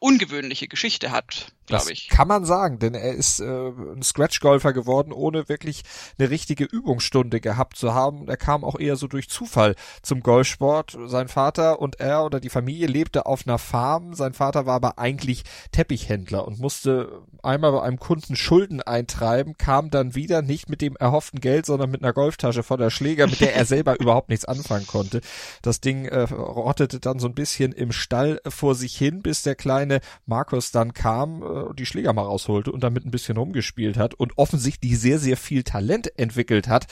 ungewöhnliche 0.00 0.68
Geschichte 0.68 1.10
hat 1.12 1.52
glaube 1.66 1.92
ich. 1.92 2.08
Kann 2.08 2.28
man 2.28 2.44
sagen, 2.44 2.78
denn 2.78 2.94
er 2.94 3.12
ist 3.12 3.40
äh, 3.40 3.44
ein 3.44 4.02
Scratch-Golfer 4.02 4.72
geworden, 4.72 5.12
ohne 5.12 5.48
wirklich 5.48 5.82
eine 6.18 6.30
richtige 6.30 6.64
Übungsstunde 6.64 7.40
gehabt 7.40 7.76
zu 7.76 7.94
haben. 7.94 8.28
Er 8.28 8.36
kam 8.36 8.64
auch 8.64 8.78
eher 8.78 8.96
so 8.96 9.06
durch 9.06 9.28
Zufall 9.28 9.74
zum 10.02 10.20
Golfsport. 10.20 10.96
Sein 11.06 11.28
Vater 11.28 11.80
und 11.80 12.00
er 12.00 12.24
oder 12.24 12.40
die 12.40 12.50
Familie 12.50 12.86
lebte 12.86 13.26
auf 13.26 13.46
einer 13.46 13.58
Farm. 13.58 14.14
Sein 14.14 14.34
Vater 14.34 14.66
war 14.66 14.74
aber 14.74 14.98
eigentlich 14.98 15.44
Teppichhändler 15.72 16.46
und 16.46 16.58
musste 16.60 17.22
einmal 17.42 17.72
bei 17.72 17.82
einem 17.82 17.98
Kunden 17.98 18.36
Schulden 18.36 18.82
eintreiben, 18.82 19.56
kam 19.58 19.90
dann 19.90 20.14
wieder 20.14 20.42
nicht 20.42 20.68
mit 20.68 20.80
dem 20.80 20.96
erhofften 20.96 21.40
Geld, 21.40 21.66
sondern 21.66 21.90
mit 21.90 22.02
einer 22.02 22.12
Golftasche 22.12 22.62
voller 22.62 22.90
Schläger, 22.90 23.26
mit 23.26 23.40
der 23.40 23.54
er 23.54 23.64
selber 23.74 24.00
überhaupt 24.00 24.28
nichts 24.28 24.44
anfangen 24.44 24.86
konnte. 24.86 25.20
Das 25.62 25.80
Ding 25.80 26.06
äh, 26.06 26.22
rottete 26.22 27.00
dann 27.00 27.18
so 27.18 27.28
ein 27.28 27.34
bisschen 27.34 27.72
im 27.72 27.92
Stall 27.92 28.40
vor 28.46 28.74
sich 28.74 28.96
hin, 28.96 29.22
bis 29.22 29.42
der 29.42 29.54
kleine 29.54 30.00
Markus 30.26 30.70
dann 30.70 30.92
kam 30.92 31.42
äh, 31.54 31.74
die 31.74 31.86
Schläger 31.86 32.12
mal 32.12 32.22
rausholte 32.22 32.72
und 32.72 32.82
damit 32.82 33.04
ein 33.04 33.10
bisschen 33.10 33.36
rumgespielt 33.36 33.96
hat 33.96 34.14
und 34.14 34.38
offensichtlich 34.38 34.98
sehr, 34.98 35.18
sehr 35.18 35.36
viel 35.36 35.62
Talent 35.62 36.18
entwickelt 36.18 36.68
hat. 36.68 36.86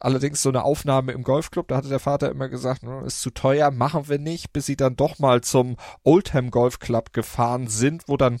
Allerdings 0.00 0.42
so 0.42 0.48
eine 0.48 0.62
Aufnahme 0.62 1.12
im 1.12 1.24
Golfclub, 1.24 1.68
da 1.68 1.76
hatte 1.76 1.88
der 1.88 1.98
Vater 1.98 2.30
immer 2.30 2.48
gesagt, 2.48 2.84
ne, 2.84 3.02
ist 3.04 3.20
zu 3.20 3.30
teuer, 3.30 3.70
machen 3.72 4.08
wir 4.08 4.18
nicht, 4.18 4.52
bis 4.52 4.66
sie 4.66 4.76
dann 4.76 4.94
doch 4.94 5.18
mal 5.18 5.40
zum 5.40 5.76
Oldham 6.04 6.50
Golf 6.50 6.78
Club 6.78 7.12
gefahren 7.12 7.66
sind, 7.66 8.04
wo 8.06 8.16
dann 8.16 8.38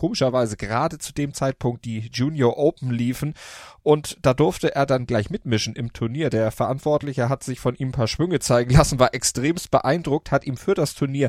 komischerweise 0.00 0.56
gerade 0.56 0.96
zu 0.96 1.12
dem 1.12 1.34
Zeitpunkt 1.34 1.84
die 1.84 2.08
Junior 2.10 2.56
Open 2.56 2.90
liefen 2.90 3.34
und 3.82 4.16
da 4.22 4.32
durfte 4.32 4.74
er 4.74 4.86
dann 4.86 5.04
gleich 5.04 5.28
mitmischen 5.28 5.76
im 5.76 5.92
Turnier. 5.92 6.30
Der 6.30 6.52
Verantwortliche 6.52 7.28
hat 7.28 7.42
sich 7.42 7.60
von 7.60 7.74
ihm 7.74 7.88
ein 7.88 7.92
paar 7.92 8.08
Schwünge 8.08 8.38
zeigen 8.38 8.72
lassen, 8.74 8.98
war 8.98 9.12
extremst 9.12 9.70
beeindruckt, 9.70 10.30
hat 10.30 10.46
ihm 10.46 10.56
für 10.56 10.74
das 10.74 10.94
Turnier 10.94 11.28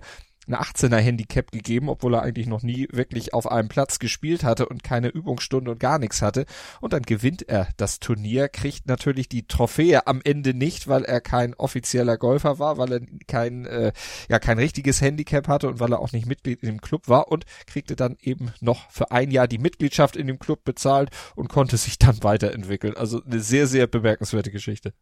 ein 0.53 0.59
18er 0.59 0.97
Handicap 0.97 1.51
gegeben, 1.51 1.89
obwohl 1.89 2.15
er 2.15 2.23
eigentlich 2.23 2.47
noch 2.47 2.63
nie 2.63 2.87
wirklich 2.91 3.33
auf 3.33 3.49
einem 3.51 3.69
Platz 3.69 3.99
gespielt 3.99 4.43
hatte 4.43 4.67
und 4.67 4.83
keine 4.83 5.09
Übungsstunde 5.09 5.71
und 5.71 5.79
gar 5.79 5.99
nichts 5.99 6.21
hatte. 6.21 6.45
Und 6.79 6.93
dann 6.93 7.03
gewinnt 7.03 7.47
er 7.47 7.69
das 7.77 7.99
Turnier, 7.99 8.49
kriegt 8.49 8.87
natürlich 8.87 9.29
die 9.29 9.47
Trophäe 9.47 10.07
am 10.07 10.21
Ende 10.23 10.53
nicht, 10.53 10.87
weil 10.87 11.03
er 11.03 11.21
kein 11.21 11.53
offizieller 11.53 12.17
Golfer 12.17 12.59
war, 12.59 12.77
weil 12.77 12.93
er 12.93 13.01
kein, 13.27 13.65
äh, 13.65 13.93
ja, 14.29 14.39
kein 14.39 14.59
richtiges 14.59 15.01
Handicap 15.01 15.47
hatte 15.47 15.67
und 15.67 15.79
weil 15.79 15.93
er 15.93 15.99
auch 15.99 16.11
nicht 16.11 16.25
Mitglied 16.25 16.61
in 16.61 16.69
dem 16.69 16.81
Club 16.81 17.07
war 17.07 17.29
und 17.29 17.45
kriegte 17.67 17.95
dann 17.95 18.17
eben 18.21 18.53
noch 18.59 18.89
für 18.91 19.11
ein 19.11 19.31
Jahr 19.31 19.47
die 19.47 19.57
Mitgliedschaft 19.57 20.15
in 20.15 20.27
dem 20.27 20.39
Club 20.39 20.63
bezahlt 20.63 21.09
und 21.35 21.49
konnte 21.49 21.77
sich 21.77 21.97
dann 21.97 22.23
weiterentwickeln. 22.23 22.95
Also 22.97 23.21
eine 23.23 23.39
sehr, 23.39 23.67
sehr 23.67 23.87
bemerkenswerte 23.87 24.51
Geschichte. 24.51 24.93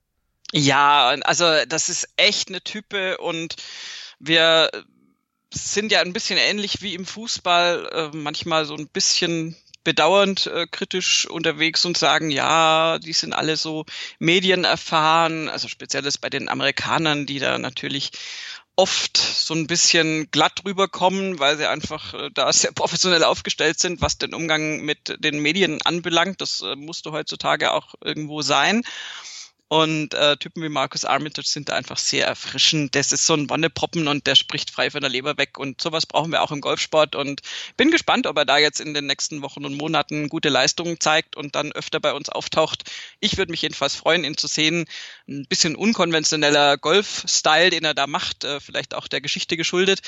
Ja, 0.51 1.15
also 1.23 1.45
das 1.67 1.89
ist 1.89 2.07
echt 2.17 2.49
eine 2.49 2.62
Type 2.62 3.17
und 3.19 3.55
wir 4.19 4.71
sind 5.53 5.91
ja 5.91 6.01
ein 6.01 6.13
bisschen 6.13 6.38
ähnlich 6.38 6.81
wie 6.81 6.95
im 6.95 7.05
Fußball, 7.05 7.89
äh, 7.91 8.17
manchmal 8.17 8.65
so 8.65 8.75
ein 8.75 8.88
bisschen 8.88 9.55
bedauernd 9.83 10.47
äh, 10.47 10.67
kritisch 10.67 11.25
unterwegs 11.27 11.85
und 11.85 11.97
sagen, 11.97 12.29
ja, 12.29 12.99
die 12.99 13.13
sind 13.13 13.33
alle 13.33 13.55
so 13.55 13.85
medienerfahren, 14.19 15.49
also 15.49 15.67
speziell 15.67 16.05
ist 16.05 16.19
bei 16.19 16.29
den 16.29 16.49
Amerikanern, 16.49 17.25
die 17.25 17.39
da 17.39 17.57
natürlich 17.57 18.12
oft 18.75 19.17
so 19.17 19.53
ein 19.53 19.67
bisschen 19.67 20.31
glatt 20.31 20.62
rüberkommen, 20.65 21.39
weil 21.39 21.57
sie 21.57 21.67
einfach 21.67 22.13
äh, 22.13 22.29
da 22.33 22.51
sehr 22.53 22.71
professionell 22.75 23.23
aufgestellt 23.23 23.79
sind, 23.79 24.01
was 24.01 24.17
den 24.17 24.33
Umgang 24.33 24.81
mit 24.81 25.17
den 25.19 25.39
Medien 25.39 25.79
anbelangt. 25.83 26.39
Das 26.39 26.62
äh, 26.62 26.75
musste 26.75 27.12
heutzutage 27.12 27.73
auch 27.73 27.95
irgendwo 28.01 28.41
sein. 28.41 28.83
Und 29.69 30.15
äh, 30.15 30.36
Typen 30.38 30.63
wie 30.63 30.69
Marcus 30.69 31.05
Armitage 31.05 31.47
sind 31.47 31.69
da 31.69 31.75
einfach 31.75 31.99
sehr 31.99 32.25
erfrischend. 32.25 32.95
Das 32.95 33.12
ist 33.12 33.27
so 33.27 33.36
ein 33.36 33.51
Wannepoppen 33.51 34.08
und 34.08 34.25
der 34.25 34.34
spricht 34.34 34.71
frei 34.71 34.89
von 34.89 35.01
der 35.01 35.12
Leber 35.12 35.38
weg. 35.38 35.60
Und 35.60 35.79
sowas 35.79 36.08
brauchen 36.08 36.32
wir 36.32 36.41
auch 36.41 36.51
im 36.51 36.60
Golfsport. 36.60 37.15
Und 37.15 37.41
bin 37.77 37.91
gespannt, 37.91 38.25
ob 38.25 38.36
er 38.36 38.45
da 38.45 38.58
jetzt 38.58 38.82
in 38.82 38.95
den 38.95 39.05
nächsten 39.05 39.43
Wochen 39.43 39.65
und 39.65 39.77
Monaten 39.77 40.27
gute 40.27 40.49
Leistungen 40.49 40.99
zeigt 40.99 41.36
und 41.36 41.53
dann 41.53 41.71
öfter 41.71 41.99
bei 41.99 42.13
uns 42.13 42.29
auftaucht. 42.29 42.89
Ich 43.19 43.38
würde 43.38 43.51
mich 43.51 43.62
jedenfalls 43.62 43.93
freuen, 43.93 44.23
ihn 44.23 44.38
zu 44.38 44.47
sehen. 44.47 44.86
Ein 45.27 45.45
bisschen 45.47 45.75
unkonventioneller 45.75 46.79
Golf-Style, 46.79 47.69
den 47.69 47.86
er 47.86 47.93
da 47.93 48.08
macht, 48.08 48.45
äh, 48.45 48.60
vielleicht 48.60 48.95
auch 48.95 49.08
der 49.08 49.21
Geschichte 49.21 49.55
geschuldet 49.55 50.01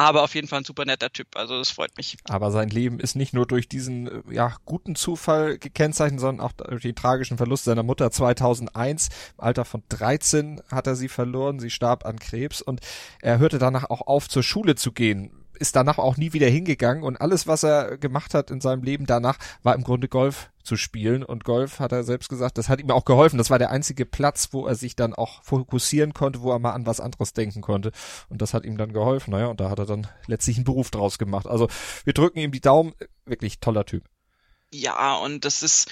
aber 0.00 0.22
auf 0.22 0.34
jeden 0.34 0.48
Fall 0.48 0.60
ein 0.60 0.64
super 0.64 0.86
netter 0.86 1.12
Typ, 1.12 1.36
also 1.36 1.58
das 1.58 1.68
freut 1.70 1.94
mich. 1.98 2.16
Aber 2.24 2.50
sein 2.50 2.70
Leben 2.70 3.00
ist 3.00 3.16
nicht 3.16 3.34
nur 3.34 3.46
durch 3.46 3.68
diesen 3.68 4.06
äh, 4.06 4.34
ja 4.34 4.56
guten 4.64 4.94
Zufall 4.94 5.58
gekennzeichnet, 5.58 6.20
sondern 6.20 6.46
auch 6.46 6.52
durch 6.52 6.80
den 6.80 6.94
tragischen 6.94 7.36
Verlust 7.36 7.64
seiner 7.64 7.82
Mutter 7.82 8.10
2001. 8.10 9.08
Im 9.36 9.44
Alter 9.44 9.66
von 9.66 9.82
13 9.90 10.62
hat 10.70 10.86
er 10.86 10.96
sie 10.96 11.08
verloren, 11.08 11.60
sie 11.60 11.68
starb 11.68 12.06
an 12.06 12.18
Krebs 12.18 12.62
und 12.62 12.80
er 13.20 13.38
hörte 13.38 13.58
danach 13.58 13.90
auch 13.90 14.06
auf 14.06 14.26
zur 14.26 14.42
Schule 14.42 14.74
zu 14.74 14.92
gehen 14.92 15.32
ist 15.60 15.76
danach 15.76 15.98
auch 15.98 16.16
nie 16.16 16.32
wieder 16.32 16.48
hingegangen 16.48 17.04
und 17.04 17.20
alles, 17.20 17.46
was 17.46 17.62
er 17.62 17.98
gemacht 17.98 18.34
hat 18.34 18.50
in 18.50 18.60
seinem 18.60 18.82
Leben 18.82 19.06
danach, 19.06 19.38
war 19.62 19.74
im 19.74 19.84
Grunde 19.84 20.08
Golf 20.08 20.50
zu 20.62 20.76
spielen 20.76 21.22
und 21.22 21.44
Golf 21.44 21.78
hat 21.78 21.92
er 21.92 22.02
selbst 22.02 22.28
gesagt, 22.28 22.58
das 22.58 22.68
hat 22.68 22.80
ihm 22.80 22.90
auch 22.90 23.04
geholfen. 23.04 23.38
Das 23.38 23.50
war 23.50 23.58
der 23.58 23.70
einzige 23.70 24.06
Platz, 24.06 24.48
wo 24.52 24.66
er 24.66 24.74
sich 24.74 24.96
dann 24.96 25.14
auch 25.14 25.42
fokussieren 25.42 26.14
konnte, 26.14 26.40
wo 26.40 26.50
er 26.50 26.58
mal 26.58 26.72
an 26.72 26.86
was 26.86 27.00
anderes 27.00 27.32
denken 27.32 27.60
konnte 27.60 27.92
und 28.28 28.42
das 28.42 28.54
hat 28.54 28.64
ihm 28.64 28.78
dann 28.78 28.92
geholfen. 28.92 29.32
Naja, 29.32 29.46
und 29.46 29.60
da 29.60 29.70
hat 29.70 29.78
er 29.78 29.86
dann 29.86 30.06
letztlich 30.26 30.56
einen 30.56 30.64
Beruf 30.64 30.90
draus 30.90 31.18
gemacht. 31.18 31.46
Also 31.46 31.68
wir 32.04 32.14
drücken 32.14 32.38
ihm 32.38 32.52
die 32.52 32.60
Daumen, 32.60 32.94
wirklich 33.26 33.60
toller 33.60 33.84
Typ. 33.84 34.04
Ja, 34.72 35.16
und 35.16 35.44
das 35.44 35.62
ist, 35.62 35.90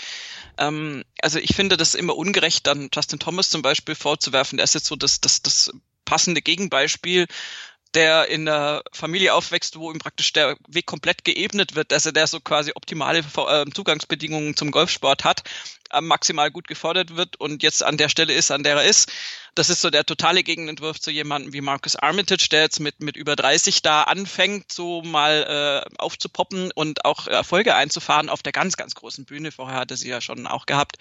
ähm, 0.56 1.04
also 1.20 1.38
ich 1.40 1.54
finde 1.54 1.76
das 1.76 1.94
immer 1.94 2.16
ungerecht, 2.16 2.66
dann 2.66 2.88
Justin 2.94 3.18
Thomas 3.18 3.50
zum 3.50 3.60
Beispiel 3.60 3.96
vorzuwerfen. 3.96 4.56
Der 4.56 4.64
ist 4.64 4.74
jetzt 4.74 4.86
so 4.86 4.96
das, 4.96 5.20
das, 5.20 5.42
das 5.42 5.72
passende 6.04 6.40
Gegenbeispiel 6.40 7.26
der 7.94 8.28
in 8.28 8.44
der 8.44 8.82
Familie 8.92 9.34
aufwächst, 9.34 9.78
wo 9.78 9.90
ihm 9.90 9.98
praktisch 9.98 10.32
der 10.32 10.56
Weg 10.68 10.86
komplett 10.86 11.24
geebnet 11.24 11.74
wird, 11.74 11.90
dass 11.90 12.06
er 12.06 12.12
der 12.12 12.26
so 12.26 12.40
quasi 12.40 12.72
optimale 12.74 13.20
äh, 13.20 13.64
Zugangsbedingungen 13.72 14.56
zum 14.56 14.70
Golfsport 14.70 15.24
hat, 15.24 15.42
äh, 15.90 16.00
maximal 16.00 16.50
gut 16.50 16.68
gefordert 16.68 17.16
wird 17.16 17.36
und 17.40 17.62
jetzt 17.62 17.82
an 17.82 17.96
der 17.96 18.08
Stelle 18.08 18.34
ist, 18.34 18.50
an 18.50 18.62
der 18.62 18.76
er 18.76 18.84
ist. 18.84 19.10
Das 19.54 19.70
ist 19.70 19.80
so 19.80 19.90
der 19.90 20.04
totale 20.04 20.42
Gegenentwurf 20.42 21.00
zu 21.00 21.10
jemandem 21.10 21.52
wie 21.52 21.62
Marcus 21.62 21.96
Armitage, 21.96 22.48
der 22.50 22.62
jetzt 22.62 22.78
mit, 22.78 23.00
mit 23.00 23.16
über 23.16 23.36
30 23.36 23.82
da 23.82 24.02
anfängt, 24.02 24.70
so 24.70 25.02
mal 25.02 25.84
äh, 25.88 25.94
aufzupoppen 25.98 26.70
und 26.72 27.04
auch 27.04 27.26
Erfolge 27.26 27.74
einzufahren 27.74 28.28
auf 28.28 28.42
der 28.42 28.52
ganz, 28.52 28.76
ganz 28.76 28.94
großen 28.94 29.24
Bühne. 29.24 29.50
Vorher 29.50 29.80
hatte 29.80 29.96
sie 29.96 30.08
ja 30.08 30.20
schon 30.20 30.46
auch 30.46 30.66
gehabt. 30.66 30.98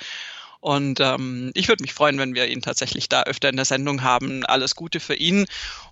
Und 0.59 0.99
ähm, 0.99 1.51
ich 1.53 1.67
würde 1.67 1.83
mich 1.83 1.93
freuen, 1.93 2.17
wenn 2.17 2.35
wir 2.35 2.47
ihn 2.47 2.61
tatsächlich 2.61 3.09
da 3.09 3.23
öfter 3.23 3.49
in 3.49 3.55
der 3.55 3.65
Sendung 3.65 4.03
haben. 4.03 4.45
Alles 4.45 4.75
Gute 4.75 4.99
für 4.99 5.15
ihn. 5.15 5.45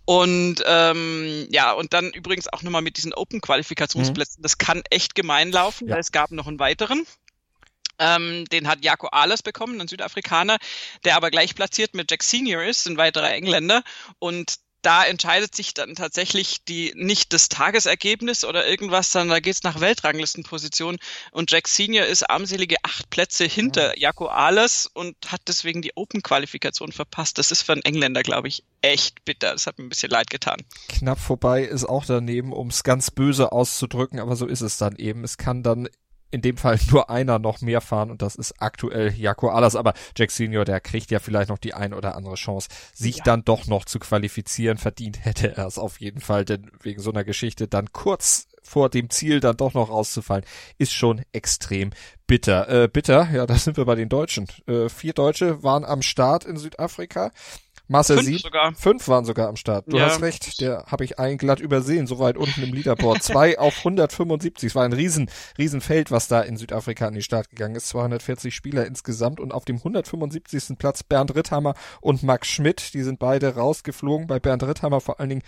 Und 0.06 0.64
ähm, 0.66 1.48
ja, 1.50 1.72
und 1.72 1.94
dann 1.94 2.12
übrigens 2.12 2.52
auch 2.52 2.62
nochmal 2.62 2.82
mit 2.82 2.98
diesen 2.98 3.14
Open-Qualifikationsplätzen. 3.14 4.42
Mhm. 4.42 4.44
Das 4.44 4.58
kann 4.58 4.84
echt 4.90 5.16
gemein 5.16 5.52
laufen, 5.52 5.88
ja. 5.88 5.96
weil 5.96 6.02
es 6.02 6.12
gab 6.12 6.32
noch 6.32 6.48
einen 6.48 6.60
weiteren. 6.60 7.06
Ähm, 7.98 8.46
den 8.52 8.68
hat 8.68 8.84
Jako 8.84 9.08
Ahlers 9.08 9.42
bekommen, 9.42 9.80
ein 9.80 9.88
Südafrikaner, 9.88 10.58
der 11.06 11.16
aber 11.16 11.32
gleich 11.32 11.56
platziert 11.56 11.94
mit 11.94 12.12
Jack 12.12 12.24
Senior 12.24 12.64
ist, 12.64 12.88
ein 12.88 12.98
weiterer 12.98 13.32
Engländer. 13.32 13.84
Und 14.20 14.56
da 14.86 15.04
entscheidet 15.04 15.56
sich 15.56 15.74
dann 15.74 15.96
tatsächlich 15.96 16.64
die 16.64 16.94
nicht 16.96 17.34
das 17.34 17.50
Tagesergebnis 17.50 18.46
oder 18.46 18.68
irgendwas, 18.68 19.12
sondern 19.12 19.30
da 19.30 19.40
geht's 19.40 19.64
nach 19.64 19.80
Weltranglistenposition. 19.80 20.98
Und 21.32 21.52
Jack 21.52 21.68
Senior 21.68 22.06
ist 22.06 22.30
armselige 22.30 22.76
acht 22.84 23.10
Plätze 23.10 23.46
hinter 23.46 23.98
Jaco 23.98 24.28
Ahlers 24.28 24.86
und 24.94 25.16
hat 25.32 25.42
deswegen 25.48 25.82
die 25.82 25.94
Open-Qualifikation 25.96 26.92
verpasst. 26.92 27.40
Das 27.40 27.50
ist 27.50 27.64
für 27.64 27.72
einen 27.72 27.82
Engländer, 27.82 28.22
glaube 28.22 28.48
ich, 28.48 28.64
echt 28.82 29.26
bitter. 29.26 29.54
Das 29.54 29.66
hat 29.66 29.80
mir 29.80 29.86
ein 29.86 29.90
bisschen 29.90 30.12
leid 30.12 30.30
getan. 30.30 30.62
Knapp 30.88 31.20
vorbei 31.20 31.64
ist 31.64 31.86
auch 31.86 32.06
daneben, 32.06 32.54
um 32.54 32.68
es 32.68 32.84
ganz 32.84 33.10
böse 33.10 33.52
auszudrücken, 33.52 34.20
aber 34.20 34.36
so 34.36 34.46
ist 34.46 34.62
es 34.62 34.78
dann 34.78 34.96
eben. 34.98 35.24
Es 35.24 35.38
kann 35.38 35.64
dann 35.64 35.90
in 36.32 36.42
dem 36.42 36.58
Fall 36.58 36.80
nur 36.92 37.10
einer 37.10 37.40
noch 37.40 37.62
mehr 37.62 37.82
fahren 37.82 38.12
und 38.12 38.22
das 38.22 38.36
ist 38.36 38.54
aktuell 38.60 39.14
Jako 39.14 39.50
Alas. 39.50 39.76
Aber 39.76 39.94
Jack 40.18 40.32
Senior, 40.32 40.66
der 40.66 40.80
kriegt 40.82 41.12
ja 41.12 41.20
vielleicht 41.20 41.50
noch 41.50 41.58
die 41.58 41.74
ein 41.74 41.94
oder 41.94 42.16
andere 42.16 42.36
Chance, 42.36 42.70
sich 42.94 43.18
ja. 43.18 43.24
dann 43.24 43.44
doch 43.44 43.68
noch 43.68 43.86
zu 43.86 44.00
qualifizieren. 44.00 44.78
Verdient 44.78 45.24
hätte 45.24 45.56
er 45.56 45.68
es 45.68 45.78
auf 45.78 46.00
jeden 46.00 46.22
Fall, 46.22 46.46
denn 46.46 46.72
wegen 46.82 47.02
so 47.02 47.12
einer 47.12 47.24
Geschichte 47.24 47.68
dann 47.68 47.92
kurz 47.92 48.48
vor 48.66 48.90
dem 48.90 49.10
Ziel 49.10 49.40
dann 49.40 49.58
doch 49.58 49.74
noch 49.74 49.90
rauszufallen, 49.90 50.44
ist 50.78 50.94
schon 50.94 51.22
extrem 51.32 51.92
bitter. 52.28 52.68
Äh, 52.68 52.88
bitter, 52.88 53.30
ja, 53.32 53.46
da 53.46 53.56
sind 53.56 53.78
wir 53.78 53.86
bei 53.86 53.96
den 53.96 54.10
Deutschen. 54.10 54.48
Äh, 54.68 54.90
vier 54.90 55.14
Deutsche 55.14 55.64
waren 55.64 55.86
am 55.86 56.02
Start 56.02 56.46
in 56.46 56.58
Südafrika. 56.58 57.32
Marcel 57.88 58.18
fünf 58.18 58.28
Sieb, 58.28 58.42
sogar. 58.42 58.74
fünf 58.74 59.08
waren 59.08 59.26
sogar 59.26 59.48
am 59.48 59.56
Start. 59.56 59.86
Du 59.88 59.98
ja. 59.98 60.06
hast 60.06 60.22
recht, 60.22 60.60
der 60.62 60.86
habe 60.88 61.04
ich 61.04 61.20
einen 61.20 61.38
glatt 61.38 61.60
übersehen, 61.60 62.08
so 62.08 62.20
weit 62.20 62.38
unten 62.38 62.64
im 62.64 62.74
Leaderboard. 62.74 63.22
Zwei 63.22 63.60
auf 63.60 63.78
175. 63.80 64.70
Es 64.70 64.76
war 64.76 64.84
ein 64.84 64.94
riesen, 64.94 65.30
riesen 65.58 65.82
Feld, 65.82 66.12
was 66.12 66.28
da 66.28 66.42
in 66.42 66.58
Südafrika 66.58 67.08
an 67.08 67.14
den 67.14 67.22
Start 67.22 67.50
gegangen 67.50 67.76
ist. 67.76 67.90
240 67.90 68.56
Spieler 68.56 68.86
insgesamt 68.86 69.40
und 69.40 69.54
auf 69.54 69.66
dem 69.66 69.78
175. 69.78 70.78
Platz 70.78 71.04
Bernd 71.04 71.36
Ritthammer 71.36 71.76
und 72.02 72.24
Max 72.24 72.48
Schmidt. 72.48 72.94
Die 72.94 73.04
sind 73.04 73.20
beide 73.20 73.56
rausgeflogen. 73.56 74.28
Bei 74.28 74.40
Bernd 74.40 74.64
Ritthammer 74.64 75.02
vor 75.02 75.20
allen 75.20 75.30
Dingen 75.30 75.44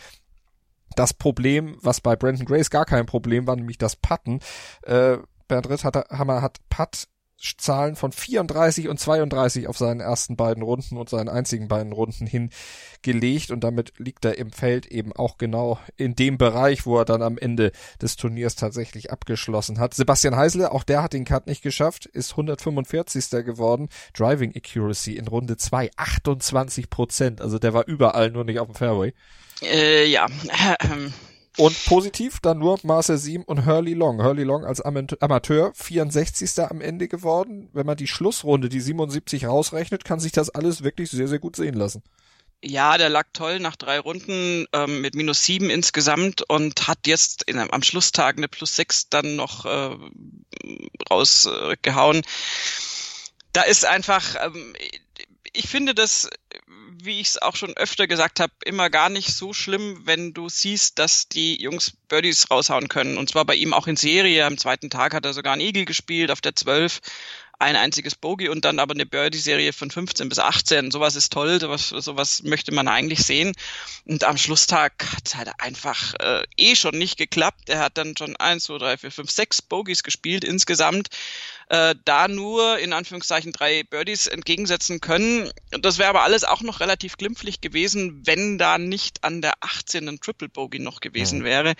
das 0.95 1.13
Problem, 1.13 1.77
was 1.81 2.01
bei 2.01 2.15
Brandon 2.15 2.45
Grace 2.45 2.69
gar 2.69 2.85
kein 2.85 3.05
Problem 3.05 3.47
war, 3.47 3.55
nämlich 3.55 3.77
das 3.77 3.95
Patten. 3.95 4.39
Äh, 4.83 5.17
Bernd 5.47 5.69
Ritthammer 5.69 6.41
hat 6.41 6.57
Putt 6.69 7.07
Zahlen 7.37 7.95
von 7.95 8.11
34 8.11 8.87
und 8.87 8.99
32 8.99 9.67
auf 9.67 9.77
seinen 9.77 9.99
ersten 9.99 10.35
beiden 10.35 10.63
Runden 10.63 10.97
und 10.97 11.09
seinen 11.09 11.29
einzigen 11.29 11.67
beiden 11.67 11.91
Runden 11.91 12.25
hingelegt 12.25 13.51
und 13.51 13.63
damit 13.63 13.93
liegt 13.97 14.25
er 14.25 14.37
im 14.37 14.51
Feld 14.51 14.87
eben 14.87 15.13
auch 15.13 15.37
genau 15.37 15.79
in 15.97 16.15
dem 16.15 16.37
Bereich, 16.37 16.85
wo 16.85 16.97
er 16.97 17.05
dann 17.05 17.21
am 17.21 17.37
Ende 17.37 17.71
des 18.01 18.15
Turniers 18.15 18.55
tatsächlich 18.55 19.11
abgeschlossen 19.11 19.79
hat. 19.79 19.93
Sebastian 19.93 20.35
Heisele, 20.35 20.71
auch 20.71 20.83
der 20.83 21.03
hat 21.03 21.13
den 21.13 21.25
Cut 21.25 21.45
nicht 21.47 21.61
geschafft, 21.61 22.07
ist 22.07 22.31
145. 22.31 23.29
geworden. 23.45 23.89
Driving 24.13 24.55
Accuracy 24.55 25.13
in 25.13 25.27
Runde 25.27 25.57
2, 25.57 25.91
28 25.95 26.89
Prozent. 26.89 27.41
Also 27.41 27.59
der 27.59 27.73
war 27.73 27.87
überall 27.87 28.31
nur 28.31 28.45
nicht 28.45 28.59
auf 28.59 28.67
dem 28.67 28.75
Fairway. 28.75 29.13
Äh, 29.61 30.05
ja. 30.05 30.27
Und 31.57 31.85
positiv 31.85 32.39
dann 32.39 32.59
nur 32.59 32.79
Marcel 32.83 33.17
Siem 33.17 33.41
und 33.41 33.65
Hurley 33.65 33.93
Long. 33.93 34.23
Hurley 34.23 34.43
Long 34.43 34.63
als 34.63 34.79
Amateur 34.79 35.71
64. 35.73 36.59
am 36.59 36.81
Ende 36.81 37.07
geworden. 37.07 37.69
Wenn 37.73 37.87
man 37.87 37.97
die 37.97 38.07
Schlussrunde, 38.07 38.69
die 38.69 38.79
77 38.79 39.47
rausrechnet, 39.47 40.05
kann 40.05 40.19
sich 40.19 40.31
das 40.31 40.51
alles 40.51 40.83
wirklich 40.83 41.09
sehr, 41.09 41.27
sehr 41.27 41.39
gut 41.39 41.55
sehen 41.55 41.73
lassen. 41.73 42.03
Ja, 42.63 42.97
der 42.97 43.09
lag 43.09 43.27
toll 43.33 43.59
nach 43.59 43.75
drei 43.75 43.99
Runden 43.99 44.65
ähm, 44.71 45.01
mit 45.01 45.15
minus 45.15 45.43
sieben 45.43 45.69
insgesamt 45.69 46.43
und 46.47 46.87
hat 46.87 47.05
jetzt 47.05 47.43
in, 47.43 47.59
am 47.59 47.83
Schlusstag 47.83 48.37
eine 48.37 48.47
plus 48.47 48.75
sechs 48.75 49.09
dann 49.09 49.35
noch 49.35 49.65
äh, 49.65 49.95
rausgehauen. 51.09 52.17
Äh, 52.17 52.23
da 53.53 53.63
ist 53.63 53.85
einfach, 53.85 54.35
ähm, 54.43 54.75
ich 55.53 55.67
finde 55.67 55.93
das, 55.93 56.29
wie 57.01 57.19
ich 57.19 57.29
es 57.29 57.41
auch 57.41 57.55
schon 57.55 57.75
öfter 57.77 58.07
gesagt 58.07 58.39
habe, 58.39 58.53
immer 58.65 58.89
gar 58.89 59.09
nicht 59.09 59.33
so 59.33 59.53
schlimm, 59.53 60.01
wenn 60.05 60.33
du 60.33 60.49
siehst, 60.49 60.99
dass 60.99 61.27
die 61.27 61.61
Jungs 61.61 61.93
Birdies 62.07 62.49
raushauen 62.49 62.89
können. 62.89 63.17
Und 63.17 63.29
zwar 63.29 63.45
bei 63.45 63.55
ihm 63.55 63.73
auch 63.73 63.87
in 63.87 63.95
Serie. 63.95 64.45
Am 64.45 64.57
zweiten 64.57 64.89
Tag 64.89 65.13
hat 65.13 65.25
er 65.25 65.33
sogar 65.33 65.53
einen 65.53 65.61
Eagle 65.61 65.85
gespielt 65.85 66.31
auf 66.31 66.41
der 66.41 66.55
12 66.55 67.01
ein 67.59 67.75
einziges 67.75 68.15
Bogey 68.15 68.49
und 68.49 68.65
dann 68.65 68.79
aber 68.79 68.93
eine 68.93 69.05
Birdie-Serie 69.05 69.73
von 69.73 69.89
15 69.89 70.29
bis 70.29 70.37
18. 70.37 70.91
Sowas 70.91 71.15
ist 71.15 71.33
toll, 71.33 71.59
sowas, 71.59 71.89
sowas 71.89 72.43
möchte 72.43 72.71
man 72.71 72.87
eigentlich 72.87 73.23
sehen. 73.23 73.53
Und 74.05 74.23
am 74.23 74.37
Schlusstag 74.37 74.93
hat 75.13 75.27
es 75.27 75.35
halt 75.35 75.49
einfach 75.57 76.13
äh, 76.19 76.43
eh 76.55 76.75
schon 76.75 76.97
nicht 76.97 77.17
geklappt. 77.17 77.69
Er 77.69 77.79
hat 77.79 77.97
dann 77.97 78.15
schon 78.15 78.35
1, 78.35 78.65
2, 78.65 78.77
3, 78.77 78.97
4, 78.97 79.11
5, 79.11 79.31
6 79.31 79.61
Bogies 79.63 80.03
gespielt 80.03 80.43
insgesamt. 80.43 81.09
Äh, 81.69 81.95
da 82.05 82.27
nur 82.27 82.77
in 82.79 82.93
Anführungszeichen 82.93 83.51
drei 83.51 83.83
Birdies 83.83 84.27
entgegensetzen 84.27 85.01
können. 85.01 85.51
Das 85.71 85.97
wäre 85.97 86.09
aber 86.09 86.23
alles 86.23 86.45
auch 86.45 86.61
noch 86.61 86.79
relativ 86.79 87.17
glimpflich 87.17 87.59
gewesen, 87.59 88.21
wenn 88.25 88.57
da 88.57 88.77
nicht 88.77 89.23
an 89.25 89.41
der 89.41 89.55
18. 89.59 90.07
ein 90.07 90.19
Triple 90.21 90.47
Bogey 90.47 90.79
noch 90.79 91.01
gewesen 91.01 91.43
wäre. 91.43 91.73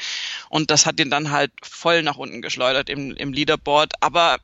Und 0.49 0.71
das 0.71 0.85
hat 0.85 0.99
ihn 0.99 1.09
dann 1.09 1.31
halt 1.31 1.51
voll 1.61 2.03
nach 2.03 2.17
unten 2.17 2.41
geschleudert 2.41 2.89
im, 2.89 3.15
im 3.15 3.31
Leaderboard. 3.31 3.93
Aber 4.01 4.39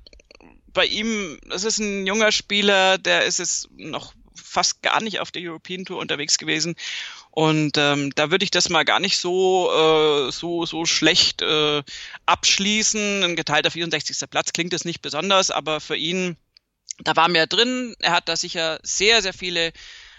bei 0.73 0.85
ihm, 0.85 1.39
das 1.47 1.63
ist 1.63 1.79
ein 1.79 2.05
junger 2.07 2.31
Spieler, 2.31 2.97
der 2.97 3.25
ist 3.25 3.39
es 3.39 3.69
noch 3.77 4.13
fast 4.35 4.81
gar 4.81 5.01
nicht 5.01 5.19
auf 5.19 5.31
der 5.31 5.41
European 5.41 5.85
Tour 5.85 5.99
unterwegs 5.99 6.37
gewesen. 6.37 6.75
Und 7.31 7.77
ähm, 7.77 8.11
da 8.15 8.29
würde 8.29 8.43
ich 8.43 8.51
das 8.51 8.69
mal 8.69 8.85
gar 8.85 8.99
nicht 8.99 9.17
so 9.17 9.71
äh, 9.71 10.31
so 10.31 10.65
so 10.65 10.85
schlecht 10.85 11.41
äh, 11.41 11.81
abschließen. 12.25 13.23
Ein 13.23 13.35
geteilter 13.35 13.71
64. 13.71 14.29
Platz 14.29 14.53
klingt 14.53 14.73
es 14.73 14.85
nicht 14.85 15.01
besonders, 15.01 15.49
aber 15.49 15.79
für 15.79 15.95
ihn 15.95 16.37
da 16.99 17.15
war 17.15 17.27
mehr 17.27 17.47
drin. 17.47 17.95
Er 17.99 18.11
hat 18.11 18.29
da 18.29 18.35
sicher 18.35 18.79
sehr 18.83 19.21
sehr 19.23 19.33
viele 19.33 19.73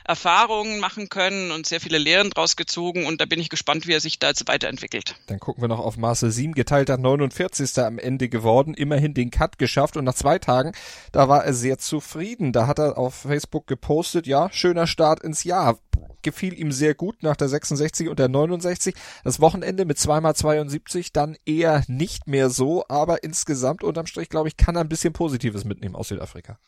Erfahrungen 0.05 0.81
machen 0.81 1.09
können 1.09 1.51
und 1.51 1.67
sehr 1.67 1.81
viele 1.81 1.99
Lehren 1.99 2.31
draus 2.31 2.57
gezogen 2.57 3.07
und 3.07 3.21
da 3.21 3.25
bin 3.25 3.41
ich 3.41 3.49
gespannt, 3.49 3.87
wie 3.87 3.93
er 3.93 4.01
sich 4.01 4.19
da 4.19 4.29
jetzt 4.29 4.47
weiterentwickelt. 4.47 5.17
Dann 5.27 5.41
gucken 5.41 5.63
wir 5.63 5.69
noch 5.69 5.79
auf 5.79 5.97
Marcel 5.97 6.31
Siem, 6.31 6.53
geteilter 6.53 6.99
49. 6.99 7.79
am 7.79 7.99
Ende 7.99 8.29
geworden, 8.29 8.75
immerhin 8.75 9.15
den 9.15 9.31
Cut 9.31 9.59
geschafft 9.59 9.97
und 9.97 10.05
nach 10.05 10.15
zwei 10.15 10.39
Tagen, 10.39 10.73
da 11.13 11.29
war 11.29 11.45
er 11.45 11.55
sehr 11.55 11.79
zufrieden. 11.79 12.53
Da 12.53 12.67
hat 12.67 12.79
er 12.79 12.99
auf 12.99 13.15
Facebook 13.15 13.67
gepostet, 13.67 14.27
ja, 14.27 14.51
schöner 14.53 14.87
Start 14.87 15.23
ins 15.23 15.45
Jahr. 15.45 15.79
Gefiel 16.23 16.59
ihm 16.59 16.73
sehr 16.73 16.95
gut 16.95 17.23
nach 17.23 17.37
der 17.37 17.49
66 17.49 18.09
und 18.09 18.19
der 18.19 18.29
69. 18.29 18.95
Das 19.25 19.41
Wochenende 19.41 19.85
mit 19.85 19.99
zweimal 19.99 20.35
72 20.35 21.13
dann 21.13 21.37
eher 21.47 21.83
nicht 21.87 22.27
mehr 22.27 22.51
so, 22.51 22.85
aber 22.89 23.23
insgesamt 23.23 23.83
unterm 23.83 24.07
Strich, 24.07 24.29
glaube 24.29 24.49
ich, 24.49 24.57
kann 24.57 24.77
er 24.77 24.83
ein 24.83 24.89
bisschen 24.89 25.13
Positives 25.13 25.65
mitnehmen 25.65 25.95
aus 25.95 26.09
Südafrika. 26.09 26.59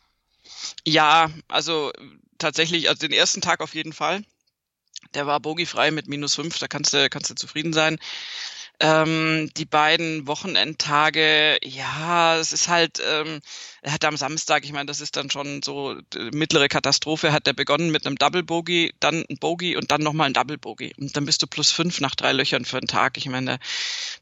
Ja, 0.86 1.30
also 1.48 1.92
tatsächlich, 2.38 2.88
also 2.88 3.06
den 3.06 3.12
ersten 3.12 3.40
Tag 3.40 3.60
auf 3.60 3.74
jeden 3.74 3.92
Fall. 3.92 4.22
Der 5.14 5.26
war 5.26 5.40
bogiefrei 5.40 5.90
mit 5.90 6.08
minus 6.08 6.34
fünf, 6.34 6.58
da 6.58 6.68
kannst 6.68 6.92
du, 6.92 7.08
kannst 7.10 7.30
du 7.30 7.34
zufrieden 7.34 7.72
sein. 7.72 7.98
Ähm, 8.78 9.50
die 9.56 9.64
beiden 9.64 10.26
Wochenendtage, 10.26 11.58
ja, 11.64 12.36
es 12.36 12.52
ist 12.52 12.68
halt, 12.68 13.00
ähm, 13.02 13.40
er 13.80 13.92
hat 13.92 14.04
am 14.04 14.18
Samstag, 14.18 14.64
ich 14.66 14.72
meine, 14.72 14.84
das 14.84 15.00
ist 15.00 15.16
dann 15.16 15.30
schon 15.30 15.62
so 15.62 15.96
mittlere 16.32 16.68
Katastrophe, 16.68 17.32
hat 17.32 17.46
er 17.46 17.54
begonnen 17.54 17.90
mit 17.90 18.06
einem 18.06 18.16
Double 18.16 18.42
Bogey, 18.42 18.92
dann 19.00 19.24
ein 19.30 19.38
Bogey 19.38 19.76
und 19.76 19.90
dann 19.90 20.02
nochmal 20.02 20.26
ein 20.26 20.34
Double 20.34 20.58
Bogey. 20.58 20.92
Und 20.98 21.16
dann 21.16 21.24
bist 21.24 21.42
du 21.42 21.46
plus 21.46 21.72
fünf 21.72 22.02
nach 22.02 22.14
drei 22.14 22.32
Löchern 22.32 22.66
für 22.66 22.76
einen 22.76 22.86
Tag. 22.86 23.16
Ich 23.16 23.26
meine, 23.30 23.58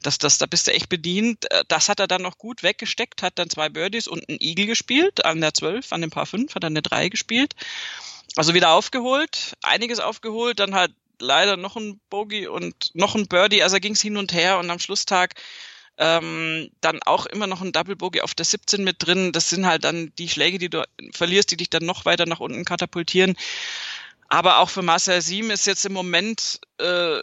das, 0.02 0.18
das, 0.18 0.38
da 0.38 0.46
bist 0.46 0.68
du 0.68 0.72
echt 0.72 0.88
bedient. 0.88 1.46
Das 1.66 1.88
hat 1.88 1.98
er 1.98 2.06
dann 2.06 2.22
noch 2.22 2.38
gut 2.38 2.62
weggesteckt, 2.62 3.22
hat 3.22 3.38
dann 3.40 3.50
zwei 3.50 3.68
Birdies 3.68 4.06
und 4.06 4.28
einen 4.28 4.38
Eagle 4.40 4.66
gespielt 4.66 5.24
an 5.24 5.40
der 5.40 5.54
zwölf, 5.54 5.92
an 5.92 6.00
dem 6.00 6.10
Paar 6.10 6.26
fünf, 6.26 6.54
hat 6.54 6.62
er 6.62 6.68
eine 6.68 6.82
drei 6.82 7.08
gespielt. 7.08 7.54
Also 8.36 8.54
wieder 8.54 8.70
aufgeholt, 8.70 9.54
einiges 9.62 9.98
aufgeholt, 9.98 10.60
dann 10.60 10.74
halt 10.74 10.92
leider 11.20 11.56
noch 11.56 11.76
ein 11.76 12.00
Bogey 12.10 12.46
und 12.46 12.90
noch 12.94 13.14
ein 13.14 13.26
Birdie, 13.28 13.62
also 13.62 13.78
ging 13.78 13.92
es 13.92 14.02
hin 14.02 14.16
und 14.16 14.32
her 14.32 14.58
und 14.58 14.70
am 14.70 14.78
Schlusstag 14.78 15.34
ähm, 15.96 16.70
dann 16.80 17.02
auch 17.02 17.26
immer 17.26 17.46
noch 17.46 17.62
ein 17.62 17.72
Double 17.72 17.96
Bogey 17.96 18.20
auf 18.20 18.34
der 18.34 18.44
17 18.44 18.82
mit 18.82 18.96
drin. 18.98 19.32
Das 19.32 19.48
sind 19.48 19.66
halt 19.66 19.84
dann 19.84 20.12
die 20.18 20.28
Schläge, 20.28 20.58
die 20.58 20.70
du 20.70 20.84
verlierst, 21.12 21.50
die 21.50 21.56
dich 21.56 21.70
dann 21.70 21.84
noch 21.84 22.04
weiter 22.04 22.26
nach 22.26 22.40
unten 22.40 22.64
katapultieren. 22.64 23.36
Aber 24.28 24.58
auch 24.58 24.70
für 24.70 24.82
Marcel 24.82 25.22
Siem 25.22 25.50
ist 25.50 25.66
jetzt 25.66 25.84
im 25.84 25.92
Moment 25.92 26.60
äh, 26.78 27.22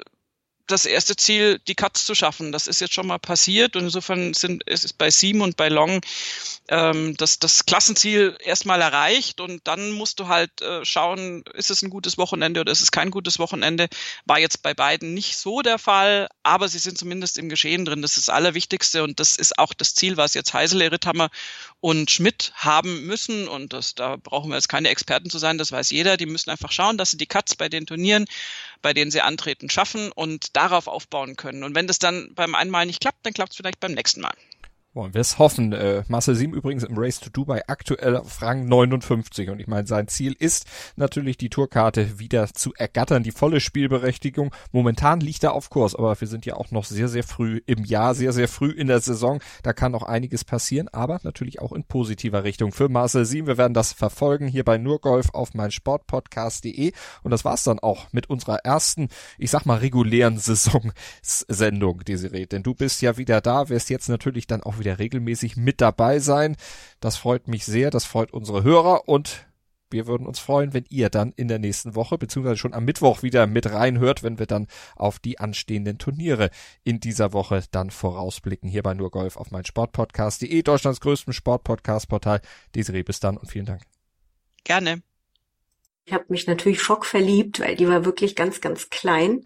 das 0.67 0.85
erste 0.85 1.15
Ziel, 1.15 1.59
die 1.67 1.75
Cuts 1.75 2.05
zu 2.05 2.15
schaffen. 2.15 2.51
Das 2.51 2.67
ist 2.67 2.81
jetzt 2.81 2.93
schon 2.93 3.07
mal 3.07 3.19
passiert 3.19 3.75
und 3.75 3.83
insofern 3.83 4.33
sind, 4.33 4.63
es 4.65 4.83
ist 4.83 4.97
bei 4.97 5.09
Siem 5.09 5.41
und 5.41 5.57
bei 5.57 5.69
Long 5.69 6.01
ähm, 6.67 7.15
das, 7.17 7.39
das 7.39 7.65
Klassenziel 7.65 8.37
erstmal 8.39 8.81
erreicht 8.81 9.41
und 9.41 9.67
dann 9.67 9.91
musst 9.91 10.19
du 10.19 10.27
halt 10.27 10.61
äh, 10.61 10.85
schauen, 10.85 11.43
ist 11.53 11.69
es 11.69 11.81
ein 11.81 11.89
gutes 11.89 12.17
Wochenende 12.17 12.61
oder 12.61 12.71
ist 12.71 12.81
es 12.81 12.91
kein 12.91 13.11
gutes 13.11 13.39
Wochenende. 13.39 13.89
War 14.25 14.39
jetzt 14.39 14.63
bei 14.63 14.73
beiden 14.73 15.13
nicht 15.13 15.37
so 15.37 15.61
der 15.61 15.79
Fall, 15.79 16.29
aber 16.43 16.67
sie 16.67 16.79
sind 16.79 16.97
zumindest 16.97 17.37
im 17.37 17.49
Geschehen 17.49 17.85
drin. 17.85 18.01
Das 18.01 18.17
ist 18.17 18.27
das 18.27 18.33
Allerwichtigste 18.33 19.03
und 19.03 19.19
das 19.19 19.35
ist 19.35 19.59
auch 19.59 19.73
das 19.73 19.95
Ziel, 19.95 20.17
was 20.17 20.33
jetzt 20.33 20.53
Heisele, 20.53 20.91
Ritthammer 20.91 21.29
und 21.81 22.11
Schmidt 22.11 22.53
haben 22.55 23.05
müssen 23.05 23.47
und 23.47 23.73
das, 23.73 23.95
da 23.95 24.15
brauchen 24.15 24.49
wir 24.49 24.55
jetzt 24.55 24.69
keine 24.69 24.89
Experten 24.89 25.29
zu 25.29 25.39
sein, 25.39 25.57
das 25.57 25.71
weiß 25.71 25.89
jeder. 25.89 26.15
Die 26.15 26.25
müssen 26.25 26.51
einfach 26.51 26.71
schauen, 26.71 26.97
dass 26.97 27.11
sie 27.11 27.17
die 27.17 27.25
Cuts 27.25 27.55
bei 27.55 27.69
den 27.69 27.85
Turnieren, 27.85 28.25
bei 28.81 28.93
denen 28.93 29.11
sie 29.11 29.21
antreten, 29.21 29.69
schaffen 29.69 30.11
und 30.11 30.55
darauf 30.61 30.87
aufbauen 30.87 31.35
können. 31.35 31.63
Und 31.63 31.75
wenn 31.75 31.87
das 31.87 31.99
dann 31.99 32.33
beim 32.35 32.55
einmal 32.55 32.85
nicht 32.85 33.01
klappt, 33.01 33.25
dann 33.25 33.33
klappt 33.33 33.51
es 33.51 33.57
vielleicht 33.57 33.79
beim 33.79 33.93
nächsten 33.93 34.21
Mal. 34.21 34.33
Wollen 34.93 35.13
wir 35.13 35.21
es 35.21 35.39
hoffen. 35.39 35.71
Äh, 35.71 36.03
Marcel 36.09 36.35
Sieben 36.35 36.53
übrigens 36.53 36.83
im 36.83 36.97
Race 36.97 37.21
to 37.21 37.29
Dubai 37.29 37.61
aktuell 37.67 38.17
auf 38.17 38.41
Rang 38.41 38.67
59 38.67 39.49
und 39.49 39.61
ich 39.61 39.67
meine, 39.67 39.87
sein 39.87 40.09
Ziel 40.09 40.35
ist 40.37 40.65
natürlich 40.97 41.37
die 41.37 41.47
Tourkarte 41.47 42.19
wieder 42.19 42.53
zu 42.53 42.73
ergattern, 42.73 43.23
die 43.23 43.31
volle 43.31 43.61
Spielberechtigung. 43.61 44.53
Momentan 44.73 45.21
liegt 45.21 45.45
er 45.45 45.53
auf 45.53 45.69
Kurs, 45.69 45.95
aber 45.95 46.19
wir 46.19 46.27
sind 46.27 46.45
ja 46.45 46.55
auch 46.55 46.71
noch 46.71 46.83
sehr, 46.83 47.07
sehr 47.07 47.23
früh 47.23 47.61
im 47.67 47.85
Jahr, 47.85 48.15
sehr, 48.15 48.33
sehr 48.33 48.49
früh 48.49 48.69
in 48.69 48.87
der 48.87 48.99
Saison. 48.99 49.39
Da 49.63 49.71
kann 49.71 49.93
noch 49.93 50.03
einiges 50.03 50.43
passieren, 50.43 50.89
aber 50.89 51.21
natürlich 51.23 51.61
auch 51.61 51.71
in 51.71 51.85
positiver 51.85 52.43
Richtung 52.43 52.73
für 52.73 52.89
Marcel 52.89 53.23
Sieben. 53.23 53.47
Wir 53.47 53.57
werden 53.57 53.73
das 53.73 53.93
verfolgen 53.93 54.49
hier 54.49 54.65
bei 54.65 54.77
Nurgolf 54.77 55.29
auf 55.29 55.53
meinsportpodcast.de 55.53 56.91
und 57.23 57.31
das 57.31 57.45
war's 57.45 57.63
dann 57.63 57.79
auch 57.79 58.11
mit 58.11 58.29
unserer 58.29 58.57
ersten, 58.65 59.07
ich 59.37 59.51
sag 59.51 59.65
mal, 59.65 59.77
regulären 59.77 60.37
Saisonsendung, 60.37 62.03
Desiree. 62.03 62.45
Denn 62.45 62.61
du 62.61 62.73
bist 62.73 63.01
ja 63.01 63.15
wieder 63.15 63.39
da, 63.39 63.69
wirst 63.69 63.89
jetzt 63.89 64.09
natürlich 64.09 64.47
dann 64.47 64.61
auch 64.63 64.80
wieder 64.81 64.99
regelmäßig 64.99 65.55
mit 65.55 65.79
dabei 65.79 66.19
sein. 66.19 66.57
Das 66.99 67.15
freut 67.15 67.47
mich 67.47 67.65
sehr, 67.65 67.89
das 67.89 68.03
freut 68.03 68.33
unsere 68.33 68.63
Hörer 68.63 69.07
und 69.07 69.47
wir 69.91 70.07
würden 70.07 70.25
uns 70.25 70.39
freuen, 70.39 70.73
wenn 70.73 70.85
ihr 70.89 71.09
dann 71.09 71.33
in 71.35 71.47
der 71.47 71.59
nächsten 71.59 71.95
Woche 71.95 72.17
beziehungsweise 72.17 72.57
schon 72.57 72.73
am 72.73 72.85
Mittwoch 72.85 73.23
wieder 73.23 73.45
mit 73.45 73.69
reinhört, 73.69 74.23
wenn 74.23 74.39
wir 74.39 74.45
dann 74.45 74.67
auf 74.95 75.19
die 75.19 75.39
anstehenden 75.39 75.97
Turniere 75.97 76.49
in 76.83 76.99
dieser 76.99 77.33
Woche 77.33 77.63
dann 77.71 77.91
vorausblicken 77.91 78.69
hier 78.69 78.83
bei 78.83 78.93
nur 78.93 79.11
Golf 79.11 79.37
auf 79.37 79.51
mein 79.51 79.65
Sportpodcast.de, 79.65 80.61
Deutschlands 80.63 81.01
größtem 81.01 81.33
Sportpodcast-Portal. 81.33 82.41
Desiree, 82.73 83.03
bis 83.03 83.19
dann 83.19 83.37
und 83.37 83.49
vielen 83.51 83.65
Dank. 83.65 83.83
Gerne. 84.63 85.01
Ich 86.05 86.13
habe 86.13 86.25
mich 86.29 86.47
natürlich 86.47 86.81
schockverliebt, 86.81 87.59
weil 87.59 87.75
die 87.75 87.87
war 87.87 88.05
wirklich 88.05 88.35
ganz, 88.35 88.61
ganz 88.61 88.89
klein. 88.89 89.45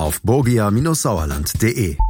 auf 0.00 0.20
borgia-sauerland.de. 0.22 2.07